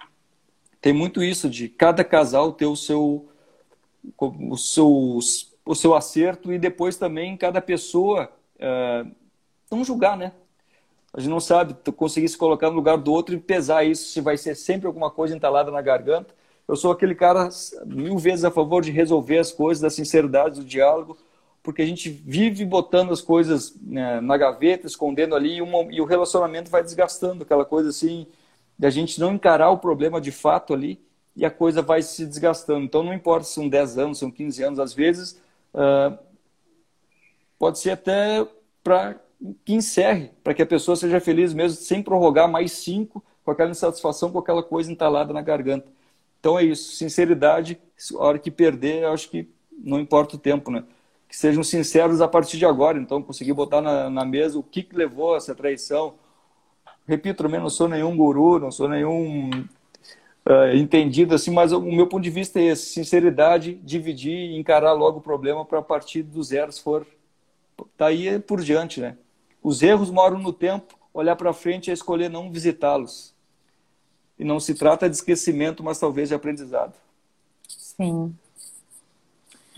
tem 0.81 0.93
muito 0.93 1.23
isso 1.23 1.51
de 1.51 1.69
cada 1.69 2.03
casal 2.03 2.53
ter 2.53 2.67
o 2.67 2.77
seu 2.77 3.29
o 4.17 4.57
seu, 4.57 5.19
o 5.67 5.75
seu 5.75 5.95
acerto 5.95 6.53
e 6.53 6.59
depois 6.59 6.97
também 6.97 7.37
cada 7.37 7.61
pessoa 7.61 8.31
é, 8.59 9.05
não 9.71 9.85
julgar, 9.85 10.17
né? 10.17 10.33
A 11.13 11.21
gente 11.21 11.31
não 11.31 11.41
sabe 11.41 11.75
conseguir 11.93 12.29
se 12.29 12.37
colocar 12.37 12.71
no 12.71 12.77
lugar 12.77 12.97
do 12.99 13.13
outro 13.13 13.35
e 13.35 13.41
pesar 13.41 13.85
isso, 13.85 14.13
se 14.13 14.21
vai 14.21 14.37
ser 14.37 14.55
sempre 14.55 14.87
alguma 14.87 15.11
coisa 15.11 15.35
entalada 15.35 15.71
na 15.71 15.81
garganta. 15.81 16.35
Eu 16.69 16.77
sou 16.77 16.93
aquele 16.93 17.15
cara 17.15 17.49
mil 17.87 18.19
vezes 18.19 18.45
a 18.45 18.51
favor 18.51 18.83
de 18.83 18.91
resolver 18.91 19.39
as 19.39 19.51
coisas, 19.51 19.81
da 19.81 19.89
sinceridade, 19.89 20.61
do 20.61 20.67
diálogo, 20.67 21.17
porque 21.63 21.81
a 21.81 21.87
gente 21.87 22.11
vive 22.11 22.63
botando 22.67 23.11
as 23.11 23.23
coisas 23.23 23.75
né, 23.81 24.21
na 24.21 24.37
gaveta, 24.37 24.87
escondendo 24.87 25.35
ali, 25.35 25.57
e, 25.57 25.63
uma, 25.63 25.83
e, 25.91 25.99
o 25.99 26.05
relacionamento 26.05 26.71
vai 26.71 26.83
desgastando, 26.83 27.43
aquela 27.43 27.65
coisa 27.65 27.89
assim, 27.89 28.27
de 28.79 28.87
a 28.87 28.91
gente 28.91 29.19
não 29.19 29.33
encarar 29.33 29.71
o 29.71 29.79
problema 29.79 30.21
de 30.21 30.31
fato 30.31 30.75
ali, 30.75 31.01
e 31.35 31.47
a 31.47 31.51
coisa 31.51 31.81
vai 31.81 32.03
se 32.03 32.27
desgastando. 32.27 32.85
Então, 32.85 33.03
não 33.03 33.15
importa 33.15 33.45
se 33.45 33.55
são 33.55 33.67
10 33.67 33.97
anos, 33.97 34.19
são 34.19 34.31
15 34.31 34.63
anos, 34.63 34.79
às 34.79 34.93
vezes, 34.93 35.41
uh, 35.73 36.19
pode 37.59 37.79
ser 37.79 37.93
até 37.93 38.47
para 38.85 39.17
que 39.65 39.73
encerre, 39.73 40.33
para 40.45 40.53
que 40.53 40.63
a 40.63 40.67
pessoa 40.67 40.97
seja 40.97 41.19
feliz 41.19 41.55
mesmo, 41.55 41.81
sem 41.81 42.03
prorrogar 42.03 42.51
mais 42.51 42.73
cinco, 42.73 43.25
com 43.45 43.53
aquela 43.53 43.71
insatisfação, 43.71 44.31
com 44.31 44.39
aquela 44.39 44.63
coisa 44.63 44.93
entalada 44.93 45.33
na 45.33 45.41
garganta. 45.41 45.98
Então 46.41 46.59
é 46.59 46.65
isso, 46.65 46.97
sinceridade, 46.97 47.81
a 48.17 48.23
hora 48.23 48.39
que 48.39 48.51
perder, 48.51 49.03
eu 49.03 49.13
acho 49.13 49.29
que 49.29 49.49
não 49.73 49.99
importa 49.99 50.37
o 50.37 50.39
tempo, 50.39 50.71
né? 50.71 50.85
que 51.29 51.37
sejam 51.37 51.63
sinceros 51.63 52.21
a 52.21 52.27
partir 52.27 52.57
de 52.57 52.65
agora. 52.65 52.99
Então, 52.99 53.23
conseguir 53.23 53.53
botar 53.53 53.83
na, 53.83 54.09
na 54.09 54.25
mesa 54.25 54.59
o 54.59 54.63
que, 54.63 54.83
que 54.83 54.97
levou 54.97 55.35
a 55.35 55.37
essa 55.37 55.55
traição. 55.55 56.15
Repito, 57.07 57.43
também 57.43 57.61
não 57.61 57.69
sou 57.69 57.89
nenhum 57.89 58.17
guru, 58.17 58.59
não 58.59 58.71
sou 58.71 58.89
nenhum 58.89 59.51
uh, 59.51 60.75
entendido 60.75 61.35
assim, 61.35 61.51
mas 61.51 61.73
o 61.73 61.81
meu 61.81 62.07
ponto 62.07 62.23
de 62.23 62.31
vista 62.31 62.59
é 62.59 62.65
esse: 62.65 62.87
sinceridade, 62.87 63.75
dividir 63.75 64.51
e 64.51 64.59
encarar 64.59 64.93
logo 64.93 65.19
o 65.19 65.23
problema 65.23 65.65
para 65.65 65.83
partir 65.83 66.23
do 66.23 66.43
zero, 66.43 66.73
se 66.73 66.83
for. 66.83 67.07
Daí 67.97 68.39
por 68.41 68.61
diante, 68.61 69.01
né? 69.01 69.17
Os 69.63 69.83
erros 69.83 70.11
moram 70.11 70.39
no 70.39 70.53
tempo, 70.53 70.99
olhar 71.13 71.37
para 71.37 71.53
frente 71.53 71.91
é 71.91 71.95
escolher 71.95 72.29
não 72.29 72.51
visitá-los. 72.51 73.35
E 74.39 74.45
não 74.45 74.61
se 74.61 74.75
trata 74.75 75.09
de 75.09 75.17
esquecimento, 75.17 75.83
mas 75.83 75.99
talvez 75.99 76.29
de 76.29 76.35
aprendizado. 76.35 76.95
Sim. 77.69 78.35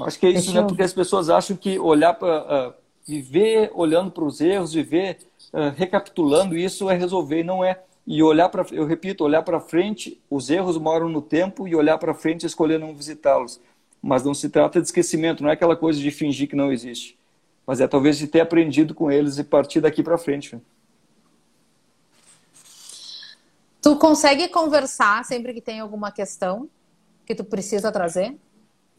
Acho 0.00 0.18
que 0.18 0.26
é 0.26 0.30
isso, 0.30 0.52
né? 0.52 0.62
Porque 0.62 0.82
as 0.82 0.92
pessoas 0.92 1.30
acham 1.30 1.56
que 1.56 1.78
olhar 1.78 2.14
para. 2.14 2.68
Uh, 2.68 2.80
viver 3.10 3.72
olhando 3.74 4.10
para 4.10 4.24
os 4.24 4.40
erros, 4.40 4.72
viver 4.72 5.18
uh, 5.52 5.74
recapitulando 5.76 6.56
isso 6.56 6.88
é 6.88 6.96
resolver, 6.96 7.40
e 7.40 7.44
não 7.44 7.64
é. 7.64 7.80
E 8.06 8.22
olhar 8.22 8.48
para, 8.48 8.64
eu 8.72 8.86
repito, 8.86 9.24
olhar 9.24 9.42
para 9.42 9.60
frente, 9.60 10.20
os 10.30 10.48
erros 10.48 10.78
moram 10.78 11.08
no 11.08 11.20
tempo 11.20 11.66
e 11.66 11.74
olhar 11.74 11.98
para 11.98 12.14
frente 12.14 12.44
e 12.44 12.46
escolher 12.46 12.78
não 12.78 12.94
visitá-los. 12.94 13.60
Mas 14.02 14.24
não 14.24 14.32
se 14.32 14.48
trata 14.48 14.80
de 14.80 14.86
esquecimento, 14.86 15.42
não 15.42 15.50
é 15.50 15.52
aquela 15.52 15.76
coisa 15.76 15.98
de 16.00 16.10
fingir 16.10 16.48
que 16.48 16.56
não 16.56 16.72
existe. 16.72 17.18
Mas 17.66 17.80
é 17.80 17.86
talvez 17.86 18.16
de 18.16 18.26
ter 18.26 18.40
aprendido 18.40 18.94
com 18.94 19.10
eles 19.10 19.38
e 19.38 19.44
partir 19.44 19.80
daqui 19.80 20.02
para 20.02 20.16
frente. 20.16 20.56
Tu 23.80 23.96
consegue 23.96 24.48
conversar 24.48 25.24
sempre 25.24 25.54
que 25.54 25.60
tem 25.60 25.80
alguma 25.80 26.12
questão 26.12 26.68
que 27.24 27.34
tu 27.34 27.44
precisa 27.44 27.90
trazer? 27.90 28.36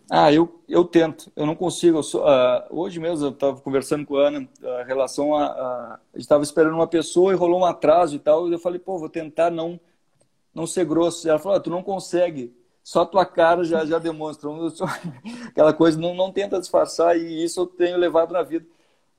Ah, 0.10 0.32
eu, 0.34 0.62
eu 0.67 0.84
tento, 0.84 1.32
eu 1.36 1.46
não 1.46 1.56
consigo. 1.56 2.00
Eu 2.00 2.04
sou, 2.04 2.22
uh, 2.24 2.63
hoje 2.70 3.00
mesmo 3.00 3.28
eu 3.28 3.30
estava 3.30 3.62
conversando 3.62 4.06
com 4.06 4.17
a 4.17 4.28
Ana, 4.28 4.50
a 4.80 4.84
relação 4.84 5.36
a. 5.36 5.46
a, 5.46 6.00
estava 6.15 6.44
esperando 6.44 6.74
uma 6.74 6.88
pessoa 6.88 7.32
e 7.32 7.36
rolou 7.36 7.62
um 7.62 7.65
atraso 7.65 8.15
e 8.15 8.20
tal. 8.20 8.50
E 8.50 8.54
eu 8.54 8.60
falei, 8.60 8.80
pô, 8.80 8.98
vou 8.98 9.08
tentar 9.08 9.50
não, 9.50 9.80
não 10.54 10.67
ser 10.67 10.86
grosso. 10.86 11.26
E 11.26 11.30
ela 11.30 11.39
falou, 11.39 11.58
ah, 11.58 11.62
tu 11.62 11.70
não 11.70 11.82
consegue, 11.82 12.54
só 12.84 13.06
tua 13.06 13.26
cara 13.26 13.63
já, 13.63 13.86
já 13.86 14.00
demonstra. 14.00 14.50
Aquela 15.48 15.74
coisa, 15.74 15.98
não, 16.00 16.13
não 16.13 16.32
tenta 16.32 16.60
disfarçar 16.60 17.17
e 17.17 17.44
isso 17.44 17.62
eu 17.62 17.67
tenho 17.67 17.98
levado 17.98 18.34
na 18.34 18.41
vida. 18.41 18.65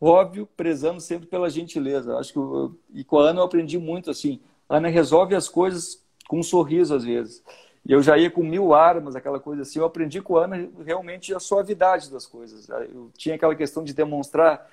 Óbvio, 0.00 0.46
prezando 0.56 1.00
sempre 1.00 1.28
pela 1.28 1.48
gentileza. 1.48 2.18
Acho 2.18 2.32
que 2.32 2.38
eu, 2.38 2.76
e 2.92 3.04
com 3.04 3.18
a 3.18 3.30
Ana 3.30 3.40
eu 3.40 3.44
aprendi 3.44 3.78
muito 3.78 4.10
assim. 4.10 4.40
Ana 4.76 4.88
resolve 4.88 5.34
as 5.34 5.48
coisas 5.48 6.02
com 6.28 6.38
um 6.38 6.42
sorriso 6.42 6.94
às 6.94 7.04
vezes. 7.04 7.42
E 7.84 7.92
eu 7.92 8.02
já 8.02 8.16
ia 8.16 8.30
com 8.30 8.42
mil 8.42 8.72
armas, 8.72 9.16
aquela 9.16 9.40
coisa 9.40 9.62
assim. 9.62 9.78
Eu 9.78 9.84
aprendi 9.84 10.20
com 10.20 10.36
a 10.36 10.44
Ana 10.44 10.68
realmente 10.84 11.34
a 11.34 11.40
suavidade 11.40 12.10
das 12.10 12.26
coisas. 12.26 12.68
Eu 12.68 13.10
tinha 13.16 13.34
aquela 13.34 13.54
questão 13.54 13.82
de 13.82 13.92
demonstrar, 13.92 14.68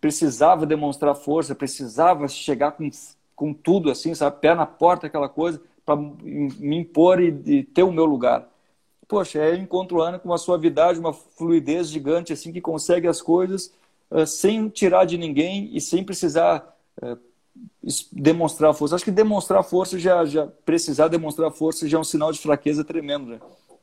precisava 0.00 0.64
demonstrar 0.64 1.14
força, 1.14 1.54
precisava 1.54 2.26
chegar 2.26 2.72
com, 2.72 2.88
com 3.36 3.52
tudo 3.52 3.90
assim, 3.90 4.14
sabe? 4.14 4.40
Pé 4.40 4.54
na 4.54 4.64
porta, 4.64 5.06
aquela 5.06 5.28
coisa, 5.28 5.60
para 5.84 5.96
me 5.96 6.76
impor 6.76 7.20
e, 7.20 7.28
e, 7.44 7.62
ter 7.62 7.82
o 7.82 7.92
meu 7.92 8.06
lugar. 8.06 8.48
Poxa, 9.06 9.38
eu 9.38 9.56
encontro 9.56 10.02
a 10.02 10.08
Ana 10.08 10.18
com 10.18 10.28
uma 10.28 10.38
suavidade, 10.38 10.98
uma 10.98 11.12
fluidez 11.12 11.88
gigante, 11.88 12.32
assim, 12.32 12.52
que 12.52 12.60
consegue 12.60 13.06
as 13.06 13.22
coisas 13.22 13.72
uh, 14.10 14.26
sem 14.26 14.68
tirar 14.68 15.04
de 15.04 15.16
ninguém 15.16 15.70
e 15.74 15.80
sem 15.80 16.04
precisar 16.04 16.76
uh, 17.02 17.16
demonstrar 18.12 18.74
força. 18.74 18.94
Acho 18.94 19.04
que 19.04 19.10
demonstrar 19.10 19.62
força 19.62 19.98
já, 19.98 20.24
já 20.24 20.46
precisar 20.64 21.08
demonstrar 21.08 21.50
força 21.50 21.88
já 21.88 21.98
é 21.98 22.00
um 22.00 22.04
sinal 22.04 22.32
de 22.32 22.38
fraqueza 22.38 22.84
tremendo. 22.84 23.26
Né? 23.26 23.40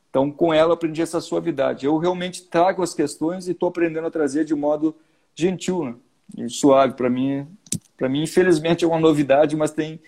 Então, 0.10 0.32
com 0.32 0.54
ela, 0.54 0.74
aprendi 0.74 1.02
essa 1.02 1.20
suavidade. 1.20 1.86
Eu 1.86 1.98
realmente 1.98 2.44
trago 2.44 2.84
as 2.84 2.94
questões 2.94 3.48
e 3.48 3.52
estou 3.52 3.70
aprendendo 3.70 4.08
a 4.08 4.12
trazer 4.12 4.46
de 4.46 4.56
modo 4.56 4.96
gentil 5.34 5.84
né? 5.86 5.96
e 6.38 6.50
suave. 6.50 6.94
Para 6.94 7.10
mim, 7.10 7.48
para 7.98 8.10
mim, 8.10 8.24
infelizmente, 8.24 8.86
é 8.86 8.88
uma 8.88 9.00
novidade, 9.00 9.56
mas 9.56 9.72
tem, 9.72 10.00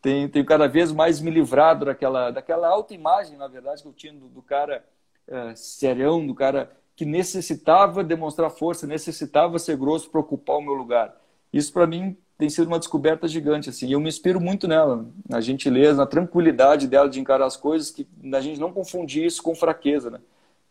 tem, 0.00 0.28
tenho 0.28 0.44
cada 0.44 0.66
vez 0.66 0.92
mais 0.92 1.20
me 1.20 1.30
livrado 1.30 1.84
daquela, 1.84 2.30
daquela 2.30 2.68
autoimagem, 2.68 3.36
na 3.36 3.48
verdade, 3.48 3.82
que 3.82 3.88
eu 3.88 3.92
tinha 3.92 4.12
do, 4.12 4.28
do 4.28 4.42
cara 4.42 4.84
é, 5.28 5.54
serião, 5.54 6.26
do 6.26 6.34
cara 6.34 6.70
que 6.96 7.04
necessitava 7.04 8.04
demonstrar 8.04 8.50
força, 8.50 8.86
necessitava 8.86 9.58
ser 9.58 9.76
grosso 9.76 10.10
para 10.10 10.20
ocupar 10.20 10.56
o 10.56 10.62
meu 10.62 10.74
lugar. 10.74 11.14
Isso, 11.52 11.72
para 11.72 11.86
mim, 11.86 12.16
tem 12.36 12.50
sido 12.50 12.66
uma 12.66 12.78
descoberta 12.78 13.28
gigante, 13.28 13.70
assim. 13.70 13.90
Eu 13.90 14.00
me 14.00 14.08
inspiro 14.08 14.40
muito 14.40 14.66
nela, 14.66 15.06
na 15.28 15.40
gentileza, 15.40 15.98
na 15.98 16.06
tranquilidade 16.06 16.88
dela 16.88 17.08
de 17.08 17.20
encarar 17.20 17.46
as 17.46 17.56
coisas, 17.56 17.90
que 17.90 18.06
a 18.32 18.40
gente 18.40 18.58
não 18.58 18.72
confundir 18.72 19.24
isso 19.24 19.42
com 19.42 19.54
fraqueza, 19.54 20.10
né? 20.10 20.20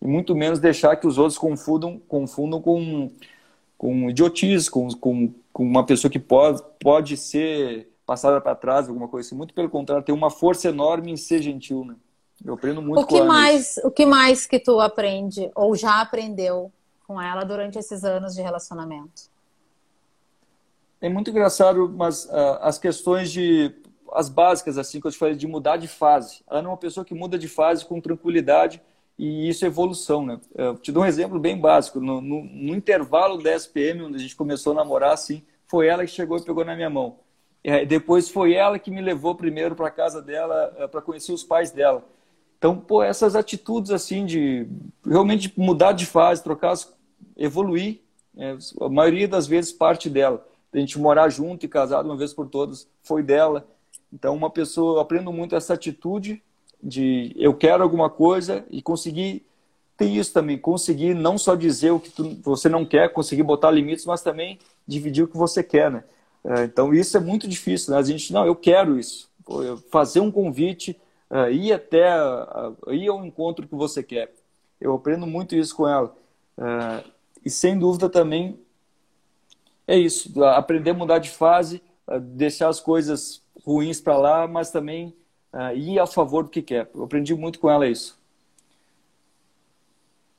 E 0.02 0.08
muito 0.08 0.36
menos 0.36 0.60
deixar 0.60 0.98
que 0.98 1.08
os 1.08 1.18
outros 1.18 1.38
confundam, 1.38 1.98
confundam 2.08 2.62
com, 2.62 3.10
com 3.78 4.10
idiotice, 4.10 4.70
com, 4.70 4.90
com, 4.90 5.34
com 5.54 5.64
uma 5.64 5.86
pessoa 5.86 6.12
que 6.12 6.20
pode, 6.20 6.62
pode 6.82 7.16
ser 7.16 7.90
passada 8.06 8.42
para 8.42 8.56
trás, 8.56 8.90
alguma 8.90 9.08
coisa 9.08 9.28
assim. 9.28 9.36
Muito 9.36 9.54
pelo 9.54 9.70
contrário, 9.70 10.04
tem 10.04 10.14
uma 10.14 10.30
força 10.30 10.68
enorme 10.68 11.12
em 11.12 11.18
ser 11.18 11.42
gentil, 11.42 11.86
né? 11.86 11.96
Eu 12.44 12.56
aprendo 12.56 12.82
muito 12.82 13.02
o 13.02 13.08
que 13.08 13.20
com 13.20 13.26
mais 13.26 13.80
O 13.86 13.90
que 13.92 14.06
mais 14.06 14.46
que 14.46 14.60
tu 14.60 14.82
aprende, 14.82 15.50
ou 15.56 15.76
já 15.76 16.02
aprendeu 16.02 16.70
com 17.08 17.22
ela 17.22 17.46
durante 17.46 17.80
esses 17.80 18.04
anos 18.04 18.36
de 18.36 18.42
relacionamento? 18.42 19.33
É 21.04 21.10
muito 21.10 21.30
engraçado, 21.30 21.90
mas 21.90 22.24
uh, 22.26 22.60
as 22.62 22.80
questões 22.80 23.30
de 23.30 23.76
as 24.14 24.30
básicas 24.30 24.78
assim 24.78 25.02
que 25.02 25.08
eu 25.08 25.12
te 25.12 25.18
falei 25.18 25.36
de 25.36 25.46
mudar 25.46 25.76
de 25.76 25.88
fase. 25.88 26.42
Ela 26.50 26.60
é 26.60 26.68
uma 26.68 26.78
pessoa 26.78 27.06
que 27.06 27.14
muda 27.14 27.38
de 27.38 27.50
fase 27.50 27.84
com 27.84 28.00
tranquilidade 28.00 28.82
e 29.20 29.50
isso 29.50 29.66
é 29.66 29.68
evolução, 29.68 30.26
né? 30.26 30.40
Eu 30.56 30.78
te 30.78 30.94
dou 30.94 31.04
um 31.04 31.06
exemplo 31.06 31.38
bem 31.40 31.60
básico. 31.60 32.00
No, 32.00 32.22
no, 32.22 32.44
no 32.44 32.74
intervalo 32.74 33.44
da 33.44 33.54
SPM, 33.54 34.04
onde 34.04 34.16
a 34.16 34.20
gente 34.20 34.36
começou 34.36 34.72
a 34.72 34.76
namorar, 34.76 35.12
assim, 35.12 35.44
foi 35.66 35.88
ela 35.88 36.06
que 36.06 36.12
chegou 36.12 36.38
e 36.38 36.42
pegou 36.42 36.64
na 36.64 36.76
minha 36.76 36.90
mão. 36.90 37.18
Depois 37.88 38.30
foi 38.30 38.54
ela 38.54 38.80
que 38.80 38.92
me 38.92 39.02
levou 39.02 39.36
primeiro 39.36 39.76
para 39.76 39.92
casa 39.92 40.22
dela, 40.22 40.74
eh, 40.78 40.88
para 40.88 41.02
conhecer 41.02 41.34
os 41.34 41.44
pais 41.44 41.72
dela. 41.72 42.04
Então, 42.58 42.78
pô, 42.78 43.04
essas 43.04 43.36
atitudes 43.36 43.92
assim 43.92 44.26
de 44.26 44.68
realmente 45.06 45.52
mudar 45.58 45.92
de 45.92 46.06
fase, 46.06 46.44
trocar, 46.44 46.76
evoluir, 47.36 48.02
é, 48.38 48.58
a 48.82 48.90
maioria 48.90 49.28
das 49.28 49.48
vezes 49.48 49.72
parte 49.72 50.10
dela 50.10 50.46
a 50.74 50.78
gente 50.80 51.00
morar 51.00 51.30
junto 51.30 51.66
e 51.66 51.70
casado 51.70 52.06
uma 52.06 52.18
vez 52.18 52.34
por 52.34 52.48
todas, 52.48 52.88
foi 53.02 53.22
dela. 53.22 53.68
Então, 54.12 54.36
uma 54.36 54.50
pessoa, 54.50 54.98
eu 54.98 55.02
aprendo 55.02 55.32
muito 55.32 55.56
essa 55.56 55.74
atitude 55.74 56.42
de 56.82 57.34
eu 57.38 57.54
quero 57.54 57.84
alguma 57.84 58.10
coisa 58.10 58.66
e 58.70 58.82
conseguir 58.82 59.46
tem 59.96 60.18
isso 60.18 60.34
também, 60.34 60.58
conseguir 60.58 61.14
não 61.14 61.38
só 61.38 61.56
dizer 61.56 61.92
o 61.92 62.00
que 62.00 62.10
tu, 62.10 62.38
você 62.42 62.68
não 62.68 62.86
quer, 62.86 63.14
conseguir 63.14 63.44
botar 63.44 63.72
limites, 63.72 64.06
mas 64.06 64.22
também 64.22 64.60
dividir 64.88 65.24
o 65.24 65.28
que 65.28 65.38
você 65.38 65.64
quer, 65.64 65.92
né? 65.92 66.04
É, 66.44 66.64
então 66.64 66.94
isso 66.94 67.16
é 67.16 67.20
muito 67.20 67.48
difícil, 67.48 67.94
né? 67.94 68.00
A 68.00 68.04
gente, 68.04 68.34
não, 68.34 68.46
eu 68.46 68.56
quero 68.56 69.00
isso, 69.00 69.30
fazer 69.92 70.20
um 70.20 70.32
convite, 70.32 71.00
é, 71.30 71.52
ir 71.52 71.72
até, 71.72 72.10
ir 72.90 73.08
ao 73.08 73.24
encontro 73.24 73.68
que 73.68 73.76
você 73.76 74.04
quer. 74.04 74.34
Eu 74.82 74.94
aprendo 74.94 75.26
muito 75.26 75.56
isso 75.56 75.76
com 75.76 75.88
ela. 75.88 76.14
É, 76.58 77.04
e 77.46 77.50
sem 77.50 77.78
dúvida 77.78 78.10
também 78.10 78.60
é 79.88 79.98
isso, 79.98 80.44
aprender 80.44 80.92
a 80.92 80.94
mudar 80.94 81.20
de 81.20 81.30
fase, 81.30 81.82
deixar 82.22 82.70
as 82.70 82.80
coisas 82.80 83.42
ruins 83.66 84.00
para 84.02 84.18
lá, 84.18 84.48
mas 84.48 84.72
também 84.72 85.16
ir 85.76 86.00
a 86.00 86.08
favor 86.08 86.44
do 86.44 86.50
que 86.50 86.62
quer. 86.62 86.90
Eu 86.94 87.04
aprendi 87.04 87.34
muito 87.36 87.60
com 87.60 87.70
ela 87.70 87.88
isso. 87.88 88.18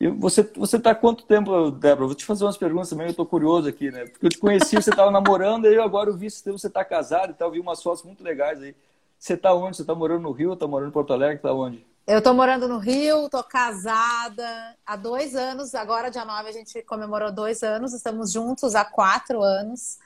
E 0.01 0.09
você 0.09 0.43
você 0.57 0.77
está 0.77 0.91
há 0.91 0.95
quanto 0.95 1.25
tempo, 1.25 1.71
Débora? 1.71 2.07
Vou 2.07 2.15
te 2.15 2.25
fazer 2.25 2.45
umas 2.45 2.57
perguntas 2.57 2.91
também, 2.91 3.07
eu 3.07 3.11
estou 3.11 3.25
curioso 3.25 3.69
aqui, 3.69 3.91
né? 3.91 4.07
Porque 4.07 4.27
eu 4.27 4.31
te 4.31 4.39
conheci, 4.39 4.77
você 4.77 4.91
estava 4.91 5.11
namorando, 5.13 5.67
e 5.67 5.75
eu 5.75 5.83
agora 5.83 6.11
eu 6.11 6.17
vi 6.17 6.27
que 6.27 6.51
você 6.51 6.67
está 6.67 6.85
casado 6.85 7.35
e 7.39 7.51
vi 7.51 7.61
umas 7.61 7.83
fotos 7.83 8.03
muito 8.03 8.23
legais 8.23 8.61
aí. 8.61 8.75
Você 9.19 9.35
está 9.35 9.55
onde? 9.55 9.77
Você 9.77 9.83
está 9.83 9.95
morando 9.95 10.23
no 10.23 10.33
Rio, 10.33 10.53
está 10.53 10.67
morando 10.67 10.89
em 10.89 10.93
Porto 10.93 11.13
Alegre, 11.13 11.37
está 11.37 11.53
onde? 11.55 11.87
Eu 12.07 12.21
tô 12.21 12.35
morando 12.35 12.69
no 12.69 12.77
Rio, 12.77 13.31
tô 13.31 13.43
casada 13.43 14.77
há 14.85 14.95
dois 14.95 15.35
anos. 15.35 15.75
Agora, 15.75 16.11
dia 16.11 16.23
9, 16.23 16.49
a 16.51 16.53
gente 16.53 16.83
comemorou 16.83 17.33
dois 17.33 17.63
anos. 17.63 17.95
Estamos 17.95 18.31
juntos 18.31 18.75
há 18.75 18.85
quatro 18.85 19.43
anos. 19.43 19.99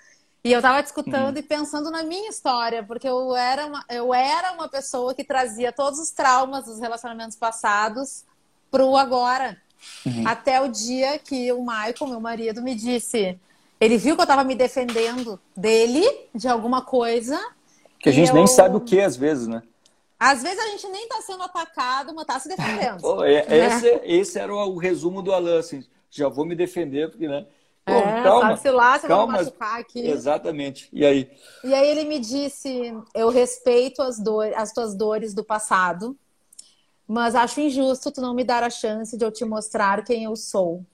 E 0.44 0.52
eu 0.52 0.62
tava 0.62 0.80
escutando 0.80 1.34
uhum. 1.34 1.40
e 1.40 1.42
pensando 1.42 1.90
na 1.90 2.04
minha 2.04 2.30
história, 2.30 2.84
porque 2.84 3.08
eu 3.08 3.34
era, 3.34 3.66
uma, 3.66 3.84
eu 3.90 4.14
era 4.14 4.52
uma 4.52 4.68
pessoa 4.68 5.12
que 5.12 5.24
trazia 5.24 5.72
todos 5.72 5.98
os 5.98 6.12
traumas 6.12 6.66
dos 6.66 6.78
relacionamentos 6.78 7.36
passados 7.36 8.24
pro 8.70 8.96
agora. 8.96 9.60
Uhum. 10.06 10.22
Até 10.24 10.60
o 10.60 10.68
dia 10.68 11.18
que 11.18 11.50
o 11.52 11.60
Michael, 11.62 12.10
meu 12.10 12.20
marido, 12.20 12.62
me 12.62 12.76
disse. 12.76 13.36
Ele 13.80 13.98
viu 13.98 14.14
que 14.14 14.22
eu 14.22 14.26
tava 14.26 14.44
me 14.44 14.54
defendendo 14.54 15.40
dele, 15.56 16.08
de 16.32 16.46
alguma 16.46 16.80
coisa. 16.82 17.36
Que 17.98 18.08
a 18.08 18.12
gente 18.12 18.28
eu... 18.28 18.34
nem 18.36 18.46
sabe 18.46 18.76
o 18.76 18.80
que 18.80 19.00
às 19.00 19.16
vezes, 19.16 19.48
né? 19.48 19.64
Às 20.18 20.42
vezes 20.42 20.58
a 20.58 20.68
gente 20.68 20.88
nem 20.88 21.04
está 21.04 21.22
sendo 21.22 21.42
atacado, 21.44 22.12
mas 22.12 22.22
está 22.22 22.40
se 22.40 22.48
defendendo. 22.48 23.00
Pô, 23.00 23.22
é, 23.22 23.46
né? 23.46 23.66
esse, 23.66 24.00
esse, 24.04 24.38
era 24.38 24.52
o, 24.52 24.76
resumo 24.76 25.22
do 25.22 25.32
Alan, 25.32 25.60
assim, 25.60 25.84
já 26.10 26.28
vou 26.28 26.44
me 26.44 26.56
defender, 26.56 27.08
porque, 27.08 27.28
né? 27.28 27.46
Pô, 27.84 27.92
é, 27.92 28.22
calma, 28.22 28.56
se 28.56 28.70
lá, 28.70 28.98
você 28.98 29.06
calma, 29.06 29.32
vai 29.34 29.44
machucar 29.44 29.80
aqui. 29.80 30.06
Exatamente. 30.06 30.88
E 30.92 31.06
aí? 31.06 31.30
E 31.62 31.72
aí 31.72 31.88
ele 31.88 32.04
me 32.04 32.18
disse, 32.18 32.92
eu 33.14 33.28
respeito 33.28 34.02
as, 34.02 34.18
dores, 34.18 34.54
as 34.56 34.72
tuas 34.72 34.94
dores 34.94 35.34
do 35.34 35.44
passado, 35.44 36.16
mas 37.06 37.36
acho 37.36 37.60
injusto 37.60 38.10
tu 38.10 38.20
não 38.20 38.34
me 38.34 38.42
dar 38.42 38.64
a 38.64 38.70
chance 38.70 39.16
de 39.16 39.24
eu 39.24 39.30
te 39.30 39.44
mostrar 39.44 40.04
quem 40.04 40.24
eu 40.24 40.34
sou. 40.34 40.84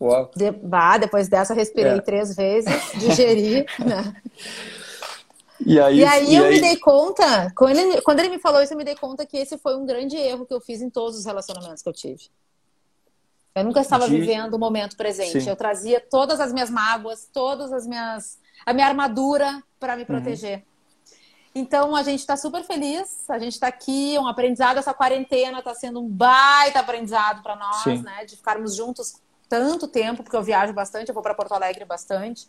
Uau. 0.00 0.30
De, 0.34 0.50
bah, 0.50 0.98
depois 0.98 1.28
dessa, 1.28 1.54
respirei 1.54 1.92
é. 1.92 2.00
três 2.00 2.34
vezes, 2.34 2.74
digeri, 2.98 3.64
né? 3.78 4.14
E 5.66 5.80
aí, 5.80 5.98
e 5.98 6.04
aí 6.04 6.32
e 6.32 6.36
eu 6.36 6.44
aí... 6.44 6.54
me 6.54 6.60
dei 6.60 6.76
conta, 6.76 7.52
quando 7.56 7.76
ele, 7.76 8.00
quando 8.02 8.20
ele 8.20 8.28
me 8.28 8.38
falou 8.38 8.62
isso, 8.62 8.72
eu 8.72 8.78
me 8.78 8.84
dei 8.84 8.94
conta 8.94 9.26
que 9.26 9.36
esse 9.36 9.58
foi 9.58 9.76
um 9.76 9.84
grande 9.84 10.16
erro 10.16 10.46
que 10.46 10.54
eu 10.54 10.60
fiz 10.60 10.80
em 10.80 10.88
todos 10.88 11.18
os 11.18 11.26
relacionamentos 11.26 11.82
que 11.82 11.88
eu 11.88 11.92
tive. 11.92 12.30
Eu 13.52 13.64
nunca 13.64 13.80
estava 13.80 14.06
de... 14.06 14.16
vivendo 14.16 14.54
o 14.54 14.58
momento 14.58 14.96
presente. 14.96 15.40
Sim. 15.40 15.48
Eu 15.48 15.56
trazia 15.56 16.00
todas 16.00 16.38
as 16.38 16.52
minhas 16.52 16.70
mágoas, 16.70 17.28
todas 17.32 17.72
as 17.72 17.84
minhas. 17.84 18.38
a 18.64 18.72
minha 18.72 18.86
armadura 18.86 19.60
para 19.80 19.96
me 19.96 20.02
uhum. 20.02 20.06
proteger. 20.06 20.58
Uhum. 20.58 20.64
Então 21.56 21.96
a 21.96 22.02
gente 22.02 22.20
está 22.20 22.36
super 22.36 22.62
feliz, 22.62 23.28
a 23.28 23.38
gente 23.38 23.54
está 23.54 23.66
aqui, 23.66 24.16
um 24.20 24.28
aprendizado. 24.28 24.76
Essa 24.76 24.94
quarentena 24.94 25.58
está 25.58 25.74
sendo 25.74 26.00
um 26.00 26.06
baita 26.08 26.78
aprendizado 26.78 27.42
para 27.42 27.56
nós, 27.56 27.82
Sim. 27.82 28.02
né? 28.02 28.24
De 28.24 28.36
ficarmos 28.36 28.76
juntos 28.76 29.14
tanto 29.48 29.88
tempo, 29.88 30.22
porque 30.22 30.36
eu 30.36 30.42
viajo 30.42 30.72
bastante, 30.72 31.08
eu 31.08 31.14
vou 31.14 31.22
para 31.22 31.34
Porto 31.34 31.52
Alegre 31.52 31.84
bastante. 31.84 32.46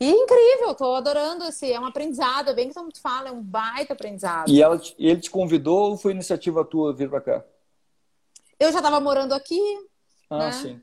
E 0.00 0.10
incrível, 0.10 0.74
tô 0.74 0.94
adorando 0.94 1.44
esse. 1.44 1.70
É 1.70 1.78
um 1.78 1.84
aprendizado, 1.84 2.48
é 2.48 2.54
bem 2.54 2.70
que 2.70 2.74
tu 2.74 3.00
fala, 3.02 3.28
é 3.28 3.32
um 3.32 3.42
baita 3.42 3.92
aprendizado. 3.92 4.50
E, 4.50 4.62
ela, 4.62 4.80
ele 4.98 5.20
te 5.20 5.30
convidou 5.30 5.90
ou 5.90 5.98
foi 5.98 6.12
iniciativa 6.12 6.64
tua 6.64 6.94
vir 6.94 7.10
para 7.10 7.20
cá? 7.20 7.44
Eu 8.58 8.72
já 8.72 8.78
estava 8.78 8.98
morando 8.98 9.34
aqui. 9.34 9.60
Ah, 10.30 10.38
né? 10.38 10.52
sim. 10.52 10.80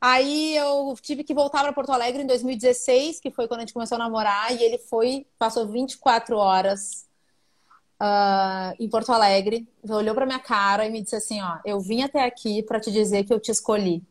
Aí 0.00 0.54
eu 0.54 0.94
tive 1.00 1.24
que 1.24 1.34
voltar 1.34 1.62
para 1.62 1.72
Porto 1.72 1.90
Alegre 1.90 2.22
em 2.22 2.26
2016, 2.26 3.18
que 3.20 3.30
foi 3.30 3.48
quando 3.48 3.60
a 3.60 3.62
gente 3.62 3.72
começou 3.72 3.96
a 3.96 3.98
namorar, 3.98 4.54
e 4.54 4.62
ele 4.62 4.78
foi, 4.78 5.26
passou 5.38 5.66
24 5.66 6.36
horas 6.36 7.08
uh, 8.00 8.74
em 8.78 8.88
Porto 8.88 9.10
Alegre, 9.12 9.66
olhou 9.88 10.14
para 10.14 10.26
minha 10.26 10.38
cara 10.38 10.86
e 10.86 10.90
me 10.90 11.02
disse 11.02 11.16
assim, 11.16 11.40
ó, 11.42 11.58
eu 11.64 11.80
vim 11.80 12.02
até 12.02 12.24
aqui 12.24 12.62
para 12.62 12.78
te 12.78 12.92
dizer 12.92 13.24
que 13.24 13.32
eu 13.32 13.40
te 13.40 13.50
escolhi 13.50 14.02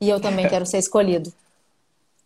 e 0.00 0.08
eu 0.08 0.20
também 0.20 0.46
quero 0.50 0.66
ser 0.66 0.78
escolhido. 0.78 1.32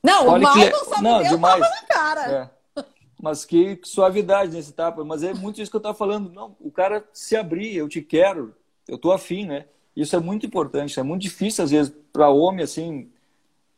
Não, 0.03 0.29
Olha 0.29 0.39
o 0.39 0.43
mal 0.43 0.55
que... 0.55 0.71
não 0.71 0.85
sabe 0.85 1.03
não, 1.03 1.23
demais. 1.23 1.61
na 1.61 1.83
cara. 1.83 2.51
É. 2.77 2.85
Mas 3.23 3.45
que 3.45 3.79
suavidade 3.85 4.53
nesse 4.53 4.71
etapa. 4.71 5.05
Mas 5.05 5.23
é 5.23 5.33
muito 5.33 5.61
isso 5.63 5.71
que 5.71 5.77
eu 5.77 5.79
estava 5.79 5.97
falando. 5.97 6.31
Não, 6.33 6.57
o 6.61 6.73
cara 6.73 7.05
se 7.13 7.37
abrir, 7.37 7.77
eu 7.77 7.89
te 7.89 8.03
quero, 8.03 8.53
eu 8.89 8.99
tô 8.99 9.13
afim, 9.13 9.47
né? 9.47 9.67
Isso 9.95 10.17
é 10.17 10.19
muito 10.19 10.45
importante. 10.45 10.99
É 10.99 11.03
muito 11.03 11.23
difícil, 11.23 11.63
às 11.63 11.71
vezes, 11.71 11.93
para 12.13 12.29
homem, 12.31 12.65
assim. 12.65 13.09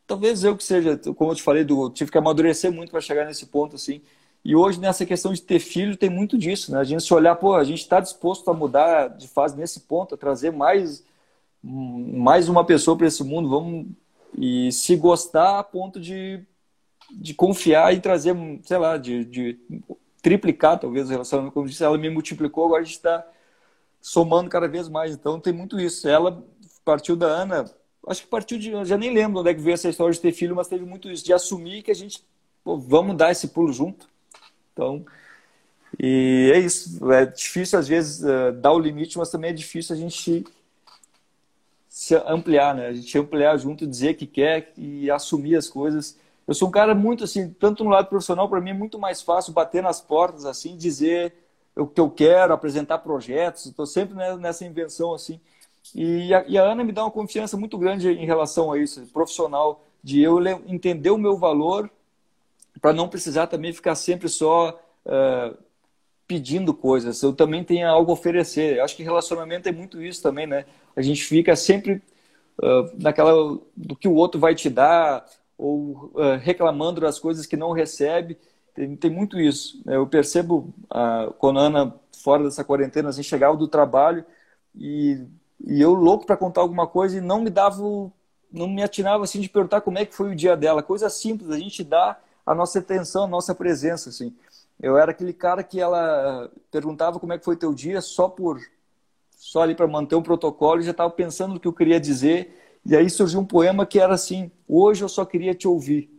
Talvez 0.07 0.45
eu 0.45 0.57
que 0.57 0.64
seja, 0.64 0.97
como 1.14 1.33
eu 1.33 1.35
te 1.35 1.43
falei, 1.43 1.62
do, 1.62 1.91
tive 1.91 2.11
que 2.11 2.18
amadurecer 2.18 2.72
muito 2.72 2.91
para 2.91 3.01
chegar 3.03 3.27
nesse 3.27 3.47
ponto, 3.47 3.77
assim. 3.77 4.01
E 4.43 4.55
hoje, 4.55 4.79
nessa 4.79 5.05
questão 5.07 5.33
de 5.33 5.43
ter 5.43 5.59
filho, 5.59 5.97
tem 5.97 6.11
muito 6.11 6.37
disso, 6.39 6.72
né? 6.72 6.79
A 6.79 6.85
gente 6.85 7.03
se 7.03 7.12
olhar, 7.12 7.35
pô, 7.37 7.55
a 7.55 7.64
gente 7.64 7.81
está 7.81 8.01
disposto 8.01 8.51
a 8.51 8.55
mudar 8.55 9.09
de 9.09 9.27
fase 9.27 9.57
nesse 9.57 9.81
ponto, 9.81 10.14
a 10.14 10.18
trazer 10.18 10.53
mais, 10.53 11.03
mais 11.62 12.49
uma 12.49 12.64
pessoa 12.64 12.97
para 12.97 13.07
esse 13.07 13.25
mundo, 13.25 13.49
vamos 13.49 13.87
e 14.37 14.72
se 14.72 14.97
gostar 14.97 15.59
a 15.59 15.64
ponto 15.64 16.01
de, 16.01 16.45
de 17.11 17.35
confiar 17.35 17.95
e 17.95 18.01
trazer, 18.01 18.35
sei 18.62 18.78
lá, 18.78 18.97
de, 18.97 19.24
de 19.24 19.59
triplicar 20.22 20.78
talvez 20.78 21.07
o 21.07 21.11
relacionamento. 21.11 21.55
Como 21.55 21.68
disse, 21.68 21.85
ela 21.85 21.99
me 21.99 22.11
multiplicou, 22.11 22.66
agora 22.66 22.82
a 22.82 22.85
gente 22.85 22.97
está 22.97 23.26
somando 24.01 24.51
cada 24.51 24.68
vez 24.68 24.89
mais. 24.89 25.12
Então 25.12 25.41
tem 25.41 25.53
muito 25.53 25.78
isso. 25.78 26.09
Ela 26.09 26.45
partiu 26.85 27.16
da 27.16 27.26
Ana, 27.26 27.64
acho 28.07 28.22
que 28.22 28.28
partiu 28.28 28.59
de. 28.59 28.70
Eu 28.70 28.85
já 28.85 28.97
nem 28.97 29.12
lembro 29.12 29.41
onde 29.41 29.51
é 29.51 29.55
que 29.55 29.61
veio 29.61 29.74
essa 29.74 29.89
história 29.89 30.12
de 30.12 30.20
ter 30.20 30.32
filho, 30.32 30.57
mas 30.57 30.68
teve 30.68 30.85
muito 30.85 31.11
isso, 31.11 31.24
de 31.24 31.32
assumir 31.32 31.82
que 31.82 31.91
a 31.91 31.95
gente. 31.95 32.24
Pô, 32.62 32.76
vamos 32.78 33.16
dar 33.16 33.30
esse 33.30 33.49
pulo 33.49 33.72
junto. 33.72 34.09
Então. 34.72 35.05
E 35.99 36.51
é 36.53 36.59
isso. 36.59 37.11
É 37.12 37.24
difícil, 37.26 37.78
às 37.78 37.87
vezes, 37.87 38.22
uh, 38.22 38.53
dar 38.53 38.72
o 38.72 38.78
limite, 38.78 39.16
mas 39.16 39.30
também 39.30 39.51
é 39.51 39.55
difícil 39.55 39.95
a 39.95 39.99
gente 39.99 40.45
se 41.95 42.17
ampliar, 42.27 42.75
né? 42.75 42.89
A 42.89 42.93
gente 42.93 43.17
ampliar 43.17 43.57
junto, 43.57 43.87
dizer 43.87 44.15
que 44.15 44.27
quer 44.27 44.73
e 44.77 45.09
assumir 45.13 45.55
as 45.55 45.69
coisas. 45.69 46.19
Eu 46.45 46.53
sou 46.53 46.67
um 46.67 46.71
cara 46.73 46.93
muito 46.93 47.23
assim, 47.23 47.49
tanto 47.51 47.85
no 47.85 47.91
lado 47.91 48.09
profissional, 48.09 48.49
para 48.49 48.61
mim 48.61 48.71
é 48.71 48.75
muito 48.75 48.99
mais 48.99 49.23
fácil 49.23 49.53
bater 49.53 49.81
nas 49.81 50.01
portas 50.01 50.45
assim, 50.45 50.77
dizer 50.77 51.33
o 51.77 51.87
que 51.87 52.01
eu 52.01 52.11
quero, 52.11 52.53
apresentar 52.53 52.99
projetos. 52.99 53.67
Estou 53.67 53.87
sempre 53.87 54.13
nessa 54.39 54.65
invenção 54.65 55.15
assim. 55.15 55.41
E 55.95 56.35
a, 56.35 56.45
e 56.49 56.59
a, 56.59 56.65
Ana 56.65 56.83
me 56.83 56.91
dá 56.91 57.05
uma 57.05 57.13
confiança 57.13 57.57
muito 57.57 57.79
grande 57.79 58.09
em 58.09 58.27
relação 58.27 58.73
a 58.73 58.79
isso, 58.79 59.01
profissional, 59.13 59.85
de 60.03 60.21
eu 60.21 60.45
entender 60.67 61.11
o 61.11 61.19
meu 61.19 61.37
valor 61.37 61.89
para 62.81 62.93
não 62.93 63.09
precisar 63.09 63.47
também 63.47 63.73
ficar 63.73 63.95
sempre 63.95 64.29
só 64.29 64.81
uh, 65.07 65.57
pedindo 66.27 66.72
coisas. 66.75 67.22
Eu 67.22 67.33
também 67.33 67.62
tenho 67.64 67.89
algo 67.89 68.11
a 68.11 68.14
oferecer. 68.14 68.79
Eu 68.79 68.85
acho 68.85 68.97
que 68.97 69.03
relacionamento 69.03 69.68
é 69.68 69.72
muito 69.72 70.03
isso 70.03 70.22
também, 70.22 70.47
né? 70.47 70.64
a 70.97 71.03
gente 71.03 71.25
fica 71.25 71.57
sempre 71.57 72.03
uh, 72.62 72.91
naquela 72.99 73.33
do 73.77 73.97
que 73.97 74.09
o 74.09 74.14
outro 74.14 74.41
vai 74.41 74.55
te 74.55 74.70
dar 74.70 75.25
ou 75.57 76.11
uh, 76.14 76.37
reclamando 76.41 77.01
das 77.01 77.18
coisas 77.18 77.47
que 77.47 77.57
não 77.57 77.72
recebe. 77.72 78.39
Tem, 78.75 78.97
tem 78.97 79.11
muito 79.11 79.39
isso. 79.39 79.83
Né? 79.85 79.97
Eu 79.97 80.07
percebo 80.07 80.72
quando 81.39 81.61
a 81.61 81.62
Ana, 81.62 81.95
fora 82.22 82.45
dessa 82.45 82.64
quarentena, 82.64 83.09
assim, 83.09 83.22
chegava 83.22 83.57
do 83.57 83.68
trabalho 83.68 84.25
e, 84.75 85.25
e 85.64 85.81
eu 85.81 85.95
louco 85.95 86.27
para 86.27 86.37
contar 86.37 86.61
alguma 86.61 86.87
coisa 86.87 87.18
e 87.18 87.20
não 87.20 87.41
me 87.41 87.51
dava, 87.51 87.83
não 88.53 88.68
me 88.68 88.83
atinava 88.83 89.22
assim 89.25 89.41
de 89.41 89.49
perguntar 89.49 89.81
como 89.81 89.99
é 89.99 90.05
que 90.05 90.14
foi 90.14 90.33
o 90.33 90.37
dia 90.37 90.57
dela. 90.57 90.83
Coisa 90.83 91.09
simples, 91.09 91.51
a 91.51 91.59
gente 91.59 91.85
dá 91.85 92.18
a 92.45 92.55
nossa 92.55 92.81
atenção, 92.81 93.25
a 93.25 93.29
nossa 93.29 93.55
presença, 93.55 94.11
assim. 94.11 94.35
Eu 94.81 94.99
era 94.99 95.12
aquele 95.12 95.33
cara 95.33 95.62
que 95.62 95.81
ela 95.81 96.51
perguntava 96.70 97.18
como 97.18 97.33
é 97.33 97.39
que 97.39 97.45
foi 97.45 97.57
teu 97.57 97.72
dia 97.72 98.01
só 98.01 98.29
por 98.29 98.61
só 99.45 99.61
ali 99.61 99.75
para 99.75 99.87
manter 99.87 100.14
um 100.14 100.22
protocolo, 100.22 100.81
e 100.81 100.85
já 100.85 100.93
estava 100.93 101.11
pensando 101.11 101.55
no 101.55 101.61
que 101.61 101.68
eu 101.68 101.72
queria 101.72 102.01
dizer. 102.01 102.81
E 102.85 102.97
aí 102.97 103.11
surgiu 103.11 103.41
um 103.41 103.45
poema 103.45 103.85
que 103.85 104.01
era 104.01 104.14
assim: 104.14 104.51
Hoje 104.66 105.05
eu 105.05 105.09
só 105.09 105.25
queria 105.25 105.55
te 105.55 105.68
ouvir. 105.68 106.11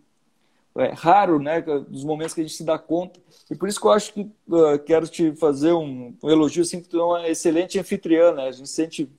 É 0.78 0.92
raro, 0.94 1.40
né? 1.40 1.62
Dos 1.62 2.04
momentos 2.04 2.34
que 2.34 2.42
a 2.42 2.44
gente 2.44 2.56
se 2.56 2.64
dá 2.64 2.78
conta. 2.78 3.20
E 3.50 3.56
por 3.56 3.68
isso 3.68 3.80
que 3.80 3.88
eu 3.88 3.92
acho 3.92 4.14
que 4.14 4.22
uh, 4.22 4.78
quero 4.86 5.08
te 5.08 5.34
fazer 5.38 5.72
um, 5.72 6.14
um 6.22 6.30
elogio, 6.30 6.62
assim, 6.62 6.82
que 6.82 6.90
tu 6.90 7.00
é 7.00 7.04
uma 7.04 7.28
excelente 7.30 7.80
anfitriã, 7.80 8.34
né? 8.34 8.48
A 8.48 8.52
gente 8.52 8.70
sente, 8.70 9.10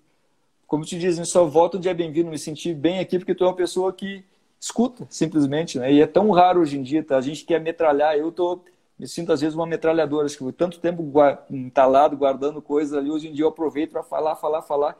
como 0.66 0.84
te 0.84 0.98
dizem, 0.98 1.24
só 1.24 1.46
volta 1.46 1.78
um 1.78 1.80
dia 1.80 1.94
bem-vindo, 1.94 2.30
me 2.30 2.38
sentir 2.38 2.74
bem 2.74 3.00
aqui, 3.00 3.18
porque 3.18 3.34
tu 3.34 3.42
é 3.42 3.46
uma 3.46 3.56
pessoa 3.56 3.92
que 3.92 4.22
escuta, 4.60 5.06
simplesmente, 5.10 5.78
né? 5.78 5.92
E 5.92 6.00
é 6.00 6.06
tão 6.06 6.30
raro 6.30 6.60
hoje 6.60 6.78
em 6.78 6.82
dia, 6.82 7.02
tá? 7.02 7.16
A 7.16 7.22
gente 7.22 7.44
quer 7.44 7.60
metralhar, 7.60 8.16
eu 8.16 8.30
tô 8.30 8.60
me 8.98 9.06
sinto 9.06 9.32
às 9.32 9.40
vezes 9.40 9.54
uma 9.54 9.66
metralhadora, 9.66 10.26
acho 10.26 10.38
que 10.38 10.52
tanto 10.52 10.78
tempo 10.78 11.04
entalado, 11.50 12.16
guardando 12.16 12.62
coisas 12.62 12.96
ali, 12.96 13.10
hoje 13.10 13.28
em 13.28 13.32
dia 13.32 13.44
eu 13.44 13.48
aproveito 13.48 13.90
para 13.90 14.02
falar, 14.02 14.36
falar, 14.36 14.62
falar. 14.62 14.96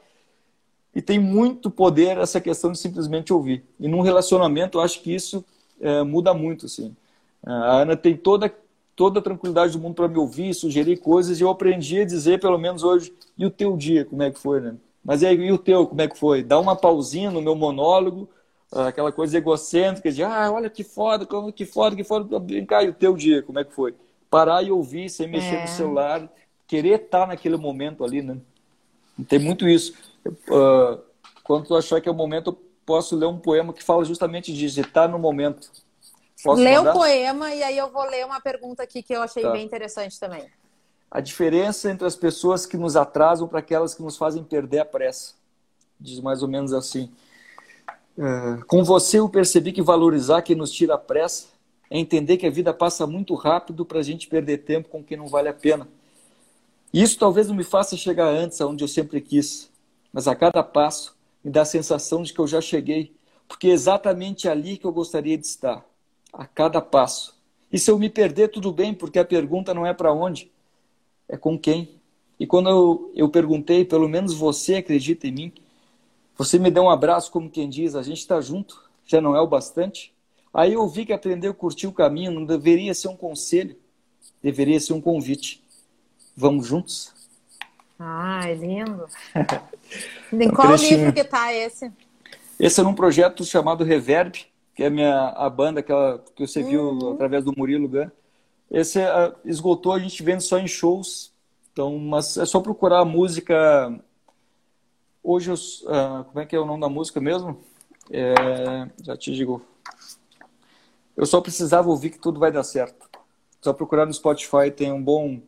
E 0.95 1.03
tem 1.03 1.19
muito 1.19 1.71
poder 1.71 2.17
essa 2.19 2.41
questão 2.41 2.73
de 2.73 2.79
simplesmente 2.79 3.33
ouvir. 3.33 3.65
E 3.79 3.87
num 3.87 4.01
relacionamento, 4.01 4.79
eu 4.79 4.83
acho 4.83 5.03
que 5.03 5.15
isso 5.15 5.45
é, 5.81 6.03
muda 6.03 6.33
muito, 6.33 6.67
assim. 6.67 6.97
A 7.43 7.83
Ana 7.83 7.97
tem 7.97 8.17
toda 8.17 8.53
toda 8.97 9.21
a 9.21 9.23
tranquilidade 9.23 9.75
do 9.75 9.79
mundo 9.79 9.95
para 9.95 10.09
me 10.09 10.17
ouvir, 10.17 10.55
sugerir 10.55 10.97
coisas, 10.97 11.39
e 11.39 11.43
eu 11.43 11.51
aprendi 11.51 12.01
a 12.01 12.05
dizer, 12.07 12.41
pelo 12.41 12.57
menos 12.57 12.83
hoje, 12.83 13.13
e 13.37 13.45
o 13.45 13.51
teu 13.51 13.77
dia, 13.77 14.07
como 14.07 14.23
é 14.23 14.31
que 14.31 14.39
foi, 14.39 14.59
né? 14.59 14.75
Mas 15.05 15.21
e, 15.21 15.27
aí, 15.27 15.37
e 15.37 15.53
o 15.53 15.59
teu, 15.59 15.87
como 15.87 16.01
é 16.01 16.09
que 16.09 16.19
foi? 16.19 16.43
Dá 16.43 16.59
uma 16.59 16.75
pausinha 16.75 17.31
no 17.31 17.43
meu 17.43 17.55
monólogo, 17.55 18.27
aquela 18.73 19.13
coisa 19.13 19.37
egocêntrica 19.37 20.11
de, 20.11 20.23
ah, 20.23 20.51
olha 20.51 20.69
que 20.69 20.83
foda, 20.85 21.27
que 21.53 21.65
foda, 21.65 21.97
que 21.97 22.05
foda, 22.05 22.39
brincar, 22.39 22.85
e 22.85 22.89
o 22.89 22.95
teu 22.95 23.17
dia, 23.17 23.43
como 23.43 23.59
é 23.59 23.65
que 23.65 23.73
foi? 23.73 23.95
Parar 24.29 24.63
e 24.63 24.71
ouvir, 24.71 25.09
sem 25.09 25.29
mexer 25.29 25.57
é. 25.57 25.63
no 25.63 25.69
celular, 25.69 26.29
querer 26.67 27.01
estar 27.01 27.27
naquele 27.27 27.57
momento 27.57 28.05
ali, 28.05 28.23
né? 28.23 28.39
Tem 29.29 29.39
muito 29.39 29.69
isso. 29.69 29.95
Uh, 30.27 31.01
quando 31.43 31.67
tu 31.67 31.77
achar 31.77 32.01
que 32.01 32.09
é 32.09 32.13
o 32.13 32.15
momento, 32.15 32.51
eu 32.51 32.59
posso 32.85 33.17
ler 33.17 33.27
um 33.27 33.39
poema 33.39 33.73
que 33.73 33.83
fala 33.83 34.05
justamente 34.05 34.53
de 34.53 34.67
estar 34.67 35.09
no 35.09 35.19
momento. 35.19 35.71
Posso 36.43 36.63
Lê 36.63 36.77
o 36.77 36.93
poema 36.93 37.55
e 37.55 37.63
aí 37.63 37.79
eu 37.79 37.91
vou 37.91 38.05
ler 38.05 38.27
uma 38.27 38.41
pergunta 38.41 38.83
aqui 38.83 39.03
que 39.03 39.15
eu 39.15 39.23
achei 39.23 39.43
tá. 39.43 39.51
bem 39.51 39.65
interessante 39.65 40.21
também. 40.21 40.45
A 41.11 41.21
diferença 41.21 41.91
entre 41.91 42.07
as 42.07 42.15
pessoas 42.15 42.67
que 42.67 42.77
nos 42.77 42.95
atrasam 42.95 43.49
para 43.49 43.61
aquelas 43.61 43.95
que 43.95 44.03
nos 44.03 44.17
fazem 44.17 44.45
perder 44.45 44.81
a 44.81 44.85
pressa. 44.85 45.35
Diz 45.99 46.21
mais 46.21 46.43
ou 46.43 46.49
menos 46.49 46.73
assim. 46.73 47.11
É, 48.19 48.63
com 48.67 48.83
você 48.83 49.19
eu 49.19 49.29
percebi 49.29 49.73
que 49.73 49.83
valorizar 49.83 50.43
quem 50.43 50.57
nos 50.57 50.71
tira 50.71 50.95
a 50.95 50.99
pressa 50.99 51.49
é 51.91 51.99
entender 51.99 52.39
que 52.39 52.47
a 52.47 52.51
vida 52.51 52.73
passa 52.73 53.07
muito 53.07 53.35
rápido 53.35 53.85
para 53.85 54.01
a 54.01 54.03
gente 54.03 54.27
perder 54.27 54.59
tempo 54.59 54.89
com 54.89 55.05
quem 55.05 55.17
não 55.17 55.29
vale 55.29 55.49
a 55.49 55.55
pena. 55.55 55.87
Isso 56.93 57.19
talvez 57.19 57.49
não 57.49 57.55
me 57.55 57.65
faça 57.65 57.97
chegar 57.97 58.29
antes 58.29 58.61
aonde 58.61 58.83
eu 58.83 58.89
sempre 58.89 59.21
quis, 59.21 59.71
mas 60.13 60.27
a 60.27 60.35
cada 60.35 60.63
passo 60.63 61.15
me 61.45 61.51
dá 61.51 61.63
a 61.63 61.67
sensação 61.67 62.23
de 62.23 62.33
que 62.33 62.39
eu 62.39 62.47
já 62.47 62.61
cheguei, 62.61 63.15
porque 63.47 63.69
é 63.69 63.71
exatamente 63.71 64.49
ali 64.49 64.77
que 64.77 64.87
eu 64.87 64.93
gostaria 64.93 65.37
de 65.37 65.47
estar, 65.47 65.85
a 66.33 66.47
cada 66.47 66.81
passo. 66.81 67.37
E 67.71 67.79
se 67.79 67.91
eu 67.91 67.99
me 67.99 68.09
perder, 68.09 68.49
tudo 68.49 68.73
bem, 68.73 68.95
porque 68.95 69.19
a 69.19 69.25
pergunta 69.25 69.75
não 69.75 69.87
é 69.87 69.93
para 69.93 70.13
onde, 70.13 70.51
é 71.29 71.37
com 71.37 71.59
quem. 71.59 71.91
E 72.41 72.47
quando 72.47 72.69
eu, 72.69 73.13
eu 73.15 73.29
perguntei, 73.29 73.85
pelo 73.85 74.09
menos 74.09 74.35
você 74.35 74.77
acredita 74.77 75.27
em 75.27 75.33
mim, 75.33 75.53
você 76.37 76.59
me 76.59 76.71
deu 76.71 76.85
um 76.85 76.91
abraço, 76.91 77.31
como 77.31 77.51
quem 77.51 77.69
diz, 77.69 77.95
a 77.95 78.03
gente 78.03 78.19
está 78.19 78.41
junto, 78.41 78.83
já 79.07 79.21
não 79.21 79.35
é 79.35 79.41
o 79.41 79.47
bastante? 79.47 80.15
Aí 80.53 80.75
eu 80.75 80.87
vi 80.89 81.07
que 81.07 81.13
aprender 81.13 81.49
a 81.49 81.55
curtir 81.55 81.87
o 81.87 81.93
caminho 81.93 82.33
não 82.33 82.45
deveria 82.45 82.95
ser 82.95 83.09
um 83.09 83.17
conselho, 83.17 83.77
deveria 84.43 84.81
ser 84.81 84.93
um 84.93 85.01
convite. 85.01 85.63
Vamos 86.37 86.67
juntos? 86.67 87.13
Ah, 87.99 88.43
é 88.49 88.55
lindo. 88.55 89.07
em 90.33 90.51
qual 90.51 90.75
livro 90.77 91.13
que 91.13 91.25
tá 91.25 91.53
esse? 91.53 91.91
Esse 92.59 92.81
é 92.81 92.85
num 92.85 92.95
projeto 92.95 93.45
chamado 93.45 93.85
Reverb, 93.85 94.47
que 94.75 94.83
é 94.83 94.87
a 94.87 94.91
minha 94.91 95.29
a 95.29 95.49
banda 95.49 95.81
aquela 95.81 96.23
que 96.35 96.47
você 96.47 96.63
viu 96.63 96.91
uhum. 96.91 97.13
através 97.13 97.45
do 97.45 97.55
Murilo 97.57 97.89
Gun. 97.89 98.11
Esse 98.71 99.01
é, 99.01 99.35
esgotou, 99.45 99.93
a 99.93 99.99
gente 99.99 100.23
vende 100.23 100.43
só 100.45 100.59
em 100.59 100.67
shows. 100.67 101.33
Então, 101.73 101.99
mas 101.99 102.37
é 102.37 102.47
só 102.47 102.61
procurar 102.61 103.01
a 103.01 103.05
música 103.05 103.99
Hoje, 105.29 105.51
eu, 105.51 105.55
uh, 105.55 106.23
como 106.23 106.39
é 106.39 106.47
que 106.47 106.55
é 106.55 106.61
o 106.61 106.65
nome 106.65 106.81
da 106.81 106.89
música 106.89 107.21
mesmo? 107.21 107.61
É, 108.13 108.89
já 109.03 109.17
te 109.17 109.35
digo. 109.35 109.61
Eu 111.17 111.27
só 111.27 111.41
precisava 111.41 111.91
ouvir 111.91 112.11
que 112.11 112.19
tudo 112.21 112.39
vai 112.39 112.53
dar 112.53 112.63
certo. 112.63 113.11
Só 113.61 113.73
procurar 113.73 114.07
no 114.07 114.15
Spotify, 114.15 114.71
tem 114.71 114.93
um 114.93 115.03
bom, 115.03 115.41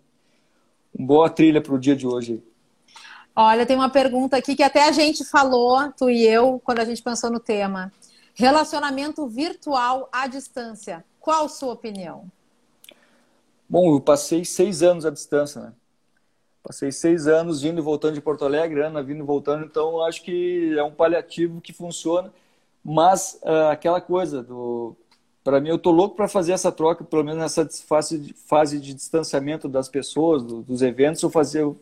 uma 0.93 1.07
boa 1.07 1.31
trilha 1.31 1.63
para 1.63 1.73
o 1.73 1.79
dia 1.79 1.95
de 1.95 2.09
hoje. 2.09 2.43
Olha, 3.37 3.65
tem 3.65 3.77
uma 3.77 3.89
pergunta 3.89 4.37
aqui 4.37 4.57
que 4.57 4.65
até 4.65 4.83
a 4.83 4.91
gente 4.91 5.25
falou, 5.25 5.93
tu 5.93 6.11
e 6.11 6.27
eu, 6.27 6.61
quando 6.65 6.81
a 6.81 6.85
gente 6.85 7.01
pensou 7.01 7.31
no 7.31 7.39
tema. 7.39 7.93
Relacionamento 8.35 9.29
virtual 9.29 10.09
à 10.11 10.27
distância. 10.27 11.05
Qual 11.21 11.49
sua 11.49 11.75
opinião? 11.75 12.29
Bom, 13.69 13.95
eu 13.95 14.01
passei 14.01 14.45
seis 14.45 14.83
anos 14.83 15.07
à 15.07 15.11
distância, 15.11 15.61
né? 15.61 15.73
Passei 16.63 16.93
seis 16.93 17.27
anos 17.27 17.65
indo 17.65 17.81
e 17.81 17.83
voltando 17.83 18.15
de 18.15 18.21
Porto 18.21 18.45
Alegre, 18.45 18.83
Ana 18.83 19.03
vindo 19.03 19.23
e 19.23 19.27
voltando, 19.27 19.65
então 19.65 20.03
acho 20.05 20.23
que 20.23 20.75
é 20.77 20.83
um 20.83 20.93
paliativo 20.93 21.61
que 21.61 21.73
funciona, 21.73 22.33
mas 22.85 23.39
uh, 23.43 23.71
aquela 23.71 24.01
coisa 24.01 24.43
do 24.43 24.97
para 25.49 25.63
mim, 25.63 25.71
eu 25.71 25.79
tô 25.79 25.91
louco 25.91 26.15
para 26.15 26.29
fazer 26.29 26.53
essa 26.53 26.71
troca, 26.71 27.03
pelo 27.03 27.25
menos 27.25 27.41
nessa 27.41 27.67
fase 27.87 28.19
de, 28.19 28.35
fase 28.35 28.79
de 28.79 28.93
distanciamento 28.93 29.67
das 29.67 29.89
pessoas, 29.89 30.43
do, 30.43 30.61
dos 30.61 30.83
eventos, 30.83 31.23
eu 31.23 31.31
fazer, 31.31 31.63
eu 31.63 31.75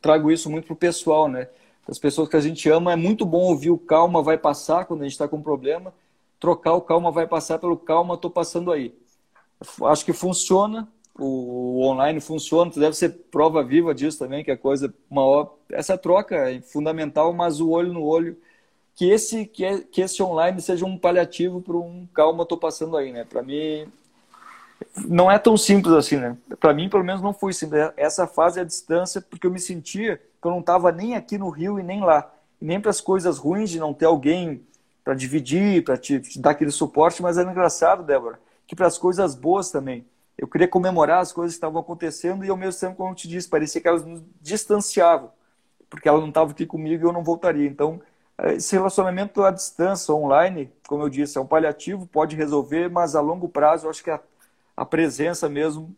trago 0.00 0.30
isso 0.30 0.48
muito 0.48 0.64
pro 0.64 0.74
pessoal, 0.74 1.28
né? 1.28 1.46
As 1.86 1.98
pessoas 1.98 2.30
que 2.30 2.36
a 2.36 2.40
gente 2.40 2.66
ama, 2.70 2.94
é 2.94 2.96
muito 2.96 3.26
bom 3.26 3.42
ouvir 3.42 3.68
o 3.68 3.76
calma 3.76 4.22
vai 4.22 4.38
passar 4.38 4.86
quando 4.86 5.02
a 5.02 5.04
gente 5.04 5.12
está 5.12 5.28
com 5.28 5.36
um 5.36 5.42
problema, 5.42 5.92
trocar 6.38 6.72
o 6.72 6.80
calma 6.80 7.10
vai 7.10 7.26
passar 7.26 7.58
pelo 7.58 7.76
calma, 7.76 8.16
tô 8.16 8.30
passando 8.30 8.72
aí. 8.72 8.94
Acho 9.82 10.02
que 10.02 10.14
funciona, 10.14 10.88
o 11.20 11.82
online 11.82 12.20
funciona, 12.20 12.70
deve 12.74 12.96
ser 12.96 13.10
prova 13.30 13.62
viva 13.62 13.94
disso 13.94 14.18
também, 14.18 14.42
que 14.42 14.50
a 14.50 14.56
coisa 14.56 14.92
maior. 15.10 15.54
Essa 15.70 15.96
troca 15.96 16.50
é 16.50 16.60
fundamental, 16.60 17.32
mas 17.32 17.60
o 17.60 17.70
olho 17.70 17.92
no 17.92 18.02
olho 18.02 18.36
que 18.94 19.08
esse 19.08 19.46
que, 19.46 19.64
é, 19.64 19.78
que 19.78 20.00
esse 20.00 20.22
online 20.22 20.60
seja 20.60 20.84
um 20.84 20.98
paliativo 20.98 21.60
para 21.62 21.76
um 21.76 22.06
calma 22.12 22.44
tô 22.44 22.56
passando 22.56 22.96
aí, 22.96 23.12
né? 23.12 23.24
Para 23.24 23.42
mim 23.42 23.86
não 25.06 25.30
é 25.30 25.38
tão 25.38 25.56
simples 25.56 25.94
assim, 25.94 26.16
né? 26.16 26.36
Para 26.58 26.74
mim, 26.74 26.88
pelo 26.88 27.04
menos 27.04 27.22
não 27.22 27.32
foi 27.32 27.52
simples. 27.52 27.92
Essa 27.96 28.26
fase 28.26 28.58
é 28.58 28.62
a 28.62 28.66
distância, 28.66 29.20
porque 29.20 29.46
eu 29.46 29.50
me 29.50 29.58
sentia 29.58 30.16
que 30.16 30.46
eu 30.46 30.50
não 30.50 30.60
estava 30.60 30.90
nem 30.90 31.14
aqui 31.14 31.38
no 31.38 31.50
Rio 31.50 31.78
e 31.78 31.82
nem 31.82 32.00
lá, 32.00 32.32
e 32.60 32.64
nem 32.64 32.80
para 32.80 32.90
as 32.90 33.00
coisas 33.00 33.38
ruins 33.38 33.70
de 33.70 33.78
não 33.78 33.92
ter 33.92 34.06
alguém 34.06 34.62
para 35.04 35.14
dividir, 35.14 35.84
para 35.84 35.96
te, 35.96 36.20
te, 36.20 36.38
dar 36.38 36.50
aquele 36.50 36.70
suporte, 36.70 37.22
mas 37.22 37.38
era 37.38 37.50
engraçado, 37.50 38.02
Débora, 38.02 38.38
que 38.66 38.76
para 38.76 38.86
as 38.86 38.98
coisas 38.98 39.34
boas 39.34 39.70
também. 39.70 40.04
Eu 40.40 40.48
queria 40.48 40.66
comemorar 40.66 41.20
as 41.20 41.32
coisas 41.32 41.52
que 41.52 41.58
estavam 41.58 41.82
acontecendo 41.82 42.46
e 42.46 42.48
ao 42.48 42.56
mesmo 42.56 42.80
tempo, 42.80 42.96
como 42.96 43.10
eu 43.10 43.14
te 43.14 43.28
disse, 43.28 43.46
parecia 43.46 43.78
que 43.78 43.86
elas 43.86 44.06
nos 44.06 44.22
distanciavam, 44.40 45.30
porque 45.90 46.08
ela 46.08 46.18
não 46.18 46.30
estava 46.30 46.50
aqui 46.50 46.64
comigo 46.64 47.04
e 47.04 47.06
eu 47.06 47.12
não 47.12 47.22
voltaria. 47.22 47.68
Então, 47.68 48.00
esse 48.44 48.74
relacionamento 48.74 49.44
à 49.44 49.50
distância, 49.50 50.14
online, 50.14 50.72
como 50.88 51.02
eu 51.02 51.10
disse, 51.10 51.36
é 51.36 51.40
um 51.42 51.46
paliativo, 51.46 52.06
pode 52.06 52.36
resolver, 52.36 52.88
mas 52.88 53.14
a 53.14 53.20
longo 53.20 53.50
prazo 53.50 53.84
eu 53.84 53.90
acho 53.90 54.02
que 54.02 54.10
a, 54.10 54.18
a 54.74 54.86
presença 54.86 55.46
mesmo 55.46 55.94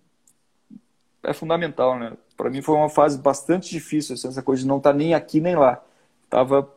é 1.23 1.33
fundamental, 1.33 1.97
né? 1.97 2.15
Para 2.37 2.51
mim 2.51 2.61
foi 2.61 2.75
uma 2.75 2.89
fase 2.89 3.19
bastante 3.19 3.71
difícil, 3.71 4.15
assim, 4.15 4.27
essa 4.27 4.43
coisa 4.43 4.63
de 4.63 4.69
não 4.69 4.79
estar 4.79 4.91
tá 4.91 4.97
nem 4.97 5.15
aqui 5.15 5.41
nem 5.41 5.55
lá. 5.55 5.81
Tava 6.29 6.69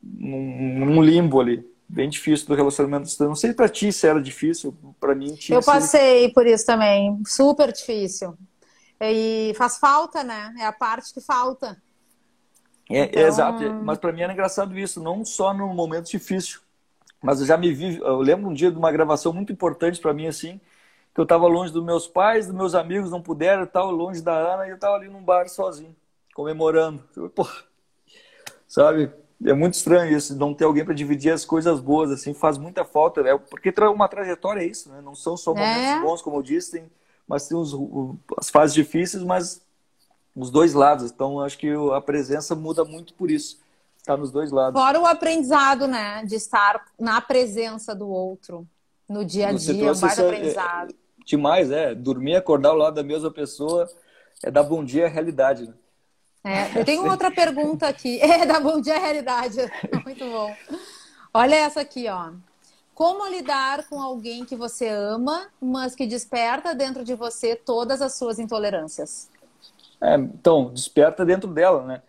num, 0.00 0.86
num 0.86 1.02
limbo 1.02 1.40
ali, 1.40 1.68
bem 1.90 2.08
difícil 2.08 2.46
do 2.46 2.54
relacionamento. 2.54 3.10
Não 3.20 3.34
sei 3.34 3.52
para 3.52 3.68
ti 3.68 3.92
se 3.92 4.06
era 4.06 4.22
difícil, 4.22 4.76
para 5.00 5.14
mim 5.14 5.34
tinha 5.34 5.58
Eu 5.58 5.62
passei 5.62 6.24
sido... 6.24 6.34
por 6.34 6.46
isso 6.46 6.64
também, 6.64 7.20
super 7.26 7.72
difícil. 7.72 8.36
E 9.00 9.52
faz 9.56 9.78
falta, 9.78 10.22
né? 10.22 10.54
É 10.58 10.66
a 10.66 10.72
parte 10.72 11.12
que 11.12 11.20
falta. 11.20 11.82
É, 12.88 13.04
então... 13.04 13.22
Exato, 13.22 13.72
mas 13.82 13.98
para 13.98 14.12
mim 14.12 14.22
era 14.22 14.32
engraçado 14.32 14.78
isso, 14.78 15.02
não 15.02 15.24
só 15.24 15.52
no 15.52 15.68
momento 15.74 16.10
difícil, 16.10 16.60
mas 17.22 17.40
eu 17.40 17.46
já 17.46 17.56
me 17.56 17.72
vi, 17.72 17.98
eu 17.98 18.18
lembro 18.20 18.48
um 18.48 18.54
dia 18.54 18.70
de 18.70 18.78
uma 18.78 18.90
gravação 18.90 19.32
muito 19.32 19.52
importante 19.52 20.00
para 20.00 20.14
mim 20.14 20.26
assim, 20.26 20.60
que 21.14 21.20
eu 21.20 21.24
estava 21.24 21.46
longe 21.46 21.72
dos 21.72 21.84
meus 21.84 22.06
pais, 22.06 22.46
dos 22.46 22.54
meus 22.54 22.74
amigos 22.74 23.10
não 23.10 23.20
puderam, 23.20 23.62
eu 23.62 23.66
estava 23.66 23.90
longe 23.90 24.22
da 24.22 24.32
Ana 24.32 24.66
e 24.66 24.70
eu 24.70 24.76
estava 24.76 24.96
ali 24.96 25.08
num 25.08 25.22
bar 25.22 25.48
sozinho, 25.48 25.94
comemorando. 26.34 27.02
Pô, 27.34 27.46
sabe? 28.66 29.12
É 29.44 29.54
muito 29.54 29.74
estranho 29.74 30.16
isso, 30.16 30.36
não 30.36 30.52
ter 30.52 30.64
alguém 30.64 30.84
para 30.84 30.92
dividir 30.92 31.32
as 31.32 31.46
coisas 31.46 31.80
boas, 31.80 32.10
assim, 32.10 32.34
faz 32.34 32.58
muita 32.58 32.84
falta, 32.84 33.22
né? 33.22 33.38
Porque 33.38 33.72
uma 33.80 34.06
trajetória 34.06 34.60
é 34.60 34.66
isso, 34.66 34.90
né? 34.90 35.00
Não 35.00 35.14
são 35.14 35.36
só 35.36 35.54
momentos 35.54 35.82
é. 35.82 36.00
bons, 36.00 36.20
como 36.20 36.36
eu 36.36 36.42
disse, 36.42 36.72
tem, 36.72 36.90
mas 37.26 37.48
tem 37.48 37.56
os, 37.56 37.74
as 38.36 38.50
fases 38.50 38.74
difíceis, 38.74 39.22
mas 39.22 39.62
os 40.36 40.50
dois 40.50 40.74
lados. 40.74 41.10
Então, 41.10 41.40
acho 41.40 41.56
que 41.56 41.68
a 41.94 42.00
presença 42.00 42.54
muda 42.54 42.84
muito 42.84 43.14
por 43.14 43.30
isso. 43.30 43.58
Está 43.96 44.16
nos 44.16 44.30
dois 44.30 44.50
lados. 44.50 44.80
Fora 44.80 45.00
o 45.00 45.06
aprendizado, 45.06 45.86
né? 45.86 46.24
De 46.24 46.34
estar 46.34 46.84
na 46.98 47.20
presença 47.20 47.94
do 47.94 48.08
outro 48.08 48.66
no 49.08 49.24
dia 49.24 49.48
a 49.48 49.52
dia, 49.52 49.88
é 49.88 49.92
um 49.92 49.98
baita 49.98 50.22
aprendizado. 50.22 50.92
É, 50.92 51.24
demais, 51.24 51.70
é. 51.70 51.94
Dormir, 51.94 52.36
acordar 52.36 52.70
ao 52.70 52.76
lado 52.76 52.94
da 52.94 53.02
mesma 53.02 53.30
pessoa 53.30 53.88
é 54.42 54.50
dar 54.50 54.62
bom 54.62 54.84
dia 54.84 55.06
à 55.06 55.08
realidade. 55.08 55.66
Né? 55.66 55.74
É, 56.44 56.70
eu 56.78 56.84
tenho 56.84 57.08
outra 57.08 57.30
pergunta 57.30 57.86
aqui. 57.86 58.20
É, 58.22 58.46
dar 58.46 58.60
bom 58.60 58.80
dia 58.80 58.98
realidade. 58.98 59.58
Muito 60.04 60.24
bom. 60.24 60.54
Olha 61.32 61.54
essa 61.56 61.80
aqui, 61.80 62.08
ó. 62.08 62.32
Como 62.94 63.26
lidar 63.28 63.88
com 63.88 64.00
alguém 64.00 64.44
que 64.44 64.54
você 64.54 64.88
ama, 64.88 65.48
mas 65.60 65.94
que 65.94 66.06
desperta 66.06 66.74
dentro 66.74 67.02
de 67.02 67.14
você 67.14 67.56
todas 67.56 68.02
as 68.02 68.14
suas 68.14 68.38
intolerâncias? 68.38 69.30
É, 70.00 70.14
então, 70.16 70.72
desperta 70.72 71.24
dentro 71.24 71.48
dela, 71.48 71.84
né? 71.84 72.02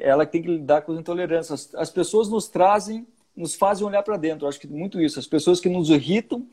Ela 0.00 0.26
tem 0.26 0.42
que 0.42 0.48
lidar 0.48 0.82
com 0.82 0.92
as 0.92 0.98
intolerâncias. 0.98 1.74
As 1.74 1.90
pessoas 1.90 2.28
nos 2.28 2.48
trazem, 2.48 3.06
nos 3.36 3.54
fazem 3.54 3.86
olhar 3.86 4.02
para 4.02 4.16
dentro. 4.16 4.44
Eu 4.44 4.48
acho 4.48 4.60
que 4.60 4.66
muito 4.66 5.00
isso. 5.00 5.18
As 5.18 5.26
pessoas 5.26 5.60
que 5.60 5.68
nos 5.68 5.90
irritam 5.90 6.46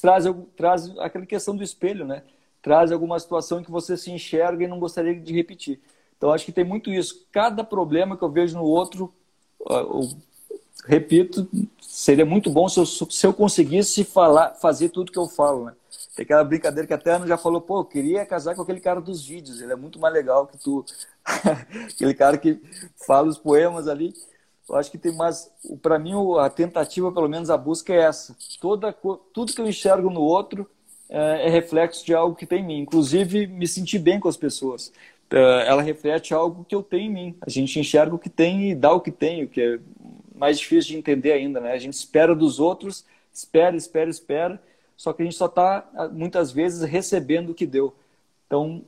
trazem, 0.00 0.32
trazem 0.56 0.94
aquela 1.00 1.26
questão 1.26 1.56
do 1.56 1.62
espelho, 1.62 2.04
né? 2.04 2.22
Traz 2.60 2.92
alguma 2.92 3.18
situação 3.18 3.60
em 3.60 3.64
que 3.64 3.70
você 3.70 3.96
se 3.96 4.10
enxerga 4.10 4.64
e 4.64 4.68
não 4.68 4.78
gostaria 4.78 5.14
de 5.14 5.32
repetir. 5.32 5.80
Então, 6.22 6.32
acho 6.32 6.44
que 6.44 6.52
tem 6.52 6.62
muito 6.62 6.88
isso. 6.92 7.26
Cada 7.32 7.64
problema 7.64 8.16
que 8.16 8.22
eu 8.22 8.30
vejo 8.30 8.56
no 8.56 8.62
outro, 8.62 9.12
eu, 9.68 10.08
repito, 10.84 11.48
seria 11.80 12.24
muito 12.24 12.48
bom 12.48 12.68
se 12.68 12.78
eu, 12.78 12.86
se 12.86 13.26
eu 13.26 13.34
conseguisse 13.34 14.04
falar, 14.04 14.50
fazer 14.50 14.90
tudo 14.90 15.10
que 15.10 15.18
eu 15.18 15.26
falo, 15.26 15.64
né? 15.64 15.72
Tem 16.14 16.22
aquela 16.22 16.44
brincadeira 16.44 16.86
que 16.86 16.94
até 16.94 17.10
a 17.10 17.16
Ana 17.16 17.26
já 17.26 17.36
falou, 17.36 17.60
pô, 17.60 17.80
eu 17.80 17.84
queria 17.84 18.24
casar 18.24 18.54
com 18.54 18.62
aquele 18.62 18.78
cara 18.78 19.00
dos 19.00 19.26
vídeos, 19.26 19.60
ele 19.60 19.72
é 19.72 19.76
muito 19.76 19.98
mais 19.98 20.14
legal 20.14 20.46
que 20.46 20.56
tu. 20.56 20.84
aquele 21.92 22.14
cara 22.14 22.38
que 22.38 22.62
fala 23.04 23.26
os 23.26 23.36
poemas 23.36 23.88
ali. 23.88 24.14
Eu 24.68 24.76
acho 24.76 24.92
que 24.92 24.98
tem 24.98 25.12
mais. 25.16 25.50
Para 25.82 25.98
mim, 25.98 26.12
a 26.38 26.48
tentativa, 26.48 27.10
pelo 27.10 27.28
menos 27.28 27.50
a 27.50 27.56
busca 27.56 27.92
é 27.92 28.02
essa. 28.02 28.36
Toda, 28.60 28.92
tudo 29.34 29.52
que 29.52 29.60
eu 29.60 29.66
enxergo 29.66 30.08
no 30.08 30.20
outro 30.20 30.70
é, 31.08 31.48
é 31.48 31.50
reflexo 31.50 32.06
de 32.06 32.14
algo 32.14 32.36
que 32.36 32.46
tem 32.46 32.60
em 32.60 32.66
mim. 32.66 32.78
Inclusive, 32.78 33.48
me 33.48 33.66
sentir 33.66 33.98
bem 33.98 34.20
com 34.20 34.28
as 34.28 34.36
pessoas. 34.36 34.92
É, 35.32 35.68
ela 35.68 35.82
reflete 35.82 36.34
algo 36.34 36.64
que 36.64 36.74
eu 36.74 36.82
tenho 36.82 37.10
em 37.10 37.14
mim. 37.14 37.36
A 37.40 37.50
gente 37.50 37.80
enxerga 37.80 38.14
o 38.14 38.18
que 38.18 38.30
tem 38.30 38.70
e 38.70 38.74
dá 38.74 38.92
o 38.92 39.00
que 39.00 39.10
tem, 39.10 39.44
o 39.44 39.48
que 39.48 39.60
é 39.60 39.78
mais 40.34 40.58
difícil 40.58 40.92
de 40.92 40.98
entender 40.98 41.32
ainda, 41.32 41.60
né? 41.60 41.72
A 41.72 41.78
gente 41.78 41.94
espera 41.94 42.34
dos 42.34 42.60
outros, 42.60 43.04
espera, 43.32 43.76
espera, 43.76 44.10
espera 44.10 44.60
só 45.02 45.12
que 45.12 45.20
a 45.20 45.24
gente 45.24 45.36
só 45.36 45.46
está, 45.46 45.84
muitas 46.12 46.52
vezes, 46.52 46.88
recebendo 46.88 47.50
o 47.50 47.54
que 47.54 47.66
deu. 47.66 47.92
Então, 48.46 48.82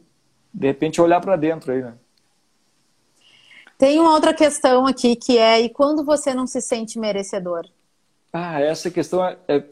de 0.53 0.64
repente, 0.64 1.01
olhar 1.01 1.20
para 1.20 1.34
dentro 1.34 1.72
aí, 1.72 1.82
né? 1.82 1.95
Tem 3.76 3.99
uma 3.99 4.12
outra 4.12 4.32
questão 4.32 4.86
aqui 4.86 5.16
que 5.16 5.36
é: 5.38 5.61
e 5.61 5.68
quando 5.68 6.05
você 6.05 6.32
não 6.32 6.47
se 6.47 6.61
sente 6.61 7.01
merecedor? 7.01 7.66
Ah, 8.32 8.61
essa 8.61 8.92
questão 8.92 9.26
é. 9.26 9.36
é 9.49 9.64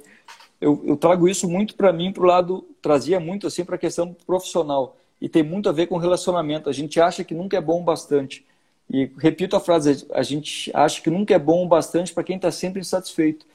eu, 0.61 0.83
eu, 0.85 0.97
trago 0.97 1.29
isso 1.29 1.49
muito 1.49 1.77
para 1.77 1.93
mim, 1.93 2.13
para 2.13 2.25
o 2.25 2.27
lado. 2.27 2.67
Trazia 2.83 3.21
muito 3.21 3.47
assim 3.47 3.65
para 3.65 3.77
a 3.77 3.79
questão 3.79 4.13
profissional. 4.27 4.97
E 5.23 5.29
tem 5.29 5.45
muito 5.45 5.69
a 5.69 5.73
ver 5.73 5.87
com 5.87 5.99
relacionamento. 5.99 6.69
A 6.69 6.73
gente 6.73 7.01
acha 7.01 7.23
que 7.23 7.33
nunca 7.33 7.57
é 7.57 7.61
bom 7.61 7.81
o 7.81 7.85
bastante. 7.85 8.45
E 8.91 9.09
repito 9.17 9.55
a 9.55 9.61
frase: 9.61 10.05
a 10.11 10.23
gente 10.25 10.69
acha 10.75 11.01
que 11.01 11.09
nunca 11.09 11.33
é 11.33 11.39
bom 11.39 11.65
o 11.65 11.69
bastante 11.69 12.13
para 12.13 12.25
quem 12.25 12.35
está 12.35 12.51
sempre 12.51 12.81
insatisfeito. 12.81 13.47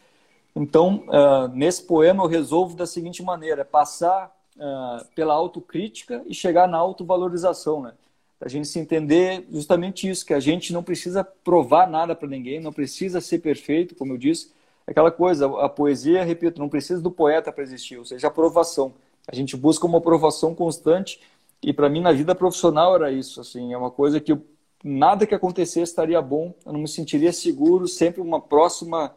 Então, 0.55 1.03
uh, 1.09 1.49
nesse 1.49 1.83
poema 1.83 2.23
eu 2.23 2.27
resolvo 2.27 2.73
da 2.77 2.87
seguinte 2.87 3.21
maneira: 3.21 3.61
é 3.61 3.65
passar 3.65 4.33
uh, 4.55 5.05
pela 5.13 5.33
autocrítica 5.33 6.23
e 6.25 6.33
chegar 6.33 6.69
na 6.69 6.77
autovalorização, 6.77 7.81
né? 7.81 7.91
A 8.39 8.47
gente 8.47 8.69
se 8.69 8.79
entender 8.79 9.45
justamente 9.51 10.09
isso, 10.09 10.25
que 10.25 10.33
a 10.33 10.39
gente 10.39 10.71
não 10.71 10.81
precisa 10.81 11.21
provar 11.21 11.89
nada 11.89 12.15
para 12.15 12.29
ninguém, 12.29 12.61
não 12.61 12.71
precisa 12.71 13.19
ser 13.19 13.39
perfeito, 13.39 13.93
como 13.93 14.13
eu 14.13 14.17
disse. 14.17 14.53
Aquela 14.85 15.11
coisa, 15.11 15.47
a 15.59 15.67
poesia, 15.67 16.23
repito, 16.23 16.61
não 16.61 16.69
precisa 16.69 17.01
do 17.01 17.11
poeta 17.11 17.51
para 17.51 17.63
existir, 17.63 17.97
ou 17.97 18.05
seja, 18.05 18.27
aprovação. 18.27 18.93
A 19.27 19.35
gente 19.35 19.57
busca 19.57 19.85
uma 19.85 19.97
aprovação 19.97 20.55
constante 20.55 21.19
e 21.61 21.73
para 21.73 21.89
mim 21.89 22.01
na 22.01 22.11
vida 22.11 22.35
profissional 22.35 22.95
era 22.95 23.11
isso, 23.11 23.41
assim, 23.41 23.73
é 23.73 23.77
uma 23.77 23.91
coisa 23.91 24.19
que 24.19 24.31
eu, 24.31 24.45
nada 24.83 25.25
que 25.25 25.35
acontecesse 25.35 25.91
estaria 25.91 26.21
bom, 26.21 26.53
eu 26.65 26.73
não 26.73 26.81
me 26.81 26.87
sentiria 26.87 27.33
seguro, 27.33 27.87
sempre 27.87 28.21
uma 28.21 28.39
próxima 28.39 29.13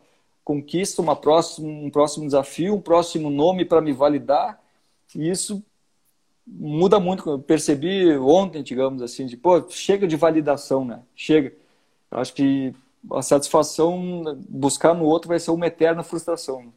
conquista 0.51 1.01
uma 1.01 1.15
próxima, 1.15 1.69
um 1.69 1.91
próximo 1.91 2.27
desafio, 2.27 2.75
um 2.75 2.81
próximo 2.81 3.31
nome 3.31 3.65
para 3.65 3.81
me 3.81 3.93
validar. 3.93 4.61
E 5.15 5.31
isso 5.31 5.63
muda 6.45 6.99
muito. 6.99 7.29
Eu 7.31 7.39
percebi 7.39 8.17
ontem, 8.17 8.63
digamos 8.63 9.01
assim, 9.03 9.27
de 9.27 9.37
pô, 9.37 9.69
chega 9.69 10.09
de 10.09 10.17
validação, 10.17 10.85
né? 10.85 11.03
Chega. 11.15 11.53
Eu 12.11 12.19
acho 12.19 12.35
que 12.35 12.75
a 13.13 13.23
satisfação 13.23 14.37
buscar 14.49 14.93
no 14.95 15.05
outro 15.05 15.29
vai 15.29 15.39
ser 15.39 15.53
uma 15.53 15.67
eterna 15.67 16.03
frustração. 16.03 16.73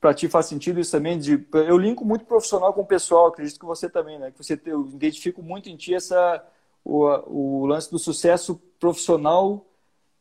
Para 0.00 0.14
ti 0.14 0.28
faz 0.28 0.46
sentido 0.46 0.78
isso 0.78 0.92
também? 0.92 1.18
De, 1.18 1.46
eu 1.52 1.76
linko 1.76 2.04
muito 2.04 2.24
profissional 2.24 2.72
com 2.72 2.82
o 2.82 2.86
pessoal, 2.86 3.26
acredito 3.26 3.58
que 3.58 3.66
você 3.66 3.88
também, 3.88 4.18
né? 4.18 4.30
Que 4.30 4.38
você 4.38 4.60
eu 4.66 4.88
identifico 4.92 5.42
muito 5.42 5.68
em 5.68 5.76
ti 5.76 5.94
essa 5.94 6.44
o, 6.84 7.04
o 7.62 7.66
lance 7.66 7.90
do 7.90 7.98
sucesso 7.98 8.60
profissional 8.78 9.66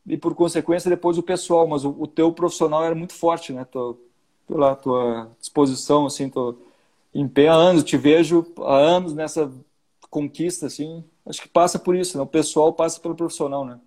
e 0.06 0.18
por 0.18 0.34
consequência 0.36 0.90
depois 0.90 1.18
o 1.18 1.24
pessoal, 1.24 1.68
mas 1.68 1.86
o, 1.86 1.96
o 1.98 2.08
teu 2.08 2.32
profissional 2.32 2.84
era 2.84 2.96
muito 2.96 3.14
forte, 3.14 3.54
né? 3.54 3.66
Tua, 3.66 3.98
lá, 4.50 4.76
tua 4.76 5.30
disposição, 5.40 6.06
assim, 6.06 6.30
tô 6.30 6.56
em 7.14 7.28
pé 7.28 7.48
há 7.48 7.54
anos, 7.54 7.84
te 7.84 7.98
vejo 7.98 8.46
há 8.60 8.76
anos 8.76 9.14
nessa 9.14 9.52
conquista, 10.10 10.68
assim, 10.68 11.04
acho 11.26 11.42
que 11.42 11.50
passa 11.50 11.78
por 11.78 11.96
isso, 11.96 12.18
né? 12.18 12.24
O 12.24 12.28
pessoal 12.28 12.74
passa 12.74 13.00
pelo 13.00 13.16
profissional, 13.16 13.66
né? 13.66 13.80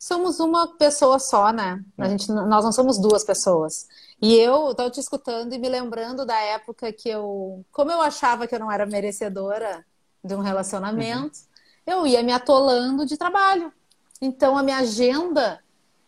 somos 0.00 0.40
uma 0.40 0.66
pessoa 0.78 1.18
só, 1.18 1.52
né? 1.52 1.84
A 1.98 2.06
é. 2.06 2.10
gente, 2.10 2.32
nós 2.32 2.64
não 2.64 2.72
somos 2.72 2.98
duas 2.98 3.22
pessoas. 3.22 3.86
E 4.20 4.34
eu 4.36 4.72
estou 4.72 4.90
te 4.90 5.00
escutando 5.00 5.54
e 5.54 5.58
me 5.58 5.68
lembrando 5.68 6.26
da 6.26 6.38
época 6.38 6.92
que 6.92 7.08
eu, 7.08 7.64
como 7.72 7.90
eu 7.90 8.02
achava 8.02 8.46
que 8.46 8.54
eu 8.54 8.60
não 8.60 8.70
era 8.70 8.84
merecedora 8.84 9.84
de 10.22 10.34
um 10.34 10.40
relacionamento, 10.40 11.38
uhum. 11.86 11.94
eu 11.94 12.06
ia 12.06 12.22
me 12.22 12.32
atolando 12.32 13.06
de 13.06 13.16
trabalho. 13.16 13.72
Então 14.20 14.58
a 14.58 14.62
minha 14.62 14.78
agenda 14.78 15.60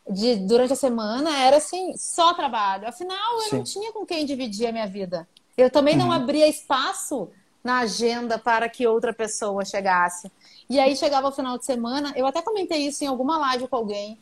de 0.09 0.37
durante 0.37 0.75
a 0.75 0.77
semana 0.77 1.39
era 1.39 1.57
assim, 1.57 1.97
só 1.97 2.35
trabalho. 2.35 2.87
Afinal, 2.87 3.35
eu 3.37 3.49
Sim. 3.49 3.57
não 3.57 3.65
tinha 3.65 3.93
com 3.93 4.05
quem 4.05 4.27
dividir 4.27 4.67
a 4.67 4.73
minha 4.73 4.87
vida. 4.87 5.27
Eu 5.57 5.71
também 5.71 5.95
uhum. 5.95 6.07
não 6.07 6.13
abria 6.13 6.47
espaço 6.47 7.31
na 7.65 7.79
agenda 7.79 8.39
para 8.39 8.69
que 8.69 8.87
outra 8.87 9.15
pessoa 9.15 9.65
chegasse. 9.65 10.31
E 10.69 10.79
aí 10.79 10.95
chegava 10.97 11.29
o 11.29 11.33
final 11.33 11.57
de 11.57 11.65
semana, 11.65 12.13
eu 12.17 12.27
até 12.27 12.43
comentei 12.43 12.87
isso 12.87 13.05
em 13.05 13.07
alguma 13.07 13.39
live 13.39 13.69
com 13.69 13.77
alguém. 13.77 14.19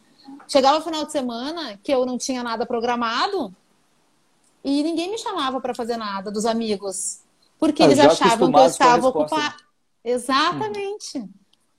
Chegava 0.46 0.78
o 0.78 0.82
final 0.82 1.04
de 1.04 1.12
semana 1.12 1.78
que 1.82 1.92
eu 1.92 2.04
não 2.04 2.18
tinha 2.18 2.42
nada 2.42 2.66
programado 2.66 3.54
e 4.64 4.82
ninguém 4.82 5.10
me 5.10 5.18
chamava 5.18 5.60
para 5.60 5.74
fazer 5.74 5.96
nada 5.96 6.30
dos 6.30 6.44
amigos, 6.44 7.20
porque 7.58 7.82
ah, 7.82 7.86
eles 7.86 7.98
achavam 7.98 8.50
que 8.50 8.58
eu 8.58 8.66
estava 8.66 9.08
ocupada. 9.08 9.56
Exatamente. 10.04 11.18
Uhum. 11.18 11.28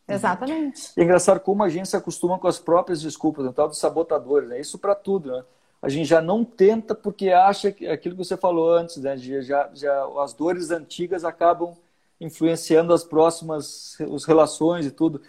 Exatamente. 0.07 0.91
E 0.97 1.01
é 1.01 1.03
engraçado 1.03 1.39
como 1.39 1.63
a 1.63 1.69
gente 1.69 1.87
se 1.87 1.95
acostuma 1.95 2.37
com 2.37 2.47
as 2.47 2.59
próprias 2.59 3.01
desculpas, 3.01 3.45
o 3.45 3.47
né? 3.47 3.53
tal 3.55 3.67
dos 3.67 3.77
sabotadores, 3.77 4.49
né? 4.49 4.59
Isso 4.59 4.77
para 4.77 4.95
tudo, 4.95 5.31
né? 5.31 5.43
A 5.81 5.89
gente 5.89 6.07
já 6.07 6.21
não 6.21 6.43
tenta 6.43 6.93
porque 6.93 7.29
acha 7.29 7.71
que 7.71 7.87
aquilo 7.87 8.15
que 8.15 8.23
você 8.23 8.37
falou 8.37 8.71
antes, 8.71 8.97
né? 8.97 9.17
Já, 9.17 9.69
já 9.73 10.05
as 10.19 10.33
dores 10.33 10.69
antigas 10.69 11.23
acabam 11.23 11.75
influenciando 12.19 12.93
as 12.93 13.03
próximas 13.03 13.97
as 13.99 14.25
relações 14.25 14.85
e 14.85 14.91
tudo. 14.91 15.21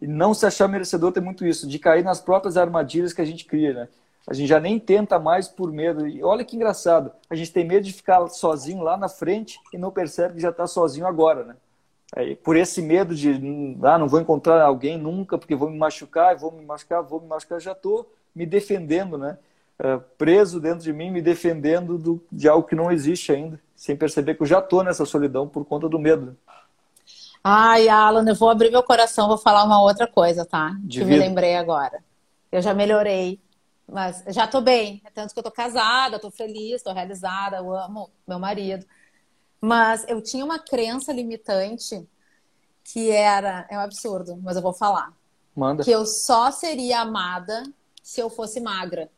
E 0.00 0.06
não 0.06 0.34
se 0.34 0.46
achar 0.46 0.68
merecedor 0.68 1.10
tem 1.10 1.22
muito 1.22 1.46
isso, 1.46 1.66
de 1.66 1.78
cair 1.78 2.04
nas 2.04 2.20
próprias 2.20 2.56
armadilhas 2.56 3.12
que 3.12 3.22
a 3.22 3.24
gente 3.24 3.44
cria, 3.46 3.72
né? 3.72 3.88
A 4.26 4.34
gente 4.34 4.48
já 4.48 4.58
nem 4.58 4.78
tenta 4.78 5.18
mais 5.18 5.46
por 5.46 5.70
medo. 5.70 6.06
E 6.06 6.22
olha 6.22 6.44
que 6.44 6.56
engraçado, 6.56 7.12
a 7.30 7.34
gente 7.34 7.52
tem 7.52 7.64
medo 7.64 7.84
de 7.84 7.92
ficar 7.92 8.26
sozinho 8.28 8.82
lá 8.82 8.96
na 8.96 9.08
frente 9.08 9.60
e 9.72 9.78
não 9.78 9.92
percebe 9.92 10.34
que 10.34 10.40
já 10.40 10.50
está 10.50 10.66
sozinho 10.66 11.06
agora, 11.06 11.44
né? 11.44 11.56
É, 12.14 12.34
por 12.34 12.56
esse 12.56 12.82
medo 12.82 13.14
de, 13.14 13.30
ah, 13.82 13.98
não 13.98 14.08
vou 14.08 14.20
encontrar 14.20 14.62
alguém 14.62 14.96
nunca 14.96 15.36
porque 15.38 15.54
vou 15.54 15.70
me 15.70 15.78
machucar, 15.78 16.36
vou 16.36 16.52
me 16.52 16.64
machucar, 16.64 17.02
vou 17.02 17.20
me 17.20 17.26
machucar, 17.26 17.60
já 17.60 17.72
estou 17.72 18.10
me 18.34 18.44
defendendo, 18.44 19.16
né? 19.16 19.38
É, 19.78 19.98
preso 20.16 20.60
dentro 20.60 20.82
de 20.82 20.92
mim, 20.92 21.10
me 21.10 21.20
defendendo 21.20 21.98
do, 21.98 22.24
de 22.32 22.48
algo 22.48 22.66
que 22.66 22.74
não 22.74 22.90
existe 22.90 23.30
ainda, 23.32 23.60
sem 23.74 23.96
perceber 23.96 24.34
que 24.34 24.42
eu 24.42 24.46
já 24.46 24.58
estou 24.58 24.82
nessa 24.82 25.04
solidão 25.04 25.46
por 25.46 25.64
conta 25.64 25.88
do 25.88 25.98
medo. 25.98 26.36
Ai, 27.44 27.88
Alan, 27.88 28.28
eu 28.28 28.34
vou 28.34 28.50
abrir 28.50 28.70
meu 28.70 28.82
coração, 28.82 29.28
vou 29.28 29.38
falar 29.38 29.64
uma 29.64 29.80
outra 29.80 30.06
coisa, 30.06 30.44
tá? 30.44 30.74
De 30.80 30.98
que 30.98 31.04
me 31.04 31.16
lembrei 31.16 31.56
agora. 31.56 32.02
Eu 32.50 32.60
já 32.62 32.72
melhorei, 32.72 33.38
mas 33.88 34.24
já 34.28 34.44
estou 34.44 34.60
bem. 34.60 35.00
É 35.04 35.10
tanto 35.10 35.32
que 35.32 35.38
eu 35.38 35.42
estou 35.42 35.52
casada, 35.52 36.16
estou 36.16 36.30
feliz, 36.30 36.76
estou 36.76 36.92
realizada, 36.92 37.58
eu 37.58 37.74
amo 37.74 38.10
meu 38.26 38.38
marido. 38.38 38.84
Mas 39.60 40.04
eu 40.08 40.20
tinha 40.20 40.44
uma 40.44 40.58
crença 40.58 41.12
limitante 41.12 42.06
que 42.84 43.10
era. 43.10 43.66
É 43.70 43.78
um 43.78 43.80
absurdo, 43.80 44.36
mas 44.42 44.56
eu 44.56 44.62
vou 44.62 44.72
falar. 44.72 45.12
Manda. 45.54 45.84
Que 45.84 45.90
eu 45.90 46.04
só 46.04 46.50
seria 46.50 47.00
amada 47.00 47.62
se 48.02 48.20
eu 48.20 48.28
fosse 48.28 48.60
magra. 48.60 49.10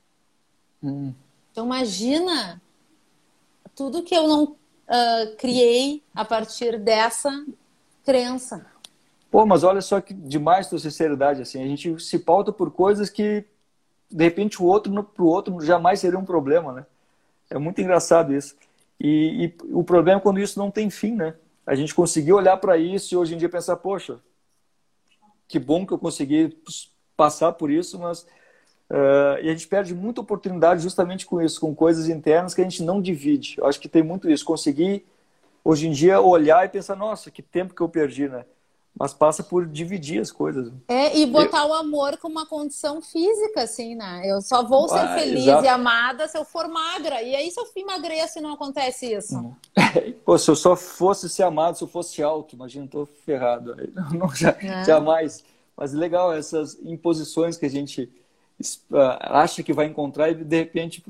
Hum. 0.83 1.13
Então 1.51 1.67
imagina 1.67 2.63
tudo 3.75 4.03
que 4.03 4.15
eu 4.15 4.29
não 4.29 4.45
uh, 4.45 5.37
criei 5.37 6.03
a 6.15 6.25
partir 6.25 6.79
dessa 6.79 7.31
crença. 8.05 8.67
Pô, 9.31 9.45
mas 9.45 9.63
olha 9.63 9.81
só 9.83 10.01
que 10.01 10.15
demais 10.15 10.69
tua 10.69 10.79
sinceridade, 10.79 11.43
assim, 11.43 11.63
a 11.63 11.67
gente 11.67 12.01
se 12.01 12.19
pauta 12.19 12.51
por 12.53 12.71
coisas 12.71 13.11
que 13.11 13.45
de 14.11 14.25
repente 14.25 14.63
o 14.63 14.67
outro 14.67 15.03
pro 15.03 15.27
outro 15.27 15.61
jamais 15.61 16.01
seria 16.01 16.19
um 16.19 16.25
problema, 16.25 16.73
né? 16.73 16.87
É 17.51 17.59
muito 17.59 17.81
engraçado 17.81 18.35
isso. 18.35 18.57
E, 19.01 19.47
e 19.47 19.73
o 19.73 19.85
problema 19.85 20.19
é 20.21 20.23
quando 20.23 20.41
isso 20.41 20.59
não 20.59 20.71
tem 20.71 20.91
fim, 20.91 21.15
né? 21.15 21.35
A 21.67 21.75
gente 21.75 21.95
conseguiu 21.95 22.37
olhar 22.37 22.57
para 22.57 22.77
isso 22.77 23.15
e 23.15 23.17
hoje 23.17 23.35
em 23.35 23.39
dia 23.39 23.49
pensar, 23.49 23.77
poxa, 23.77 24.19
que 25.47 25.59
bom 25.59 25.87
que 25.87 25.93
eu 25.93 25.99
consegui 25.99 26.57
passar 27.17 27.53
por 27.53 27.71
isso, 27.71 27.99
mas 27.99 28.27
Uh, 28.91 29.37
e 29.43 29.51
a 29.51 29.53
gente 29.53 29.69
perde 29.69 29.95
muita 29.95 30.23
oportunidade 30.23 30.83
justamente 30.83 31.27
com 31.27 31.43
isso, 31.43 31.61
com 31.61 31.75
coisas 31.75 32.09
internas 32.09 32.55
que 32.55 32.63
a 32.63 32.65
gente 32.65 32.83
não 32.83 33.03
divide. 33.03 33.57
Eu 33.59 33.67
acho 33.67 33.79
que 33.79 33.89
tem 33.89 34.03
muito 34.03 34.31
isso. 34.31 34.45
Conseguir, 34.45 35.05
hoje 35.63 35.87
em 35.87 35.93
dia, 35.93 36.21
olhar 36.21 36.65
e 36.65 36.71
pensar, 36.71 36.97
nossa, 36.97 37.31
que 37.31 37.43
tempo 37.43 37.75
que 37.75 37.83
eu 37.83 37.89
perdi, 37.89 38.29
né? 38.29 38.47
Mas 38.99 39.15
passa 39.15 39.45
por 39.45 39.65
dividir 39.65 40.21
as 40.21 40.33
coisas. 40.33 40.73
É, 40.89 41.17
e 41.17 41.25
botar 41.25 41.63
eu... 41.63 41.69
o 41.69 41.75
amor 41.75 42.17
como 42.17 42.35
uma 42.35 42.47
condição 42.47 43.01
física, 43.01 43.63
assim, 43.63 43.95
né? 43.95 44.23
Eu 44.25 44.43
só 44.43 44.65
vou 44.65 44.89
ser 44.89 44.99
ah, 44.99 45.15
feliz 45.17 45.45
exato. 45.45 45.65
e 45.65 45.69
amada 45.69 46.27
se 46.27 46.37
eu 46.37 46.45
for 46.45 46.67
magra. 46.67 47.23
E 47.23 47.37
aí, 47.37 47.49
se 47.49 47.61
eu 47.61 47.67
emagreço, 47.77 48.41
não 48.41 48.55
acontece 48.55 49.15
isso. 49.15 49.55
Pô, 50.25 50.37
se 50.37 50.51
eu 50.51 50.57
só 50.57 50.75
fosse 50.75 51.31
ser 51.31 51.45
amado, 51.45 51.79
se 51.79 51.85
eu 51.85 51.89
fosse 51.89 52.21
alto, 52.21 52.57
imagina, 52.57 52.87
eu 52.87 52.91
tô 52.91 53.07
ferrado. 53.07 53.77
Não, 54.13 54.35
já, 54.35 54.57
é. 54.61 54.85
Jamais. 54.85 55.45
Mas 55.77 55.93
legal, 55.93 56.33
essas 56.33 56.75
imposições 56.83 57.57
que 57.57 57.67
a 57.67 57.71
gente 57.71 58.11
ah, 58.93 59.43
acha 59.43 59.63
que 59.63 59.73
vai 59.73 59.87
encontrar 59.87 60.31
e 60.31 60.35
de 60.35 60.57
repente. 60.57 61.05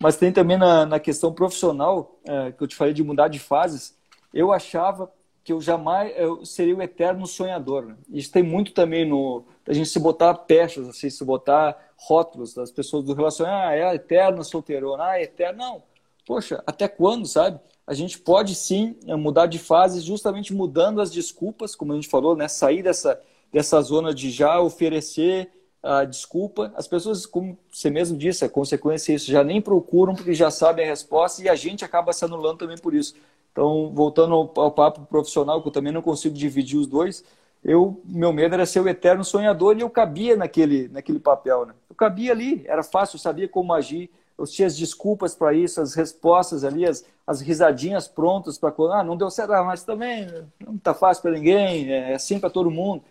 Mas 0.00 0.16
tem 0.16 0.32
também 0.32 0.56
na, 0.56 0.86
na 0.86 0.98
questão 0.98 1.30
profissional, 1.30 2.18
é, 2.24 2.52
que 2.52 2.62
eu 2.62 2.66
te 2.66 2.74
falei 2.74 2.94
de 2.94 3.02
mudar 3.04 3.28
de 3.28 3.38
fases, 3.38 3.94
eu 4.32 4.50
achava 4.52 5.12
que 5.48 5.52
eu 5.54 5.62
jamais 5.62 6.12
eu 6.14 6.44
seria 6.44 6.76
o 6.76 6.82
eterno 6.82 7.26
sonhador. 7.26 7.86
Né? 7.86 7.96
Isso 8.10 8.30
tem 8.30 8.42
muito 8.42 8.74
também 8.74 9.08
no. 9.08 9.44
A 9.66 9.72
gente 9.72 9.88
se 9.88 9.98
botar 9.98 10.34
pechas, 10.34 10.86
assim, 10.86 11.08
se 11.08 11.24
botar 11.24 11.74
rótulos 11.96 12.52
das 12.52 12.70
pessoas 12.70 13.02
do 13.02 13.14
relacionamento. 13.14 13.62
Ah, 13.66 13.74
é 13.74 13.82
a 13.82 13.94
eterna 13.94 14.44
solteirona, 14.44 15.04
ah, 15.04 15.18
é 15.18 15.22
eterna. 15.22 15.64
Não. 15.64 15.82
Poxa, 16.26 16.62
até 16.66 16.86
quando, 16.86 17.26
sabe? 17.26 17.58
A 17.86 17.94
gente 17.94 18.18
pode 18.18 18.54
sim 18.54 18.94
é, 19.06 19.16
mudar 19.16 19.46
de 19.46 19.58
fase, 19.58 20.02
justamente 20.02 20.52
mudando 20.52 21.00
as 21.00 21.10
desculpas, 21.10 21.74
como 21.74 21.92
a 21.92 21.94
gente 21.94 22.08
falou, 22.08 22.36
né? 22.36 22.46
Sair 22.46 22.82
dessa, 22.82 23.18
dessa 23.50 23.80
zona 23.80 24.12
de 24.12 24.30
já 24.30 24.60
oferecer 24.60 25.50
a 25.82 26.04
desculpa. 26.04 26.74
As 26.76 26.86
pessoas, 26.86 27.24
como 27.24 27.58
você 27.72 27.88
mesmo 27.88 28.18
disse, 28.18 28.44
a 28.44 28.50
consequência 28.50 29.12
é 29.12 29.14
isso, 29.14 29.30
já 29.30 29.42
nem 29.42 29.62
procuram 29.62 30.14
porque 30.14 30.34
já 30.34 30.50
sabem 30.50 30.84
a 30.84 30.88
resposta 30.88 31.42
e 31.42 31.48
a 31.48 31.54
gente 31.54 31.86
acaba 31.86 32.12
se 32.12 32.22
anulando 32.22 32.58
também 32.58 32.76
por 32.76 32.92
isso. 32.92 33.14
Então, 33.58 33.90
voltando 33.92 34.34
ao, 34.34 34.52
ao 34.54 34.70
papo 34.70 35.04
profissional, 35.06 35.60
que 35.60 35.66
eu 35.66 35.72
também 35.72 35.92
não 35.92 36.00
consigo 36.00 36.32
dividir 36.32 36.78
os 36.78 36.86
dois, 36.86 37.24
eu, 37.64 38.00
meu 38.04 38.32
medo 38.32 38.54
era 38.54 38.64
ser 38.64 38.78
o 38.78 38.88
eterno 38.88 39.24
sonhador 39.24 39.76
e 39.76 39.80
eu 39.80 39.90
cabia 39.90 40.36
naquele, 40.36 40.86
naquele 40.86 41.18
papel. 41.18 41.66
Né? 41.66 41.74
Eu 41.90 41.96
cabia 41.96 42.30
ali, 42.30 42.64
era 42.68 42.84
fácil, 42.84 43.16
eu 43.16 43.20
sabia 43.20 43.48
como 43.48 43.72
agir, 43.72 44.12
eu 44.38 44.46
tinha 44.46 44.68
as 44.68 44.76
desculpas 44.76 45.34
para 45.34 45.52
isso, 45.52 45.80
as 45.80 45.96
respostas 45.96 46.62
ali, 46.62 46.86
as, 46.86 47.04
as 47.26 47.40
risadinhas 47.40 48.06
prontas 48.06 48.56
para 48.56 48.70
quando, 48.70 48.92
ah, 48.92 49.02
não 49.02 49.16
deu 49.16 49.28
certo, 49.28 49.52
ah, 49.52 49.64
mas 49.64 49.82
também 49.82 50.28
não 50.64 50.76
está 50.76 50.94
fácil 50.94 51.22
para 51.22 51.32
ninguém, 51.32 51.90
é 51.90 52.14
assim 52.14 52.38
para 52.38 52.50
todo 52.50 52.70
mundo. 52.70 53.02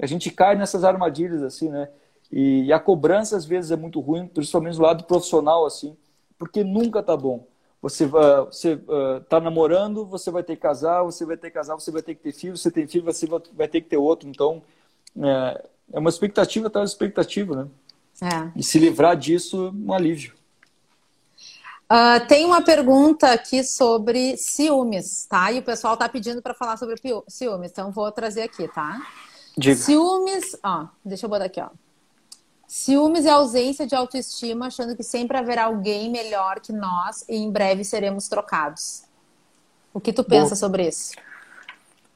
A 0.00 0.06
gente 0.06 0.32
cai 0.32 0.56
nessas 0.56 0.82
armadilhas 0.82 1.44
assim, 1.44 1.68
né? 1.68 1.88
E, 2.32 2.64
e, 2.64 2.72
a 2.72 2.80
cobrança 2.80 3.36
às 3.36 3.44
vezes 3.44 3.70
é 3.70 3.76
muito 3.76 4.00
ruim, 4.00 4.26
principalmente 4.26 4.74
do 4.74 4.82
lado 4.82 5.04
profissional, 5.04 5.64
assim, 5.64 5.96
porque 6.36 6.64
nunca 6.64 7.04
tá 7.04 7.16
bom. 7.16 7.46
Você 7.82 8.04
uh, 8.04 8.44
você 8.44 8.74
uh, 8.74 9.20
tá 9.28 9.40
namorando, 9.40 10.06
você 10.06 10.30
vai 10.30 10.44
ter 10.44 10.54
que 10.54 10.62
casar, 10.62 11.02
você 11.02 11.26
vai 11.26 11.36
ter 11.36 11.48
que 11.48 11.54
casar, 11.54 11.74
você 11.74 11.90
vai 11.90 12.00
ter 12.00 12.14
que 12.14 12.22
ter 12.22 12.32
filho, 12.32 12.56
você 12.56 12.70
tem 12.70 12.86
filho, 12.86 13.04
você 13.04 13.26
vai 13.26 13.66
ter 13.66 13.80
que 13.80 13.88
ter 13.88 13.96
outro. 13.96 14.28
Então, 14.28 14.62
é, 15.20 15.64
é 15.92 15.98
uma 15.98 16.08
expectativa 16.08 16.68
atrás 16.68 16.90
de 16.90 16.94
expectativa, 16.94 17.56
né? 17.56 17.68
É. 18.22 18.52
E 18.54 18.62
se 18.62 18.78
livrar 18.78 19.16
disso, 19.16 19.74
um 19.74 19.92
alívio. 19.92 20.32
Uh, 21.90 22.24
tem 22.28 22.46
uma 22.46 22.62
pergunta 22.62 23.32
aqui 23.32 23.64
sobre 23.64 24.36
ciúmes, 24.36 25.26
tá? 25.26 25.50
E 25.50 25.58
o 25.58 25.62
pessoal 25.62 25.96
tá 25.96 26.08
pedindo 26.08 26.40
para 26.40 26.54
falar 26.54 26.76
sobre 26.76 26.94
ciúmes, 27.26 27.70
então 27.72 27.90
vou 27.90 28.10
trazer 28.12 28.42
aqui, 28.42 28.66
tá? 28.68 29.04
Diga. 29.58 29.74
Ciúmes, 29.74 30.56
ó, 30.62 30.86
deixa 31.04 31.26
eu 31.26 31.30
botar 31.30 31.46
aqui, 31.46 31.60
ó. 31.60 31.68
Ciúmes 32.74 33.26
e 33.26 33.28
ausência 33.28 33.86
de 33.86 33.94
autoestima, 33.94 34.68
achando 34.68 34.96
que 34.96 35.02
sempre 35.02 35.36
haverá 35.36 35.64
alguém 35.64 36.10
melhor 36.10 36.58
que 36.58 36.72
nós 36.72 37.22
e 37.28 37.36
em 37.36 37.50
breve 37.50 37.84
seremos 37.84 38.28
trocados. 38.28 39.04
O 39.92 40.00
que 40.00 40.10
tu 40.10 40.24
pensa 40.24 40.54
Bom, 40.54 40.56
sobre 40.56 40.88
isso? 40.88 41.12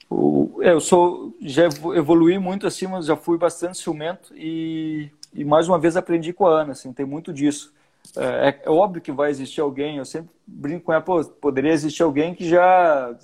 O, 0.09 0.59
é, 0.63 0.73
eu 0.73 0.81
sou 0.81 1.37
já 1.43 1.65
evolui 1.95 2.39
muito 2.39 2.67
assim, 2.67 2.87
mas 2.87 3.05
já 3.05 3.15
fui 3.15 3.37
bastante 3.37 3.77
ciumento 3.77 4.35
e, 4.35 5.11
e 5.35 5.45
mais 5.45 5.69
uma 5.69 5.79
vez 5.79 5.95
aprendi 5.95 6.33
com 6.33 6.47
a 6.47 6.63
Ana, 6.63 6.73
assim, 6.73 6.91
tem 6.91 7.05
muito 7.05 7.35
disso. 7.35 7.71
É, 8.17 8.49
é, 8.49 8.63
é 8.65 8.71
óbvio 8.71 9.03
que 9.03 9.13
vai 9.13 9.29
existir 9.29 9.61
alguém, 9.61 9.99
eu 9.99 10.07
sempre 10.07 10.31
brinco 10.47 10.87
com 10.87 10.93
ela, 10.95 11.03
pô, 11.03 11.23
poderia 11.23 11.73
existir 11.73 12.03
alguém 12.03 12.35
que 12.35 12.49
já 12.49 13.15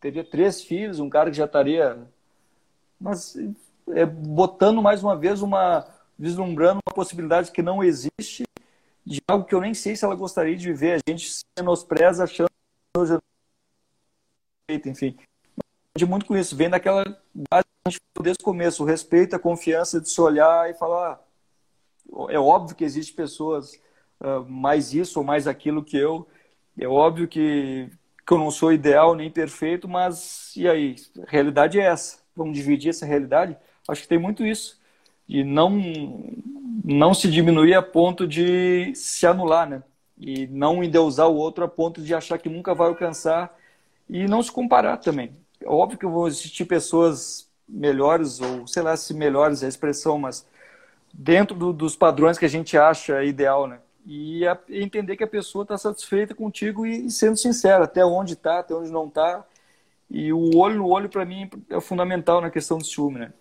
teria 0.00 0.24
três 0.24 0.62
filhos, 0.62 0.98
um 0.98 1.10
cara 1.10 1.30
que 1.30 1.36
já 1.36 1.44
estaria. 1.44 1.98
Mas 2.98 3.36
é, 3.90 4.06
botando 4.06 4.80
mais 4.80 5.02
uma 5.02 5.14
vez 5.14 5.42
uma, 5.42 5.86
vislumbrando 6.20 6.80
uma 6.86 6.94
possibilidade 6.94 7.50
que 7.50 7.62
não 7.62 7.82
existe 7.82 8.44
de 9.06 9.22
algo 9.26 9.46
que 9.46 9.54
eu 9.54 9.60
nem 9.60 9.72
sei 9.72 9.96
se 9.96 10.04
ela 10.04 10.14
gostaria 10.14 10.54
de 10.54 10.66
viver. 10.66 11.00
A 11.00 11.10
gente 11.10 11.30
se 11.30 11.42
menospreza 11.58 12.24
achando 12.24 12.50
enfim. 14.68 15.16
De 15.96 16.04
muito 16.04 16.26
com 16.26 16.36
isso, 16.36 16.54
vem 16.54 16.68
daquela 16.68 17.04
desde 18.22 18.42
o 18.42 18.44
começo, 18.44 18.82
o 18.82 18.86
respeito, 18.86 19.34
a 19.34 19.38
confiança 19.38 19.98
de 20.00 20.10
se 20.10 20.20
olhar 20.20 20.68
e 20.70 20.74
falar. 20.74 21.18
É 22.28 22.38
óbvio 22.38 22.76
que 22.76 22.84
existe 22.84 23.14
pessoas 23.14 23.80
uh, 24.20 24.44
mais 24.46 24.92
isso 24.92 25.18
ou 25.18 25.24
mais 25.24 25.46
aquilo 25.46 25.82
que 25.82 25.96
eu. 25.96 26.28
É 26.78 26.86
óbvio 26.86 27.26
que, 27.26 27.90
que 28.26 28.32
eu 28.32 28.38
não 28.38 28.50
sou 28.50 28.72
ideal 28.72 29.14
nem 29.14 29.30
perfeito, 29.30 29.88
mas 29.88 30.54
e 30.54 30.68
aí? 30.68 30.96
A 31.26 31.30
realidade 31.30 31.80
é 31.80 31.84
essa. 31.84 32.18
Vamos 32.36 32.56
dividir 32.56 32.90
essa 32.90 33.06
realidade? 33.06 33.56
Acho 33.88 34.02
que 34.02 34.08
tem 34.08 34.18
muito 34.18 34.44
isso. 34.44 34.79
E 35.30 35.44
não, 35.44 35.70
não 36.84 37.14
se 37.14 37.30
diminuir 37.30 37.74
a 37.74 37.80
ponto 37.80 38.26
de 38.26 38.92
se 38.96 39.24
anular, 39.28 39.68
né? 39.68 39.80
E 40.18 40.48
não 40.48 40.82
endeusar 40.82 41.28
o 41.28 41.36
outro 41.36 41.64
a 41.64 41.68
ponto 41.68 42.02
de 42.02 42.12
achar 42.12 42.36
que 42.36 42.48
nunca 42.48 42.74
vai 42.74 42.88
alcançar 42.88 43.56
e 44.08 44.26
não 44.26 44.42
se 44.42 44.50
comparar 44.50 44.96
também. 44.96 45.30
Óbvio 45.64 45.96
que 45.96 46.04
vão 46.04 46.26
existir 46.26 46.64
pessoas 46.64 47.48
melhores, 47.68 48.40
ou 48.40 48.66
sei 48.66 48.82
lá 48.82 48.96
se 48.96 49.14
melhores 49.14 49.62
é 49.62 49.66
a 49.66 49.68
expressão, 49.68 50.18
mas 50.18 50.44
dentro 51.14 51.56
do, 51.56 51.72
dos 51.72 51.94
padrões 51.94 52.36
que 52.36 52.44
a 52.44 52.48
gente 52.48 52.76
acha 52.76 53.22
ideal, 53.22 53.68
né? 53.68 53.78
E 54.04 54.44
a, 54.48 54.58
entender 54.68 55.16
que 55.16 55.22
a 55.22 55.28
pessoa 55.28 55.62
está 55.62 55.78
satisfeita 55.78 56.34
contigo 56.34 56.84
e, 56.84 57.06
e, 57.06 57.10
sendo 57.10 57.36
sincera, 57.36 57.84
até 57.84 58.04
onde 58.04 58.32
está, 58.32 58.58
até 58.58 58.74
onde 58.74 58.90
não 58.90 59.06
está. 59.06 59.44
E 60.10 60.32
o 60.32 60.56
olho 60.56 60.78
no 60.78 60.88
olho, 60.88 61.08
para 61.08 61.24
mim, 61.24 61.48
é 61.68 61.80
fundamental 61.80 62.40
na 62.40 62.50
questão 62.50 62.78
do 62.78 62.84
ciúme, 62.84 63.20
né? 63.20 63.32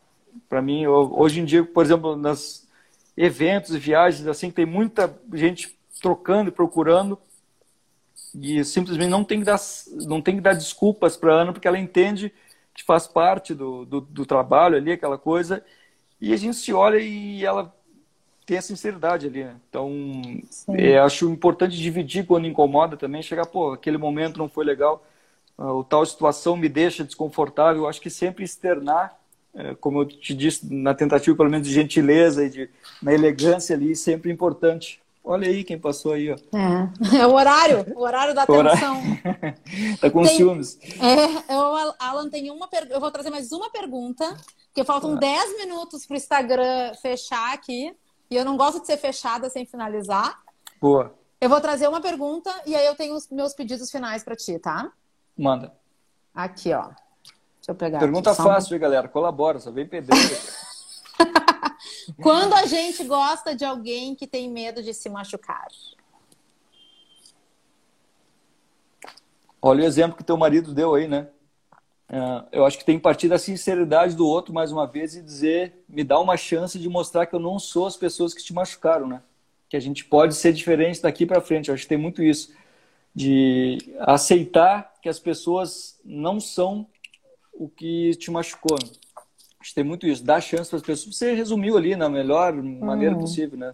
Para 0.48 0.62
mim, 0.62 0.88
hoje 0.88 1.40
em 1.40 1.46
dia, 1.46 1.64
por 1.64 1.84
exemplo, 1.84 2.16
nas 2.16 2.68
eventos 3.16 3.76
e 3.76 3.80
viagens, 3.80 4.28
assim, 4.28 4.50
tem 4.50 4.66
muita 4.66 5.14
gente 5.34 5.78
trocando 6.02 6.50
e 6.50 6.54
procurando, 6.54 7.20
e 8.34 8.64
simplesmente 8.64 9.10
não 9.10 9.24
tem 9.24 9.40
que 9.40 9.46
dar, 9.46 9.60
não 10.08 10.22
tem 10.22 10.36
que 10.36 10.42
dar 10.42 10.54
desculpas 10.54 11.18
para 11.18 11.34
a 11.34 11.42
Ana, 11.42 11.54
porque 11.54 11.68
ela 11.68 11.78
entende 11.78 12.32
que 12.74 12.84
faz 12.84 13.08
parte 13.08 13.54
do, 13.54 13.86
do, 13.86 14.02
do, 14.02 14.26
trabalho 14.26 14.78
ali, 14.78 14.92
aquela 14.92 15.18
coisa, 15.18 15.64
e 16.22 16.34
a 16.34 16.38
gente 16.38 16.56
se 16.56 16.72
olha 16.72 16.98
e 16.98 17.44
ela 17.44 17.74
tem 18.46 18.58
a 18.58 18.62
sinceridade 18.62 19.28
ali. 19.28 19.44
Né? 19.44 19.56
Então, 19.70 19.92
é, 20.70 20.98
acho 21.00 21.30
importante 21.30 21.76
dividir 21.76 22.26
quando 22.26 22.48
incomoda 22.48 22.96
também, 22.96 23.22
chegar, 23.22 23.46
pô, 23.46 23.74
aquele 23.74 23.98
momento 23.98 24.38
não 24.38 24.48
foi 24.48 24.64
legal, 24.64 25.04
o 25.60 25.84
tal 25.84 26.06
situação 26.06 26.56
me 26.56 26.70
deixa 26.70 27.04
desconfortável. 27.04 27.88
Acho 27.88 28.00
que 28.00 28.10
sempre 28.10 28.46
externar, 28.46 29.19
como 29.80 30.02
eu 30.02 30.06
te 30.06 30.34
disse, 30.34 30.74
na 30.74 30.94
tentativa 30.94 31.36
pelo 31.36 31.50
menos 31.50 31.68
de 31.68 31.74
gentileza 31.74 32.46
e 32.46 32.50
de, 32.50 32.70
na 33.02 33.14
elegância 33.14 33.76
ali, 33.76 33.96
sempre 33.96 34.32
importante 34.32 35.02
Olha 35.24 35.48
aí 35.48 35.64
quem 35.64 35.78
passou 35.78 36.14
aí, 36.14 36.32
ó. 36.32 36.36
É, 36.36 37.20
é 37.22 37.28
o 37.28 37.34
horário, 37.34 37.86
o 37.96 38.02
horário 38.02 38.34
da 38.34 38.44
atenção. 38.44 39.00
tá 40.02 40.10
com 40.10 40.24
tem, 40.24 40.38
ciúmes. 40.38 40.80
É, 41.00 41.54
eu, 41.54 41.94
Alan, 42.00 42.30
tem 42.30 42.50
uma 42.50 42.68
pergunta. 42.68 42.94
Eu 42.96 43.00
vou 43.00 43.12
trazer 43.12 43.30
mais 43.30 43.52
uma 43.52 43.70
pergunta, 43.70 44.26
porque 44.68 44.84
faltam 44.84 45.14
ah. 45.14 45.18
10 45.18 45.58
minutos 45.58 46.06
pro 46.06 46.16
Instagram 46.16 46.96
fechar 47.02 47.54
aqui. 47.54 47.96
E 48.32 48.36
eu 48.36 48.44
não 48.44 48.58
gosto 48.58 48.82
de 48.82 48.88
ser 48.88 48.98
fechada 48.98 49.50
sem 49.52 49.68
finalizar. 49.68 50.42
Boa. 50.82 51.14
Eu 51.42 51.50
vou 51.50 51.62
trazer 51.62 51.88
uma 51.88 52.02
pergunta 52.02 52.52
e 52.66 52.76
aí 52.76 52.86
eu 52.86 52.96
tenho 52.96 53.16
os 53.16 53.30
meus 53.30 53.54
pedidos 53.54 53.92
finais 53.92 54.24
para 54.24 54.36
ti, 54.36 54.58
tá? 54.58 54.92
Manda. 55.38 55.74
Aqui, 56.34 56.74
ó. 56.74 56.90
Deixa 57.70 57.72
eu 57.72 57.76
pegar. 57.76 58.00
Pergunta 58.00 58.32
aqui, 58.32 58.42
fácil, 58.42 58.76
um... 58.76 58.80
galera. 58.80 59.08
Colabora, 59.08 59.60
só 59.60 59.72
vem 59.72 59.88
pedreiro. 59.88 60.36
Quando 62.22 62.54
a 62.54 62.66
gente 62.66 63.04
gosta 63.04 63.56
de 63.56 63.64
alguém 63.64 64.16
que 64.16 64.26
tem 64.26 64.50
medo 64.50 64.82
de 64.82 64.94
se 64.94 65.10
machucar? 65.10 65.68
Olha 69.62 69.84
o 69.84 69.86
exemplo 69.86 70.18
que 70.18 70.24
teu 70.24 70.38
marido 70.38 70.74
deu 70.74 70.96
aí, 70.96 71.08
né? 71.08 71.28
Uh, 72.10 72.48
eu 72.52 72.66
acho 72.66 72.80
que 72.80 72.86
tem 72.86 72.98
que 72.98 73.04
partir 73.04 73.28
da 73.28 73.38
sinceridade 73.38 74.16
do 74.16 74.26
outro 74.26 74.52
mais 74.52 74.72
uma 74.72 74.88
vez 74.88 75.16
e 75.16 75.22
dizer, 75.22 75.84
me 75.88 76.04
dá 76.04 76.20
uma 76.20 76.36
chance 76.36 76.80
de 76.80 76.90
mostrar 76.90 77.28
que 77.28 77.36
eu 77.36 77.40
não 77.40 77.60
sou 77.60 77.86
as 77.86 77.96
pessoas 77.96 78.34
que 78.34 78.44
te 78.44 78.52
machucaram, 78.52 79.06
né? 79.06 79.22
Que 79.70 79.78
a 79.78 79.80
gente 79.80 80.06
pode 80.06 80.34
ser 80.34 80.54
diferente 80.54 81.04
daqui 81.04 81.24
para 81.24 81.42
frente. 81.42 81.70
Eu 81.70 81.76
acho 81.76 81.84
que 81.84 81.90
tem 81.90 82.00
muito 82.00 82.24
isso 82.24 82.52
de 83.14 83.78
aceitar 84.00 84.96
que 85.04 85.10
as 85.10 85.20
pessoas 85.20 86.00
não 86.04 86.40
são 86.40 86.88
o 87.60 87.68
que 87.68 88.16
te 88.16 88.32
machucou. 88.32 88.78
Acho 89.60 89.70
que 89.70 89.76
tem 89.76 89.84
muito 89.84 90.08
isso, 90.08 90.24
dar 90.24 90.40
chance 90.40 90.70
para 90.70 90.78
as 90.78 90.84
pessoas. 90.84 91.16
Você 91.16 91.34
resumiu 91.34 91.76
ali 91.78 91.96
na 91.96 92.08
melhor 92.08 92.54
maneira 92.54 93.14
uhum. 93.14 93.22
possível, 93.22 93.60
né? 93.60 93.72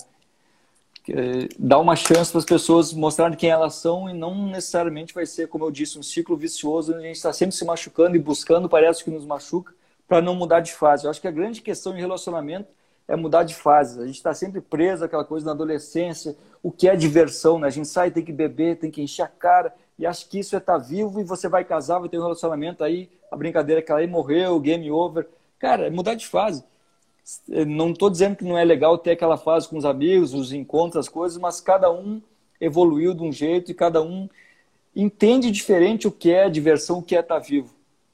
Dar 1.60 1.78
uma 1.78 1.96
chance 1.96 2.32
para 2.32 2.40
as 2.40 2.46
pessoas 2.46 2.92
mostrarem 2.92 3.38
quem 3.38 3.52
elas 3.52 3.76
são 3.76 4.10
e 4.10 4.14
não 4.14 4.48
necessariamente 4.48 5.14
vai 5.14 5.28
ser, 5.28 5.48
como 5.48 5.64
eu 5.64 5.70
disse, 5.70 6.00
um 6.00 6.04
ciclo 6.04 6.36
vicioso 6.36 6.92
onde 6.92 7.04
a 7.04 7.08
gente 7.08 7.18
está 7.18 7.32
sempre 7.32 7.56
se 7.56 7.64
machucando 7.64 8.16
e 8.16 8.20
buscando, 8.20 8.68
parece 8.68 9.04
que 9.04 9.12
nos 9.12 9.24
machuca, 9.24 9.72
para 10.08 10.20
não 10.20 10.34
mudar 10.34 10.62
de 10.62 10.74
fase. 10.74 11.06
Eu 11.06 11.12
acho 11.12 11.22
que 11.22 11.28
a 11.28 11.32
grande 11.32 11.62
questão 11.62 11.96
em 11.96 12.00
relacionamento 12.00 12.68
é 13.08 13.16
mudar 13.16 13.44
de 13.44 13.54
fase. 13.54 14.02
A 14.02 14.08
gente 14.08 14.16
está 14.16 14.34
sempre 14.34 14.62
preso 14.62 15.06
àquela 15.06 15.24
coisa 15.24 15.46
na 15.46 15.52
adolescência, 15.52 16.36
o 16.64 16.72
que 16.72 16.90
é 16.90 16.96
diversão, 16.96 17.60
né? 17.60 17.68
A 17.68 17.72
gente 17.72 17.88
sai, 17.88 18.10
tem 18.10 18.26
que 18.26 18.34
beber, 18.34 18.78
tem 18.78 18.90
que 18.90 19.04
encher 19.04 19.22
a 19.22 19.28
cara 19.28 19.72
e 19.98 20.06
acha 20.06 20.26
que 20.28 20.40
isso 20.40 20.56
é 20.56 20.60
estar 20.60 20.80
tá 20.80 20.80
vivo 20.80 21.20
e 21.20 21.24
você 21.24 21.48
vai 21.48 21.64
casar, 21.64 22.00
vai 22.00 22.10
ter 22.10 22.20
um 22.20 22.24
relacionamento 22.24 22.84
aí, 22.84 23.10
a 23.32 23.36
brincadeira 23.36 23.80
é 23.80 23.82
que 23.82 23.92
ela 23.92 24.02
aí 24.02 24.08
morreu, 24.08 24.60
game 24.60 24.90
over. 24.92 25.28
Cara, 25.60 25.88
é 25.88 25.90
mudar 25.90 26.16
de 26.16 26.28
fase. 26.28 26.64
Não 27.48 27.92
estou 27.92 28.10
dizendo 28.10 28.36
que 28.36 28.44
não 28.44 28.58
é 28.58 28.64
legal 28.64 28.98
ter 28.98 29.12
aquela 29.12 29.38
fase 29.38 29.68
com 29.68 29.78
os 29.78 29.86
amigos, 29.86 30.34
os 30.34 30.54
encontros, 30.54 31.08
as 31.08 31.10
coisas, 31.10 31.38
mas 31.38 31.60
cada 31.60 31.92
um 31.92 32.22
evoluiu 32.62 33.14
de 33.14 33.24
um 33.24 33.32
jeito 33.32 33.72
e 33.72 33.74
cada 33.74 34.02
um 34.02 34.30
entende 34.96 35.52
diferente 35.52 36.08
o 36.08 36.12
que 36.12 36.32
é 36.32 36.50
diversão, 36.50 37.00
o 37.00 37.04
que 37.04 37.16
é 37.16 37.20
estar 37.20 37.36
tá 37.36 37.46
vivo. 37.46 37.74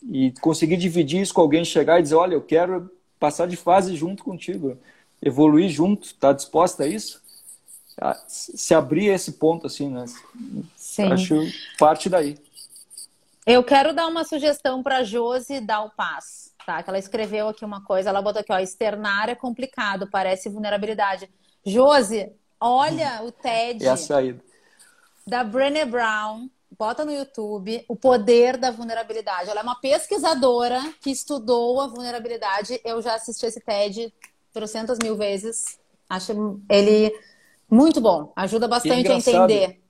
E 0.09 0.31
conseguir 0.41 0.77
dividir 0.77 1.21
isso 1.21 1.33
com 1.33 1.41
alguém, 1.41 1.63
chegar 1.63 1.99
e 1.99 2.03
dizer, 2.03 2.15
olha, 2.15 2.33
eu 2.33 2.41
quero 2.41 2.89
passar 3.19 3.47
de 3.47 3.55
fase 3.55 3.95
junto 3.95 4.23
contigo, 4.23 4.77
evoluir 5.21 5.69
junto, 5.69 6.07
está 6.07 6.33
disposta 6.33 6.83
a 6.83 6.87
isso? 6.87 7.21
Se 8.27 8.73
abrir 8.73 9.07
esse 9.07 9.33
ponto, 9.33 9.67
assim, 9.67 9.89
né? 9.89 10.05
Sim. 10.91 11.11
Acho 11.11 11.35
parte 11.77 12.09
daí. 12.09 12.37
Eu 13.45 13.63
quero 13.63 13.93
dar 13.93 14.07
uma 14.07 14.23
sugestão 14.23 14.83
para 14.83 15.03
Josi 15.03 15.59
dar 15.59 15.81
o 15.81 15.89
passo 15.89 16.41
tá? 16.65 16.81
Que 16.81 16.89
ela 16.89 16.99
escreveu 16.99 17.47
aqui 17.47 17.65
uma 17.65 17.83
coisa, 17.83 18.09
ela 18.09 18.21
botou 18.21 18.41
aqui, 18.41 18.51
ó, 18.51 18.59
externar 18.59 19.29
é 19.29 19.35
complicado, 19.35 20.07
parece 20.09 20.49
vulnerabilidade. 20.49 21.29
Josi, 21.65 22.31
olha 22.59 23.21
o 23.23 23.31
TED. 23.31 23.85
É 23.85 23.89
a 23.89 23.97
saída. 23.97 24.41
Da 25.25 25.43
Brené 25.43 25.85
Brown, 25.85 26.49
bota 26.77 27.05
no 27.05 27.11
YouTube, 27.11 27.83
o 27.87 27.95
poder 27.95 28.57
da 28.57 28.71
vulnerabilidade. 28.71 29.49
Ela 29.49 29.59
é 29.61 29.63
uma 29.63 29.79
pesquisadora 29.79 30.81
que 31.01 31.11
estudou 31.11 31.79
a 31.81 31.87
vulnerabilidade. 31.87 32.79
Eu 32.83 33.01
já 33.01 33.15
assisti 33.15 33.45
esse 33.45 33.59
TED 33.59 34.13
trocentas 34.53 34.97
mil 35.01 35.15
vezes. 35.15 35.79
Acho 36.09 36.59
ele 36.69 37.13
muito 37.69 38.01
bom. 38.01 38.33
Ajuda 38.35 38.67
bastante 38.67 39.11
a 39.11 39.15
entender 39.15 39.80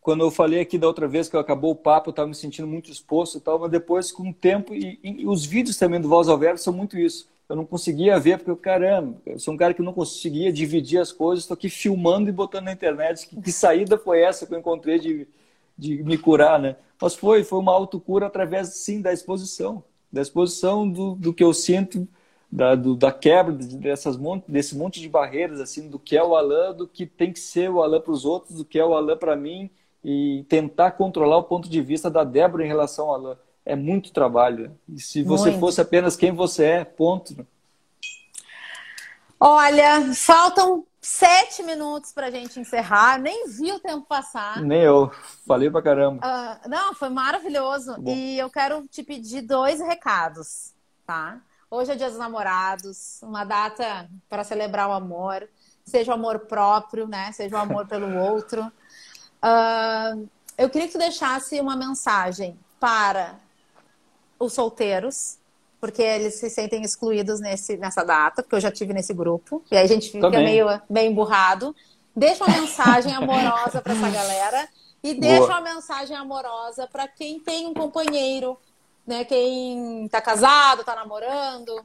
quando 0.00 0.24
eu 0.24 0.30
falei 0.30 0.60
aqui 0.60 0.78
da 0.78 0.86
outra 0.86 1.06
vez 1.06 1.28
que 1.28 1.36
acabou 1.36 1.72
o 1.72 1.76
papo, 1.76 2.08
eu 2.08 2.12
estava 2.12 2.28
me 2.28 2.34
sentindo 2.34 2.66
muito 2.66 2.90
exposto 2.90 3.36
e 3.36 3.40
tal, 3.40 3.58
mas 3.58 3.70
depois, 3.70 4.10
com 4.10 4.30
o 4.30 4.34
tempo, 4.34 4.74
e, 4.74 4.98
e, 5.02 5.26
os 5.26 5.44
vídeos 5.44 5.76
também 5.76 6.00
do 6.00 6.08
Voz 6.08 6.28
ao 6.28 6.38
Verbo 6.38 6.58
são 6.58 6.72
muito 6.72 6.98
isso. 6.98 7.28
Eu 7.48 7.56
não 7.56 7.66
conseguia 7.66 8.18
ver, 8.18 8.38
porque, 8.38 8.62
caramba, 8.62 9.16
eu 9.26 9.38
sou 9.38 9.52
um 9.52 9.56
cara 9.56 9.74
que 9.74 9.82
não 9.82 9.92
conseguia 9.92 10.52
dividir 10.52 10.98
as 10.98 11.12
coisas, 11.12 11.44
estou 11.44 11.54
aqui 11.54 11.68
filmando 11.68 12.30
e 12.30 12.32
botando 12.32 12.66
na 12.66 12.72
internet. 12.72 13.26
Que, 13.26 13.40
que, 13.42 13.52
saída 13.52 13.98
foi 13.98 14.22
essa 14.22 14.46
que 14.46 14.54
eu 14.54 14.58
encontrei 14.58 14.98
de, 14.98 15.28
de 15.76 16.02
me 16.02 16.16
curar, 16.16 16.58
né? 16.58 16.76
Mas 17.00 17.14
foi, 17.14 17.44
foi 17.44 17.58
uma 17.58 17.72
autocura 17.72 18.26
através, 18.26 18.68
sim, 18.68 19.02
da 19.02 19.12
exposição. 19.12 19.82
Da 20.12 20.22
exposição 20.22 20.88
do, 20.88 21.14
do 21.14 21.34
que 21.34 21.42
eu 21.44 21.52
sinto, 21.52 22.08
da, 22.50 22.74
do, 22.74 22.94
da 22.96 23.12
quebra 23.12 23.52
dessas 23.52 24.16
monte, 24.16 24.44
desse 24.50 24.76
monte 24.76 25.00
de 25.00 25.08
barreiras, 25.08 25.60
assim, 25.60 25.88
do 25.88 25.98
que 25.98 26.16
é 26.16 26.22
o 26.22 26.34
Alan, 26.36 26.72
do 26.72 26.86
que 26.86 27.04
tem 27.04 27.32
que 27.32 27.40
ser 27.40 27.70
o 27.70 27.82
Alan 27.82 28.00
para 28.00 28.12
os 28.12 28.24
outros, 28.24 28.56
do 28.56 28.64
que 28.64 28.78
é 28.78 28.84
o 28.84 28.94
Alan 28.94 29.16
para 29.16 29.36
mim, 29.36 29.70
e 30.04 30.44
tentar 30.48 30.92
controlar 30.92 31.36
o 31.36 31.44
ponto 31.44 31.68
de 31.68 31.80
vista 31.80 32.10
da 32.10 32.24
Débora 32.24 32.64
em 32.64 32.68
relação 32.68 33.08
ao 33.08 33.14
Alain. 33.14 33.36
É 33.64 33.76
muito 33.76 34.12
trabalho. 34.12 34.76
E 34.88 34.98
se 35.00 35.22
você 35.22 35.50
muito. 35.50 35.60
fosse 35.60 35.80
apenas 35.80 36.16
quem 36.16 36.32
você 36.32 36.64
é, 36.64 36.84
ponto. 36.84 37.46
Olha, 39.38 40.12
faltam 40.14 40.84
sete 41.00 41.62
minutos 41.62 42.12
para 42.12 42.26
a 42.26 42.30
gente 42.30 42.58
encerrar. 42.58 43.18
Nem 43.18 43.48
vi 43.48 43.72
o 43.72 43.80
tempo 43.80 44.06
passar. 44.06 44.62
Nem 44.62 44.82
eu. 44.82 45.10
Falei 45.46 45.70
pra 45.70 45.82
caramba. 45.82 46.26
Uh, 46.26 46.68
não, 46.68 46.94
foi 46.94 47.08
maravilhoso. 47.08 47.96
Bom. 47.98 48.12
E 48.12 48.38
eu 48.38 48.50
quero 48.50 48.86
te 48.88 49.02
pedir 49.02 49.42
dois 49.42 49.80
recados, 49.80 50.72
tá? 51.06 51.40
Hoje 51.70 51.92
é 51.92 51.94
Dia 51.94 52.08
dos 52.08 52.18
Namorados, 52.18 53.20
uma 53.22 53.44
data 53.44 54.08
para 54.28 54.42
celebrar 54.42 54.88
o 54.88 54.92
amor, 54.92 55.48
seja 55.84 56.10
o 56.10 56.14
amor 56.14 56.40
próprio, 56.40 57.06
né? 57.06 57.30
Seja 57.30 57.56
o 57.56 57.60
amor 57.60 57.86
pelo 57.86 58.18
outro. 58.18 58.70
Uh, 59.42 60.28
eu 60.56 60.68
queria 60.68 60.86
que 60.86 60.92
tu 60.92 60.98
deixasse 60.98 61.58
uma 61.60 61.74
mensagem 61.74 62.58
para 62.78 63.38
os 64.38 64.52
solteiros, 64.52 65.38
porque 65.80 66.02
eles 66.02 66.34
se 66.34 66.50
sentem 66.50 66.82
excluídos 66.82 67.40
nesse, 67.40 67.76
nessa 67.76 68.04
data, 68.04 68.42
porque 68.42 68.56
eu 68.56 68.60
já 68.60 68.70
tive 68.70 68.92
nesse 68.92 69.14
grupo, 69.14 69.62
e 69.70 69.76
aí 69.76 69.84
a 69.84 69.88
gente 69.88 70.10
fica 70.10 70.28
meio, 70.28 70.66
meio 70.88 71.10
emburrado. 71.10 71.74
Deixa 72.14 72.44
uma 72.44 72.60
mensagem 72.60 73.14
amorosa 73.14 73.80
para 73.80 73.92
essa 73.92 74.10
galera 74.10 74.68
e 75.02 75.14
deixa 75.14 75.46
Boa. 75.46 75.60
uma 75.60 75.74
mensagem 75.74 76.16
amorosa 76.16 76.86
para 76.86 77.08
quem 77.08 77.40
tem 77.40 77.66
um 77.66 77.72
companheiro, 77.72 78.58
né, 79.06 79.24
quem 79.24 80.08
tá 80.08 80.20
casado, 80.20 80.84
tá 80.84 80.94
namorando? 80.94 81.82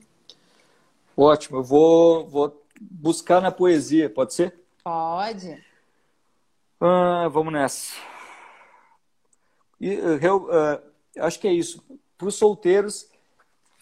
Ótimo, 1.15 1.59
eu 1.59 1.63
vou, 1.63 2.27
vou 2.27 2.61
buscar 2.81 3.41
na 3.41 3.51
poesia, 3.51 4.09
pode 4.09 4.33
ser? 4.33 4.53
Pode. 4.83 5.63
Ah, 6.87 7.27
vamos 7.29 7.51
nessa. 7.51 7.95
Eu, 9.81 10.43
uh, 10.43 10.79
acho 11.17 11.39
que 11.39 11.47
é 11.47 11.51
isso. 11.51 11.83
Para 12.15 12.27
os 12.27 12.35
solteiros, 12.35 13.09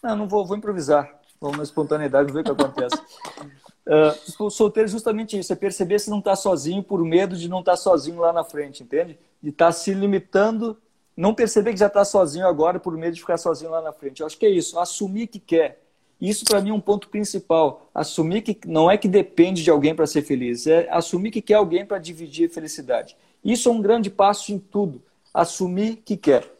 não, 0.02 0.16
não 0.16 0.26
vou, 0.26 0.46
vou 0.46 0.56
improvisar. 0.56 1.20
Vamos 1.38 1.58
na 1.58 1.62
espontaneidade, 1.64 2.32
ver 2.32 2.40
o 2.40 2.44
que 2.44 2.50
acontece. 2.50 2.96
uh, 3.86 4.46
os 4.46 4.54
solteiros, 4.54 4.90
justamente 4.90 5.38
isso, 5.38 5.52
é 5.52 5.56
perceber 5.56 5.98
se 5.98 6.08
não 6.08 6.20
está 6.20 6.34
sozinho 6.34 6.82
por 6.82 7.04
medo 7.04 7.36
de 7.36 7.46
não 7.46 7.60
estar 7.60 7.72
tá 7.72 7.76
sozinho 7.76 8.20
lá 8.20 8.32
na 8.32 8.42
frente, 8.42 8.82
entende? 8.82 9.18
De 9.42 9.50
estar 9.50 9.66
tá 9.66 9.72
se 9.72 9.92
limitando, 9.92 10.78
não 11.14 11.34
perceber 11.34 11.72
que 11.72 11.80
já 11.80 11.88
está 11.88 12.06
sozinho 12.06 12.46
agora 12.46 12.80
por 12.80 12.96
medo 12.96 13.12
de 13.12 13.20
ficar 13.20 13.36
sozinho 13.36 13.70
lá 13.70 13.82
na 13.82 13.92
frente. 13.92 14.20
Eu 14.20 14.26
acho 14.26 14.38
que 14.38 14.46
é 14.46 14.50
isso, 14.50 14.78
assumir 14.78 15.26
que 15.26 15.38
quer. 15.38 15.83
Isso 16.24 16.46
para 16.46 16.62
mim 16.62 16.70
é 16.70 16.72
um 16.72 16.80
ponto 16.80 17.10
principal. 17.10 17.90
Assumir 17.94 18.40
que 18.40 18.58
não 18.66 18.90
é 18.90 18.96
que 18.96 19.06
depende 19.06 19.62
de 19.62 19.70
alguém 19.70 19.94
para 19.94 20.06
ser 20.06 20.22
feliz, 20.22 20.66
é 20.66 20.88
assumir 20.90 21.30
que 21.30 21.42
quer 21.42 21.54
alguém 21.54 21.84
para 21.84 21.98
dividir 21.98 22.48
a 22.48 22.52
felicidade. 22.52 23.14
Isso 23.44 23.68
é 23.68 23.72
um 23.72 23.82
grande 23.82 24.08
passo 24.08 24.50
em 24.50 24.58
tudo. 24.58 25.02
Assumir 25.34 25.96
que 25.96 26.16
quer. 26.16 26.50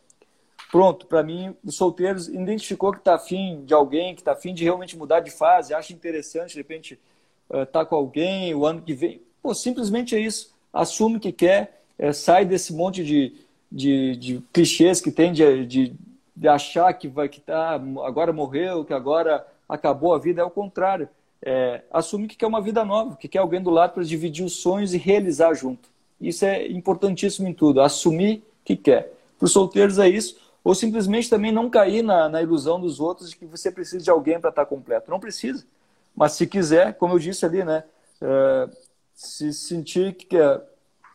Pronto, 0.70 1.06
para 1.06 1.22
mim, 1.22 1.56
os 1.64 1.76
solteiros 1.76 2.28
identificou 2.28 2.92
que 2.92 2.98
está 2.98 3.14
afim 3.14 3.64
de 3.64 3.72
alguém, 3.72 4.14
que 4.14 4.20
está 4.20 4.32
afim 4.32 4.52
de 4.52 4.64
realmente 4.64 4.98
mudar 4.98 5.20
de 5.20 5.30
fase, 5.30 5.72
acha 5.72 5.94
interessante, 5.94 6.50
de 6.50 6.58
repente, 6.58 7.00
estar 7.48 7.62
uh, 7.62 7.66
tá 7.66 7.86
com 7.86 7.96
alguém 7.96 8.54
o 8.54 8.66
ano 8.66 8.82
que 8.82 8.92
vem. 8.92 9.22
Pô, 9.42 9.54
simplesmente 9.54 10.14
é 10.14 10.20
isso. 10.20 10.52
Assume 10.70 11.18
que 11.18 11.32
quer, 11.32 11.84
é, 11.98 12.12
sai 12.12 12.44
desse 12.44 12.74
monte 12.74 13.02
de, 13.02 13.34
de, 13.72 14.16
de 14.16 14.42
clichês 14.52 15.00
que 15.00 15.10
tem 15.10 15.32
de, 15.32 15.64
de 15.64 15.96
de 16.36 16.48
achar 16.48 16.92
que 16.94 17.06
vai 17.06 17.28
que 17.28 17.40
tá 17.40 17.80
agora 18.04 18.32
morreu, 18.32 18.84
que 18.84 18.92
agora 18.92 19.46
acabou 19.68 20.14
a 20.14 20.18
vida, 20.18 20.42
é 20.42 20.44
o 20.44 20.50
contrário. 20.50 21.08
É, 21.42 21.82
assumir 21.90 22.28
que 22.28 22.36
quer 22.36 22.46
uma 22.46 22.60
vida 22.60 22.84
nova, 22.84 23.16
que 23.16 23.28
quer 23.28 23.38
alguém 23.38 23.62
do 23.62 23.70
lado 23.70 23.92
para 23.92 24.02
dividir 24.02 24.44
os 24.44 24.56
sonhos 24.56 24.94
e 24.94 24.98
realizar 24.98 25.52
junto. 25.54 25.88
Isso 26.20 26.44
é 26.44 26.66
importantíssimo 26.68 27.46
em 27.48 27.52
tudo, 27.52 27.80
assumir 27.80 28.42
que 28.64 28.76
quer. 28.76 29.12
Para 29.38 29.46
os 29.46 29.52
solteiros 29.52 29.98
é 29.98 30.08
isso, 30.08 30.36
ou 30.62 30.74
simplesmente 30.74 31.28
também 31.28 31.52
não 31.52 31.68
cair 31.68 32.02
na, 32.02 32.28
na 32.28 32.40
ilusão 32.40 32.80
dos 32.80 32.98
outros 32.98 33.30
de 33.30 33.36
que 33.36 33.44
você 33.44 33.70
precisa 33.70 34.02
de 34.02 34.10
alguém 34.10 34.40
para 34.40 34.50
estar 34.50 34.64
completo. 34.64 35.10
Não 35.10 35.20
precisa. 35.20 35.66
Mas 36.16 36.32
se 36.32 36.46
quiser, 36.46 36.94
como 36.94 37.14
eu 37.14 37.18
disse 37.18 37.44
ali, 37.44 37.62
né, 37.62 37.84
é, 38.22 38.68
se 39.14 39.52
sentir 39.52 40.14
que 40.14 40.26
quer. 40.26 40.62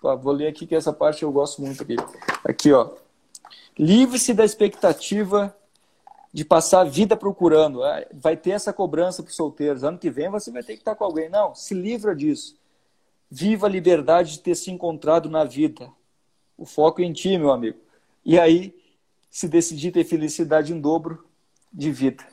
Vou 0.02 0.32
ler 0.32 0.48
aqui 0.48 0.66
que 0.66 0.76
essa 0.76 0.94
parte 0.94 1.24
eu 1.24 1.32
gosto 1.32 1.62
muito 1.62 1.84
aqui. 1.84 1.96
Aqui, 2.44 2.72
ó. 2.72 2.92
Livre-se 3.78 4.34
da 4.34 4.46
expectativa 4.46 5.56
de 6.32 6.46
passar 6.46 6.82
a 6.82 6.84
vida 6.84 7.18
procurando. 7.18 7.84
Ah, 7.84 8.06
vai 8.14 8.38
ter 8.38 8.52
essa 8.52 8.72
cobrança 8.72 9.24
para 9.24 9.30
os 9.30 9.36
solteiros. 9.36 9.84
Ano 9.84 9.98
que 9.98 10.10
vem 10.10 10.30
você 10.30 10.52
vai 10.52 10.64
ter 10.64 10.74
que 10.74 10.80
estar 10.80 10.96
com 10.96 11.04
alguém. 11.04 11.30
Não, 11.30 11.56
se 11.56 11.74
livra 11.74 12.16
disso. 12.16 12.58
Viva 13.30 13.68
a 13.68 13.70
liberdade 13.70 14.34
de 14.34 14.40
ter 14.40 14.56
se 14.56 14.72
encontrado 14.72 15.30
na 15.30 15.44
vida. 15.44 15.92
O 16.58 16.66
foco 16.66 17.02
é 17.02 17.06
em 17.06 17.14
ti, 17.14 17.38
meu 17.38 17.52
amigo. 17.52 17.78
E 18.26 18.40
aí, 18.40 18.76
se 19.30 19.48
decidir 19.48 19.92
ter 19.92 20.04
felicidade 20.04 20.74
em 20.74 20.80
dobro 20.80 21.26
de 21.72 21.92
vida. 21.92 22.26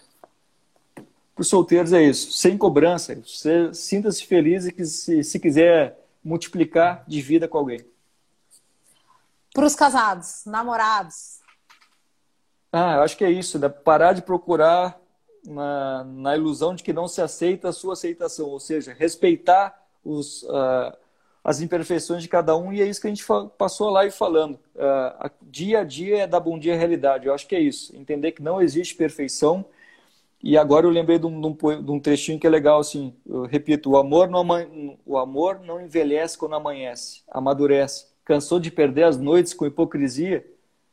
Para 1.34 1.42
os 1.42 1.48
solteiros 1.48 1.92
é 1.92 2.02
isso, 2.02 2.32
sem 2.32 2.56
cobrança. 2.56 3.14
Você 3.14 3.72
sinta-se 3.74 4.24
feliz 4.24 4.66
e 4.66 4.72
que 4.72 4.84
se, 4.86 5.22
se 5.22 5.38
quiser 5.38 5.98
multiplicar 6.24 7.04
de 7.06 7.20
vida 7.20 7.46
com 7.46 7.58
alguém. 7.58 7.84
Para 9.52 9.66
os 9.66 9.74
casados, 9.74 10.42
namorados. 10.46 11.40
Ah, 12.72 12.96
eu 12.96 13.02
acho 13.02 13.16
que 13.16 13.24
é 13.24 13.30
isso, 13.30 13.58
né? 13.58 13.68
parar 13.68 14.12
de 14.12 14.22
procurar 14.22 15.00
na, 15.46 16.04
na 16.04 16.36
ilusão 16.36 16.74
de 16.74 16.82
que 16.82 16.92
não 16.92 17.08
se 17.08 17.22
aceita 17.22 17.68
a 17.68 17.72
sua 17.72 17.94
aceitação, 17.94 18.48
ou 18.48 18.60
seja, 18.60 18.92
respeitar 18.92 19.82
os, 20.04 20.42
uh, 20.44 20.96
as 21.42 21.60
imperfeições 21.60 22.22
de 22.22 22.28
cada 22.28 22.56
um, 22.56 22.72
e 22.72 22.82
é 22.82 22.86
isso 22.86 23.00
que 23.00 23.06
a 23.06 23.10
gente 23.10 23.24
passou 23.56 23.88
a 23.88 23.92
live 23.92 24.14
falando. 24.14 24.58
Uh, 24.74 25.30
dia 25.42 25.80
a 25.80 25.84
dia 25.84 26.18
é 26.18 26.26
dar 26.26 26.40
bom 26.40 26.58
dia 26.58 26.74
à 26.74 26.76
realidade, 26.76 27.26
eu 27.26 27.34
acho 27.34 27.46
que 27.46 27.54
é 27.54 27.60
isso, 27.60 27.96
entender 27.96 28.32
que 28.32 28.42
não 28.42 28.60
existe 28.60 28.94
perfeição, 28.94 29.64
e 30.42 30.56
agora 30.56 30.86
eu 30.86 30.90
lembrei 30.90 31.18
de 31.18 31.26
um, 31.26 31.40
de 31.40 31.90
um 31.90 31.98
trechinho 31.98 32.38
que 32.38 32.46
é 32.46 32.50
legal, 32.50 32.78
assim, 32.78 33.14
eu 33.26 33.44
repito, 33.46 33.90
o 33.90 33.96
amor, 33.96 34.28
não, 34.28 34.44
o 35.04 35.18
amor 35.18 35.60
não 35.60 35.80
envelhece 35.80 36.36
quando 36.36 36.54
amanhece, 36.54 37.22
amadurece. 37.28 38.06
Cansou 38.24 38.60
de 38.60 38.70
perder 38.70 39.04
as 39.04 39.16
noites 39.16 39.54
com 39.54 39.66
hipocrisia? 39.66 40.44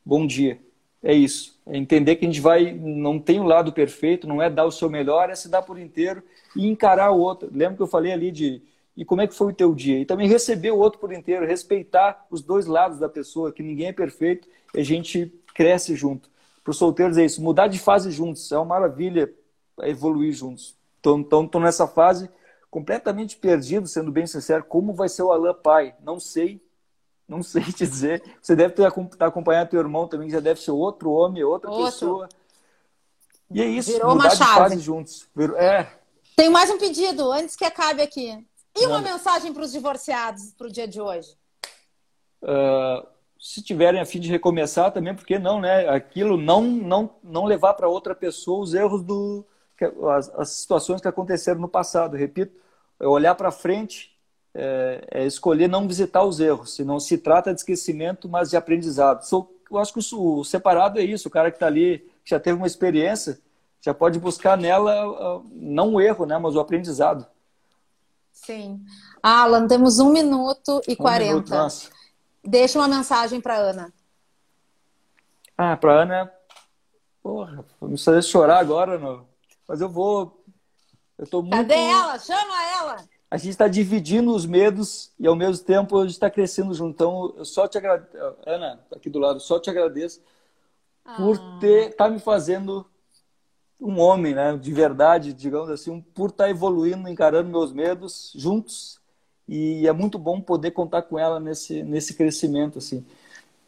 Bom 0.04 0.26
dia. 0.26 0.63
É 1.04 1.12
isso. 1.12 1.60
É 1.66 1.76
entender 1.76 2.16
que 2.16 2.24
a 2.24 2.28
gente 2.28 2.40
vai, 2.40 2.72
não 2.72 3.20
tem 3.20 3.38
um 3.38 3.44
lado 3.44 3.72
perfeito, 3.72 4.26
não 4.26 4.40
é 4.40 4.48
dar 4.48 4.64
o 4.64 4.70
seu 4.70 4.88
melhor, 4.88 5.28
é 5.28 5.34
se 5.34 5.48
dar 5.48 5.62
por 5.62 5.78
inteiro 5.78 6.22
e 6.56 6.66
encarar 6.66 7.10
o 7.10 7.20
outro. 7.20 7.50
Lembra 7.52 7.76
que 7.76 7.82
eu 7.82 7.86
falei 7.86 8.10
ali 8.10 8.32
de 8.32 8.62
e 8.96 9.04
como 9.04 9.20
é 9.20 9.26
que 9.26 9.34
foi 9.34 9.52
o 9.52 9.54
teu 9.54 9.74
dia? 9.74 9.98
E 9.98 10.04
também 10.04 10.28
receber 10.28 10.70
o 10.70 10.78
outro 10.78 11.00
por 11.00 11.12
inteiro, 11.12 11.44
respeitar 11.44 12.26
os 12.30 12.40
dois 12.42 12.66
lados 12.66 12.98
da 12.98 13.08
pessoa, 13.08 13.52
que 13.52 13.62
ninguém 13.62 13.88
é 13.88 13.92
perfeito 13.92 14.48
a 14.74 14.82
gente 14.82 15.32
cresce 15.54 15.94
junto. 15.94 16.28
Para 16.62 16.70
os 16.70 16.76
solteiros 16.78 17.18
é 17.18 17.24
isso, 17.24 17.42
mudar 17.42 17.68
de 17.68 17.78
fase 17.78 18.10
juntos, 18.10 18.50
é 18.50 18.56
uma 18.56 18.64
maravilha 18.64 19.32
evoluir 19.82 20.32
juntos. 20.32 20.74
Então, 21.00 21.20
estou 21.20 21.60
nessa 21.60 21.86
fase 21.86 22.28
completamente 22.70 23.36
perdido, 23.36 23.86
sendo 23.86 24.10
bem 24.10 24.26
sincero, 24.26 24.64
como 24.64 24.94
vai 24.94 25.08
ser 25.08 25.22
o 25.22 25.30
Alan 25.30 25.54
pai? 25.54 25.94
Não 26.02 26.18
sei, 26.18 26.60
não 27.28 27.42
sei 27.42 27.62
te 27.64 27.86
dizer. 27.86 28.22
Você 28.40 28.54
deve 28.54 28.74
ter 28.74 28.90
tá 29.16 29.26
acompanhado 29.26 29.70
teu 29.70 29.80
irmão 29.80 30.06
também, 30.06 30.30
já 30.30 30.40
deve 30.40 30.60
ser 30.60 30.70
outro 30.70 31.10
homem, 31.10 31.42
outra 31.42 31.70
outro. 31.70 31.84
pessoa. 31.86 32.28
E 33.50 33.62
é 33.62 33.66
isso, 33.66 33.92
Virou 33.92 34.14
mudar 34.14 34.28
uma 34.28 34.34
chave. 34.34 34.54
fase 34.54 34.78
juntos. 34.80 35.26
Virou... 35.34 35.56
É. 35.56 35.90
Tem 36.36 36.50
mais 36.50 36.70
um 36.70 36.78
pedido, 36.78 37.30
antes 37.30 37.54
que 37.54 37.64
acabe 37.64 38.02
aqui. 38.02 38.44
E 38.76 38.86
uma 38.86 39.00
mensagem 39.00 39.52
para 39.52 39.62
os 39.62 39.70
divorciados 39.70 40.52
para 40.58 40.66
o 40.66 40.72
dia 40.72 40.88
de 40.88 41.00
hoje? 41.00 41.36
Uh, 42.42 43.06
se 43.38 43.62
tiverem 43.62 44.00
a 44.00 44.06
fim 44.06 44.18
de 44.18 44.28
recomeçar 44.28 44.90
também, 44.90 45.14
porque 45.14 45.38
não, 45.38 45.60
né? 45.60 45.88
Aquilo 45.88 46.36
não 46.36 46.62
não 46.62 47.10
não 47.22 47.44
levar 47.44 47.74
para 47.74 47.88
outra 47.88 48.14
pessoa 48.14 48.62
os 48.62 48.74
erros 48.74 49.02
do 49.02 49.46
as, 50.10 50.28
as 50.30 50.48
situações 50.50 51.00
que 51.00 51.06
aconteceram 51.06 51.60
no 51.60 51.68
passado. 51.68 52.16
Repito, 52.16 52.58
é 52.98 53.06
olhar 53.06 53.34
para 53.36 53.52
frente 53.52 54.13
é, 54.54 55.04
é 55.10 55.26
escolher 55.26 55.68
não 55.68 55.88
visitar 55.88 56.22
os 56.22 56.38
erros. 56.38 56.74
Se 56.74 56.84
não 56.84 57.00
se 57.00 57.18
trata 57.18 57.52
de 57.52 57.60
esquecimento, 57.60 58.28
mas 58.28 58.50
de 58.50 58.56
aprendizado. 58.56 59.26
eu 59.70 59.78
acho 59.78 59.92
que 59.92 60.00
o, 60.14 60.44
separado 60.44 61.00
é 61.00 61.02
isso. 61.02 61.28
O 61.28 61.30
cara 61.30 61.50
que 61.50 61.56
está 61.56 61.66
ali, 61.66 61.98
que 62.24 62.30
já 62.30 62.38
teve 62.38 62.56
uma 62.56 62.66
experiência, 62.66 63.40
já 63.80 63.92
pode 63.92 64.18
buscar 64.18 64.56
nela 64.56 64.92
ah, 64.92 65.40
não 65.52 65.94
o 65.94 66.00
erro, 66.00 66.24
né, 66.24 66.38
mas 66.38 66.54
o 66.54 66.60
aprendizado. 66.60 67.26
Sim. 68.32 68.80
Alan, 69.22 69.66
temos 69.66 69.98
um 69.98 70.10
minuto 70.10 70.80
e 70.86 70.94
quarenta. 70.94 71.66
Um 71.66 71.68
Deixa 72.46 72.78
uma 72.78 72.88
mensagem 72.88 73.40
para 73.40 73.56
Ana. 73.56 73.92
Ah, 75.56 75.76
para 75.76 76.02
Ana, 76.02 76.32
porra, 77.22 77.64
vou 77.80 77.96
fazer 77.96 78.22
chorar 78.22 78.58
agora, 78.58 78.98
não. 78.98 79.26
mas 79.66 79.80
eu 79.80 79.88
vou. 79.88 80.44
Eu 81.16 81.26
tô 81.26 81.42
muito... 81.42 81.56
Cadê 81.56 81.74
ela? 81.74 82.18
Chama 82.18 82.70
ela! 82.76 83.13
A 83.34 83.36
gente 83.36 83.50
está 83.50 83.66
dividindo 83.66 84.32
os 84.32 84.46
medos 84.46 85.10
e 85.18 85.26
ao 85.26 85.34
mesmo 85.34 85.64
tempo 85.64 85.98
a 85.98 86.02
gente 86.02 86.12
está 86.12 86.30
crescendo 86.30 86.72
junto. 86.72 86.94
Então, 86.94 87.34
eu 87.36 87.44
só 87.44 87.66
te 87.66 87.76
agradeço, 87.76 88.16
Ana, 88.46 88.78
tá 88.88 88.94
aqui 88.94 89.10
do 89.10 89.18
lado, 89.18 89.40
só 89.40 89.58
te 89.58 89.68
agradeço 89.68 90.20
ah. 91.04 91.16
por 91.16 91.58
ter, 91.58 91.90
estar 91.90 92.04
tá 92.04 92.10
me 92.10 92.20
fazendo 92.20 92.86
um 93.80 93.98
homem, 93.98 94.36
né, 94.36 94.56
de 94.56 94.72
verdade, 94.72 95.32
digamos 95.32 95.68
assim, 95.68 96.00
por 96.14 96.30
estar 96.30 96.44
tá 96.44 96.50
evoluindo, 96.50 97.08
encarando 97.08 97.50
meus 97.50 97.72
medos 97.72 98.32
juntos. 98.36 99.00
E 99.48 99.84
é 99.88 99.92
muito 99.92 100.16
bom 100.16 100.40
poder 100.40 100.70
contar 100.70 101.02
com 101.02 101.18
ela 101.18 101.40
nesse, 101.40 101.82
nesse 101.82 102.14
crescimento, 102.14 102.78
assim. 102.78 103.04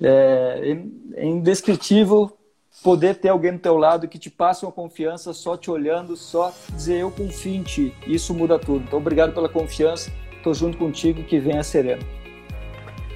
É, 0.00 0.78
é 1.14 1.26
indescritível 1.26 2.38
poder 2.82 3.16
ter 3.16 3.28
alguém 3.28 3.52
do 3.52 3.58
teu 3.58 3.76
lado 3.76 4.08
que 4.08 4.18
te 4.18 4.30
passe 4.30 4.64
uma 4.64 4.72
confiança 4.72 5.32
só 5.32 5.56
te 5.56 5.70
olhando, 5.70 6.16
só 6.16 6.52
dizer 6.70 7.00
eu 7.00 7.10
confio 7.10 7.54
em 7.54 7.62
ti. 7.62 7.94
Isso 8.06 8.34
muda 8.34 8.58
tudo. 8.58 8.84
Então, 8.86 8.98
obrigado 8.98 9.32
pela 9.32 9.48
confiança. 9.48 10.10
Estou 10.36 10.54
junto 10.54 10.78
contigo. 10.78 11.24
Que 11.24 11.38
venha 11.38 11.60
a 11.60 11.64
Serena. 11.64 12.02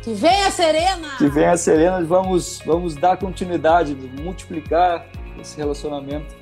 Que 0.02 0.14
venha 0.14 0.50
Serena! 0.50 1.08
Que 1.18 1.28
venha 1.28 1.52
a 1.52 1.56
Serena. 1.56 2.02
Vamos, 2.02 2.60
vamos 2.64 2.96
dar 2.96 3.18
continuidade, 3.18 3.94
multiplicar 3.94 5.06
esse 5.38 5.56
relacionamento. 5.56 6.34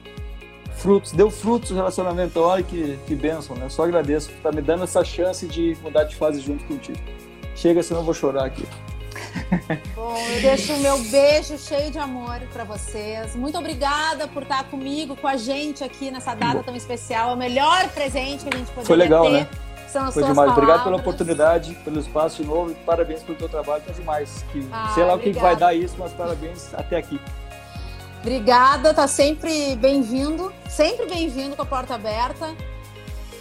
Frutos, 0.77 1.11
deu 1.11 1.29
frutos 1.29 1.73
o 1.73 1.75
relacionamento. 1.75 2.39
Olha 2.41 2.63
que, 2.63 2.99
que 3.07 3.17
bênção, 3.17 3.57
né? 3.57 3.69
Só 3.69 3.83
agradeço 3.83 4.29
por 4.29 4.37
estar 4.37 4.55
me 4.55 4.63
dando 4.63 4.85
essa 4.85 5.05
chance 5.05 5.47
de 5.47 5.77
mudar 5.83 6.05
de 6.05 6.15
fase 6.15 6.41
junto 6.41 6.65
contigo. 6.65 6.99
Chega, 7.57 7.83
senão 7.83 8.01
eu 8.01 8.05
vou 8.05 8.15
chorar 8.15 8.45
aqui. 8.45 8.65
Bom, 9.95 10.17
eu 10.17 10.41
deixo 10.41 10.73
o 10.75 10.79
meu 10.79 10.99
beijo 10.99 11.59
cheio 11.59 11.91
de 11.91 11.99
amor 11.99 12.41
para 12.53 12.65
vocês. 12.65 13.35
Muito 13.35 13.59
obrigada 13.59 14.29
por 14.29 14.43
estar 14.43 14.65
comigo, 14.65 15.17
com 15.17 15.27
a 15.27 15.37
gente 15.37 15.83
aqui 15.83 16.11
nessa 16.11 16.35
data 16.35 16.63
tão 16.63 16.77
especial. 16.77 17.31
É 17.31 17.35
o 17.35 17.37
melhor 17.37 17.89
presente 17.91 18.45
que 18.45 18.55
a 18.55 18.59
gente 18.59 18.69
poderia 18.69 18.87
Foi 18.87 18.97
legal, 18.97 19.25
ter. 19.25 19.31
Né? 19.31 19.49
São 19.89 20.05
as 20.05 20.15
Foi 20.15 20.23
demais. 20.23 20.37
Palavras. 20.37 20.59
Obrigado 20.59 20.85
pela 20.85 20.97
oportunidade, 20.97 21.75
pelo 21.85 21.99
espaço 21.99 22.43
de 22.43 22.49
novo 22.49 22.71
e 22.71 22.75
parabéns 22.75 23.23
pelo 23.23 23.39
teu 23.39 23.49
trabalho. 23.49 23.83
Tá 23.83 23.93
demais. 23.93 24.45
Que, 24.53 24.67
ah, 24.71 24.93
sei 24.95 25.05
lá 25.05 25.15
obrigada. 25.15 25.17
o 25.17 25.21
que 25.21 25.33
vai 25.41 25.57
dar 25.57 25.75
isso, 25.75 25.95
mas 25.99 26.13
parabéns 26.13 26.75
até 26.75 26.97
aqui. 26.97 27.21
Obrigada, 28.21 28.93
tá 28.93 29.07
sempre 29.07 29.77
bem-vindo, 29.77 30.53
sempre 30.69 31.07
bem-vindo 31.07 31.57
com 31.57 31.63
a 31.63 31.67
porta 31.67 31.95
aberta. 31.95 32.55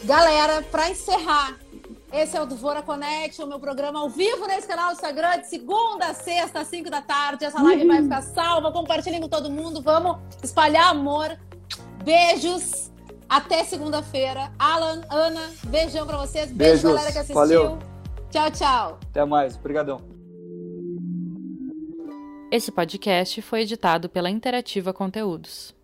Galera, 0.03 0.61
para 0.61 0.89
encerrar, 0.89 1.55
esse 2.11 2.37
é 2.37 2.41
o 2.41 2.45
Dvora 2.45 2.81
Connect, 2.81 3.41
o 3.41 3.47
meu 3.47 3.59
programa 3.59 3.99
ao 3.99 4.09
vivo 4.09 4.47
nesse 4.47 4.67
canal 4.67 4.87
do 4.87 4.93
Instagram, 4.93 5.39
de 5.41 5.47
segunda 5.47 6.07
a 6.07 6.13
sexta, 6.13 6.61
às 6.61 6.67
5 6.67 6.89
da 6.89 7.01
tarde. 7.01 7.43
Essa 7.43 7.61
live 7.61 7.81
uhum. 7.81 7.87
vai 7.87 8.01
ficar 8.03 8.21
salva. 8.21 8.71
Compartilhem 8.71 9.19
com 9.21 9.27
todo 9.27 9.49
mundo. 9.51 9.81
Vamos 9.81 10.17
espalhar 10.41 10.89
amor. 10.89 11.37
Beijos. 12.03 12.91
Até 13.27 13.65
segunda-feira. 13.65 14.51
Alan, 14.57 15.01
Ana, 15.09 15.51
beijão 15.65 16.07
para 16.07 16.17
vocês. 16.17 16.49
Beijo, 16.49 16.83
Beijos. 16.83 16.91
galera 16.93 17.11
que 17.11 17.17
assistiu. 17.17 17.35
Valeu. 17.35 17.79
Tchau, 18.31 18.51
tchau. 18.51 18.99
Até 19.09 19.25
mais. 19.25 19.57
Obrigadão. 19.57 20.01
Esse 22.49 22.71
podcast 22.71 23.41
foi 23.41 23.61
editado 23.63 24.07
pela 24.07 24.29
Interativa 24.29 24.93
Conteúdos. 24.93 25.76